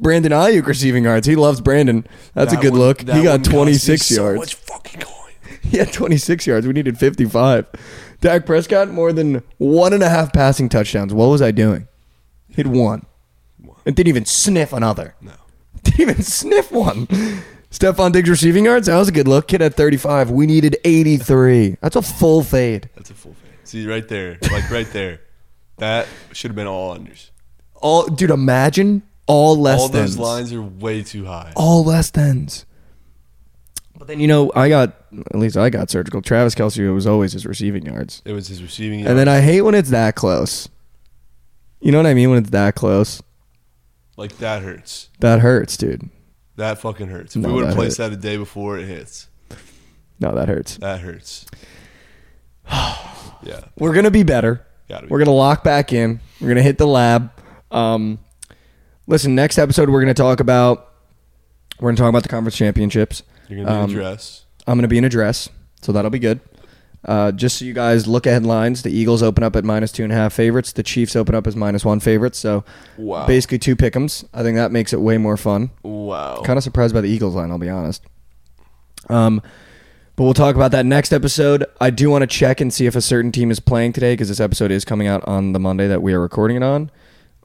Brandon 0.00 0.32
Aiyuk 0.32 0.66
receiving 0.66 1.04
yards. 1.04 1.26
He 1.26 1.36
loves 1.36 1.60
Brandon. 1.60 2.06
That's 2.34 2.52
That 2.52 2.58
a 2.58 2.62
good 2.62 2.72
one- 2.72 2.80
look. 2.80 3.00
He 3.00 3.06
got 3.06 3.24
one 3.24 3.38
cost 3.40 3.50
26 3.50 4.06
so 4.06 4.14
yards. 4.22 4.38
much 4.38 4.54
fucking 4.54 5.00
coin. 5.00 5.14
He 5.62 5.76
had 5.76 5.92
26 5.92 6.46
yards. 6.46 6.66
We 6.66 6.72
needed 6.72 6.96
55. 6.98 7.66
Dak 8.22 8.46
Prescott, 8.46 8.88
more 8.88 9.12
than 9.12 9.42
one 9.58 9.92
and 9.92 10.02
a 10.02 10.08
half 10.08 10.32
passing 10.32 10.68
touchdowns. 10.70 11.12
What 11.12 11.26
was 11.26 11.42
I 11.42 11.50
doing? 11.50 11.86
Hit 12.48 12.66
one. 12.66 13.04
And 13.84 13.94
didn't 13.94 14.08
even 14.08 14.24
sniff 14.24 14.72
another. 14.72 15.14
No. 15.20 15.32
Didn't 15.82 16.00
even 16.00 16.22
sniff 16.22 16.72
one. 16.72 17.06
Stefon 17.70 18.12
Diggs 18.12 18.28
receiving 18.30 18.64
yards. 18.64 18.86
That 18.86 18.96
was 18.96 19.08
a 19.08 19.12
good 19.12 19.28
look. 19.28 19.48
Kid 19.48 19.60
at 19.62 19.74
35. 19.74 20.30
We 20.30 20.46
needed 20.46 20.76
83. 20.84 21.76
That's 21.80 21.96
a 21.96 22.02
full 22.02 22.42
fade. 22.42 22.88
That's 22.96 23.10
a 23.10 23.14
full 23.14 23.34
fade. 23.34 23.50
See 23.64 23.86
right 23.86 24.06
there, 24.08 24.38
like 24.50 24.70
right 24.70 24.90
there. 24.92 25.20
That 25.76 26.08
should 26.32 26.50
have 26.50 26.56
been 26.56 26.66
all 26.66 26.96
unders. 26.96 27.30
All, 27.74 28.06
dude, 28.06 28.30
imagine 28.30 29.02
all 29.28 29.56
less 29.56 29.80
ends. 29.80 29.82
all 29.82 29.88
thans. 29.88 30.16
those 30.16 30.18
lines 30.18 30.52
are 30.52 30.62
way 30.62 31.02
too 31.02 31.24
high. 31.24 31.52
All 31.54 31.84
less 31.84 32.10
thans. 32.10 32.66
But 33.96 34.08
then, 34.08 34.20
you 34.20 34.28
know, 34.28 34.50
I 34.54 34.68
got, 34.68 34.94
at 35.12 35.36
least 35.36 35.56
I 35.56 35.70
got 35.70 35.90
surgical. 35.90 36.22
Travis 36.22 36.54
Kelce 36.54 36.78
it 36.78 36.90
was 36.92 37.06
always 37.06 37.32
his 37.32 37.44
receiving 37.46 37.84
yards. 37.84 38.22
It 38.24 38.32
was 38.32 38.48
his 38.48 38.62
receiving. 38.62 39.06
And 39.06 39.18
then 39.18 39.28
I 39.28 39.40
hate 39.40 39.62
when 39.62 39.74
it's 39.74 39.90
that 39.90 40.14
close. 40.14 40.68
You 41.80 41.92
know 41.92 41.98
what 41.98 42.06
I 42.06 42.14
mean? 42.14 42.30
When 42.30 42.38
it's 42.38 42.50
that 42.50 42.74
close. 42.74 43.22
like 44.16 44.38
that 44.38 44.62
hurts. 44.62 45.10
That 45.20 45.40
hurts, 45.40 45.76
dude. 45.76 46.08
That 46.56 46.78
fucking 46.78 47.08
hurts. 47.08 47.36
If 47.36 47.42
No, 47.42 47.48
we 47.48 47.54
would 47.54 47.64
have 47.64 47.74
that 47.74 47.76
placed 47.76 47.98
that 47.98 48.12
a 48.12 48.16
day 48.16 48.36
before, 48.36 48.78
it 48.78 48.86
hits. 48.86 49.28
No, 50.20 50.34
that 50.34 50.48
hurts. 50.48 50.76
That 50.78 51.00
hurts. 51.00 51.46
yeah, 52.70 53.60
We're 53.78 53.92
going 53.92 54.04
to 54.04 54.10
be 54.10 54.22
better. 54.24 54.64
gotta 54.88 55.06
be. 55.06 55.10
We're 55.10 55.20
gonna 55.20 55.30
lock 55.32 55.62
back 55.62 55.92
in. 55.92 56.20
We're 56.40 56.48
gonna 56.48 56.62
hit 56.62 56.78
the 56.78 56.86
lab. 56.86 57.30
Um, 57.70 58.18
listen, 59.08 59.34
next 59.34 59.58
episode 59.58 59.90
we're 59.90 60.00
gonna 60.00 60.14
talk 60.14 60.38
about 60.38 60.84
We're 61.80 61.90
gonna 61.90 61.96
talk 61.96 62.08
about 62.08 62.22
the 62.24 62.28
conference 62.28 62.56
championships. 62.56 63.22
You're 63.48 63.64
gonna 63.64 63.80
Um, 63.82 63.88
be 63.88 63.94
dress. 63.94 64.44
I'm 64.66 64.76
gonna 64.78 64.88
be 64.88 64.98
in 64.98 65.04
a 65.04 65.08
dress, 65.08 65.48
so 65.80 65.90
that'll 65.92 66.10
be 66.10 66.18
good. 66.20 66.40
Uh, 67.04 67.30
just 67.30 67.56
so 67.58 67.64
you 67.64 67.72
guys 67.72 68.08
look 68.08 68.26
at 68.26 68.32
headlines, 68.32 68.82
the 68.82 68.90
Eagles 68.90 69.22
open 69.22 69.44
up 69.44 69.54
at 69.54 69.64
minus 69.64 69.92
two 69.92 70.02
and 70.02 70.12
a 70.12 70.16
half 70.16 70.32
favorites. 70.32 70.72
The 70.72 70.82
Chiefs 70.82 71.14
open 71.14 71.34
up 71.36 71.46
as 71.46 71.54
minus 71.54 71.84
one 71.84 72.00
favorites. 72.00 72.36
So 72.38 72.64
Wow. 72.96 73.24
basically 73.26 73.58
two 73.60 73.76
pick'ems. 73.76 74.24
I 74.34 74.42
think 74.42 74.56
that 74.56 74.72
makes 74.72 74.92
it 74.92 75.00
way 75.00 75.16
more 75.18 75.36
fun. 75.36 75.70
Wow. 75.84 76.42
Kind 76.44 76.56
of 76.56 76.64
surprised 76.64 76.92
by 76.94 77.00
the 77.00 77.08
Eagles 77.08 77.36
line, 77.36 77.52
I'll 77.52 77.58
be 77.58 77.68
honest. 77.70 78.02
Um, 79.08 79.40
but 80.16 80.24
we'll 80.24 80.34
talk 80.34 80.56
about 80.56 80.72
that 80.72 80.84
next 80.84 81.12
episode. 81.12 81.64
I 81.80 81.90
do 81.90 82.10
want 82.10 82.22
to 82.22 82.26
check 82.26 82.60
and 82.60 82.74
see 82.74 82.86
if 82.86 82.96
a 82.96 83.00
certain 83.00 83.30
team 83.30 83.52
is 83.52 83.60
playing 83.60 83.92
today 83.92 84.14
because 84.14 84.28
this 84.28 84.40
episode 84.40 84.72
is 84.72 84.84
coming 84.84 85.06
out 85.06 85.22
on 85.28 85.52
the 85.52 85.60
Monday 85.60 85.86
that 85.86 86.02
we 86.02 86.12
are 86.12 86.20
recording 86.20 86.56
it 86.56 86.64
on. 86.64 86.90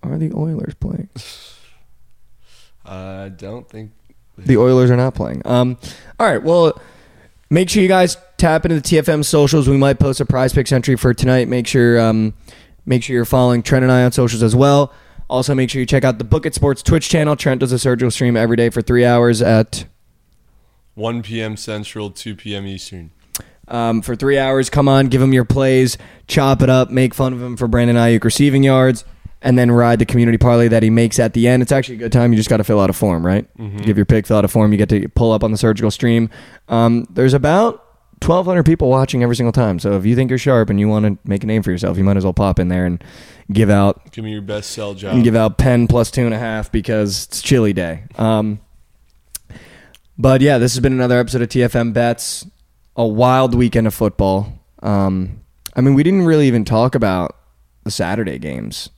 Are 0.01 0.17
the 0.17 0.33
Oilers 0.33 0.73
playing? 0.79 1.09
I 3.23 3.29
don't 3.29 3.67
think. 3.69 3.91
The 4.37 4.57
Oilers 4.57 4.89
are 4.91 4.97
not 4.97 5.13
playing. 5.15 5.41
Um, 5.45 5.77
all 6.19 6.27
right. 6.27 6.41
Well, 6.41 6.79
make 7.49 7.69
sure 7.69 7.81
you 7.83 7.87
guys 7.87 8.17
tap 8.37 8.65
into 8.65 8.75
the 8.75 8.81
TFM 8.81 9.23
socials. 9.23 9.69
We 9.69 9.77
might 9.77 9.99
post 9.99 10.19
a 10.19 10.25
prize 10.25 10.53
picks 10.53 10.71
entry 10.71 10.95
for 10.95 11.13
tonight. 11.13 11.47
Make 11.47 11.67
sure 11.67 11.99
um, 11.99 12.33
make 12.85 13.03
sure 13.03 13.15
you're 13.15 13.25
following 13.25 13.61
Trent 13.61 13.83
and 13.83 13.91
I 13.91 14.03
on 14.03 14.11
socials 14.11 14.41
as 14.43 14.55
well. 14.55 14.91
Also, 15.29 15.53
make 15.55 15.69
sure 15.69 15.79
you 15.79 15.85
check 15.85 16.03
out 16.03 16.17
the 16.17 16.23
Book 16.23 16.45
It 16.45 16.53
Sports 16.55 16.81
Twitch 16.83 17.09
channel. 17.09 17.35
Trent 17.35 17.59
does 17.59 17.71
a 17.71 17.79
surgical 17.79 18.11
stream 18.11 18.35
every 18.35 18.57
day 18.57 18.69
for 18.69 18.81
three 18.81 19.05
hours 19.05 19.41
at 19.41 19.85
1 20.95 21.21
p.m. 21.23 21.55
Central, 21.57 22.09
2 22.11 22.35
p.m. 22.35 22.65
Eastern. 22.67 23.11
um, 23.67 24.01
for 24.01 24.15
three 24.15 24.37
hours. 24.37 24.69
Come 24.69 24.87
on, 24.87 25.07
give 25.07 25.21
him 25.21 25.33
your 25.33 25.45
plays, 25.45 25.97
chop 26.27 26.61
it 26.61 26.69
up, 26.69 26.89
make 26.89 27.13
fun 27.13 27.33
of 27.33 27.41
him 27.41 27.55
for 27.55 27.67
Brandon 27.67 27.95
Aiyuk 27.95 28.23
receiving 28.23 28.63
yards, 28.63 29.05
and 29.43 29.57
then 29.59 29.69
ride 29.69 29.99
the 29.99 30.05
community 30.05 30.37
parlay 30.39 30.67
that 30.69 30.81
he 30.81 30.89
makes 30.89 31.19
at 31.19 31.33
the 31.33 31.47
end. 31.47 31.61
It's 31.61 31.71
actually 31.71 31.95
a 31.95 31.99
good 31.99 32.11
time. 32.11 32.31
You 32.33 32.37
just 32.37 32.49
got 32.49 32.57
to 32.57 32.63
fill 32.63 32.79
out 32.79 32.89
a 32.89 32.93
form, 32.93 33.23
right? 33.25 33.45
You 33.59 33.69
Give 33.79 33.97
your 33.97 34.05
pick, 34.05 34.25
fill 34.25 34.37
out 34.37 34.45
a 34.45 34.47
form. 34.47 34.71
You 34.71 34.77
get 34.77 34.89
to 34.89 35.07
pull 35.09 35.31
up 35.31 35.43
on 35.43 35.51
the 35.51 35.57
surgical 35.57 35.91
stream. 35.91 36.29
Um, 36.69 37.05
there's 37.11 37.33
about 37.33 37.75
1,200 38.21 38.63
people 38.63 38.89
watching 38.89 39.21
every 39.21 39.35
single 39.35 39.51
time. 39.51 39.79
So 39.79 39.93
if 39.97 40.05
you 40.05 40.15
think 40.15 40.29
you're 40.31 40.37
sharp 40.39 40.69
and 40.69 40.79
you 40.79 40.87
want 40.87 41.05
to 41.05 41.17
make 41.29 41.43
a 41.43 41.47
name 41.47 41.61
for 41.61 41.71
yourself, 41.71 41.97
you 41.97 42.03
might 42.05 42.15
as 42.17 42.23
well 42.23 42.31
pop 42.33 42.57
in 42.57 42.69
there 42.69 42.85
and 42.85 43.03
give 43.51 43.69
out 43.69 44.11
Give 44.13 44.23
me 44.23 44.31
your 44.31 44.41
best 44.41 44.71
sell 44.71 44.93
job. 44.93 45.13
and 45.15 45.23
give 45.25 45.35
out 45.35 45.57
pen 45.57 45.87
plus 45.87 46.09
two 46.09 46.23
and 46.25 46.33
a 46.33 46.39
half 46.39 46.71
because 46.71 47.25
it's 47.25 47.41
chilly 47.41 47.73
day. 47.73 48.05
Um, 48.17 48.61
but 50.17 50.41
yeah, 50.41 50.57
this 50.57 50.73
has 50.73 50.79
been 50.79 50.93
another 50.93 51.19
episode 51.19 51.41
of 51.41 51.49
TFM 51.49 51.93
Bets. 51.93 52.45
A 52.95 53.05
wild 53.07 53.55
weekend 53.55 53.87
of 53.87 53.93
football. 53.93 54.53
Um, 54.83 55.41
I 55.75 55.81
mean, 55.81 55.95
we 55.95 56.03
didn't 56.03 56.25
really 56.25 56.47
even 56.47 56.63
talk 56.63 56.93
about 56.93 57.35
the 57.83 57.91
Saturday 57.91 58.37
games. 58.37 58.89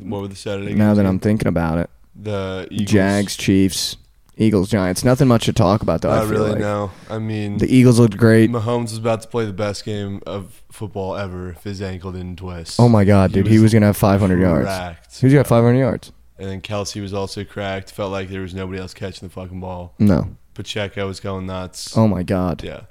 What 0.00 0.22
were 0.22 0.28
the 0.28 0.36
Saturday 0.36 0.74
Now 0.74 0.94
that 0.94 1.06
I'm 1.06 1.18
thinking 1.18 1.48
about 1.48 1.78
it, 1.78 1.90
the 2.14 2.66
Eagles. 2.70 2.90
Jags, 2.90 3.36
Chiefs, 3.36 3.96
Eagles, 4.36 4.70
Giants. 4.70 5.04
Nothing 5.04 5.28
much 5.28 5.44
to 5.44 5.52
talk 5.52 5.82
about 5.82 6.00
though. 6.02 6.10
I 6.10 6.24
really. 6.24 6.50
like. 6.52 6.58
No. 6.58 6.90
I 7.08 7.18
mean, 7.18 7.58
The 7.58 7.72
Eagles 7.74 7.98
looked 7.98 8.16
great. 8.16 8.50
Mahomes 8.50 8.84
was 8.84 8.96
about 8.96 9.22
to 9.22 9.28
play 9.28 9.44
the 9.44 9.52
best 9.52 9.84
game 9.84 10.22
of 10.26 10.62
football 10.72 11.16
ever 11.16 11.50
if 11.50 11.62
his 11.64 11.82
ankle 11.82 12.12
didn't 12.12 12.36
twist. 12.36 12.80
Oh 12.80 12.88
my 12.88 13.04
god, 13.04 13.32
dude, 13.32 13.46
he 13.46 13.58
was 13.58 13.72
gonna 13.72 13.86
have 13.86 13.96
500 13.96 14.40
yards. 14.40 14.64
Cracked. 14.66 15.20
Who's 15.20 15.34
got 15.34 15.46
500 15.46 15.78
yards? 15.78 16.12
And 16.38 16.48
then 16.48 16.60
Kelce 16.62 17.00
was 17.02 17.12
also 17.12 17.44
cracked. 17.44 17.90
Felt 17.92 18.12
like 18.12 18.28
there 18.30 18.40
was 18.40 18.54
nobody 18.54 18.80
else 18.80 18.94
catching 18.94 19.28
the 19.28 19.32
fucking 19.32 19.60
ball. 19.60 19.94
No. 19.98 20.36
Pacheco 20.54 21.06
was 21.06 21.20
going 21.20 21.44
nuts. 21.46 21.96
Oh 21.96 22.08
my 22.08 22.22
god. 22.22 22.64
Yeah. 22.64 22.82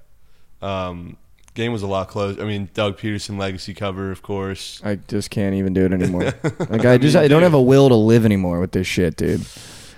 Um, 0.61 1.17
game 1.53 1.71
was 1.71 1.81
a 1.81 1.87
lot 1.87 2.07
close. 2.07 2.39
I 2.39 2.45
mean, 2.45 2.69
Doug 2.73 2.97
Pederson 2.97 3.37
legacy 3.37 3.73
cover, 3.73 4.11
of 4.11 4.21
course. 4.21 4.81
I 4.83 4.95
just 4.95 5.29
can't 5.29 5.55
even 5.55 5.73
do 5.73 5.85
it 5.85 5.93
anymore. 5.93 6.23
like 6.69 6.85
I 6.85 6.97
just 6.97 7.15
I 7.15 7.27
don't 7.27 7.43
have 7.43 7.53
a 7.53 7.61
will 7.61 7.89
to 7.89 7.95
live 7.95 8.25
anymore 8.25 8.59
with 8.59 8.71
this 8.71 8.87
shit, 8.87 9.15
dude. 9.15 9.45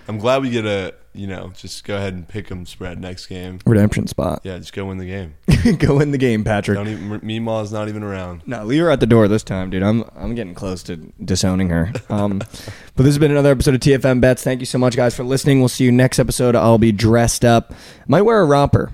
I'm 0.07 0.17
glad 0.17 0.41
we 0.41 0.49
get 0.49 0.65
a, 0.65 0.95
you 1.13 1.27
know, 1.27 1.51
just 1.55 1.83
go 1.83 1.95
ahead 1.95 2.13
and 2.13 2.27
pick 2.27 2.47
them 2.47 2.65
spread 2.65 2.99
next 2.99 3.27
game. 3.27 3.59
Redemption 3.65 4.07
spot. 4.07 4.41
Yeah, 4.43 4.57
just 4.57 4.73
go 4.73 4.85
win 4.85 4.97
the 4.97 5.05
game. 5.05 5.35
Go 5.77 5.97
win 5.97 6.09
the 6.11 6.17
game, 6.17 6.43
Patrick. 6.43 6.75
Don't 6.75 6.87
even. 6.87 7.19
Meemaw 7.19 7.63
is 7.63 7.71
not 7.71 7.87
even 7.87 8.01
around. 8.01 8.41
No, 8.47 8.63
leave 8.65 8.81
her 8.81 8.89
at 8.89 8.99
the 8.99 9.05
door 9.05 9.27
this 9.27 9.43
time, 9.43 9.69
dude. 9.69 9.83
I'm 9.83 10.03
I'm 10.15 10.33
getting 10.33 10.55
close 10.55 10.81
to 10.83 10.97
disowning 11.23 11.69
her. 11.69 11.91
Um, 12.09 12.39
but 12.39 13.03
this 13.03 13.07
has 13.07 13.19
been 13.19 13.31
another 13.31 13.51
episode 13.51 13.75
of 13.75 13.79
TFM 13.79 14.19
Bets. 14.19 14.43
Thank 14.43 14.59
you 14.59 14.65
so 14.65 14.77
much, 14.77 14.97
guys, 14.97 15.15
for 15.15 15.23
listening. 15.23 15.59
We'll 15.59 15.69
see 15.69 15.85
you 15.85 15.91
next 15.91 16.19
episode. 16.19 16.55
I'll 16.55 16.77
be 16.77 16.91
dressed 16.91 17.45
up. 17.45 17.73
Might 18.05 18.23
wear 18.23 18.41
a 18.41 18.45
romper. 18.45 18.91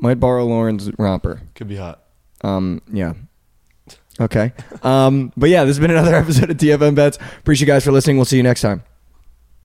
Might 0.00 0.20
borrow 0.20 0.46
Lauren's 0.46 0.90
romper. 0.98 1.42
Could 1.54 1.68
be 1.68 1.76
hot. 1.76 2.02
Um, 2.42 2.80
yeah. 2.92 3.14
Okay. 4.18 4.52
Um, 4.82 5.32
but 5.36 5.50
yeah, 5.50 5.64
this 5.64 5.76
has 5.76 5.80
been 5.80 5.90
another 5.90 6.14
episode 6.16 6.50
of 6.50 6.56
TFM 6.56 6.94
Bets. 6.94 7.18
Appreciate 7.38 7.66
you 7.66 7.72
guys 7.72 7.84
for 7.84 7.92
listening. 7.92 8.16
We'll 8.16 8.24
see 8.26 8.36
you 8.36 8.42
next 8.42 8.60
time. 8.62 8.82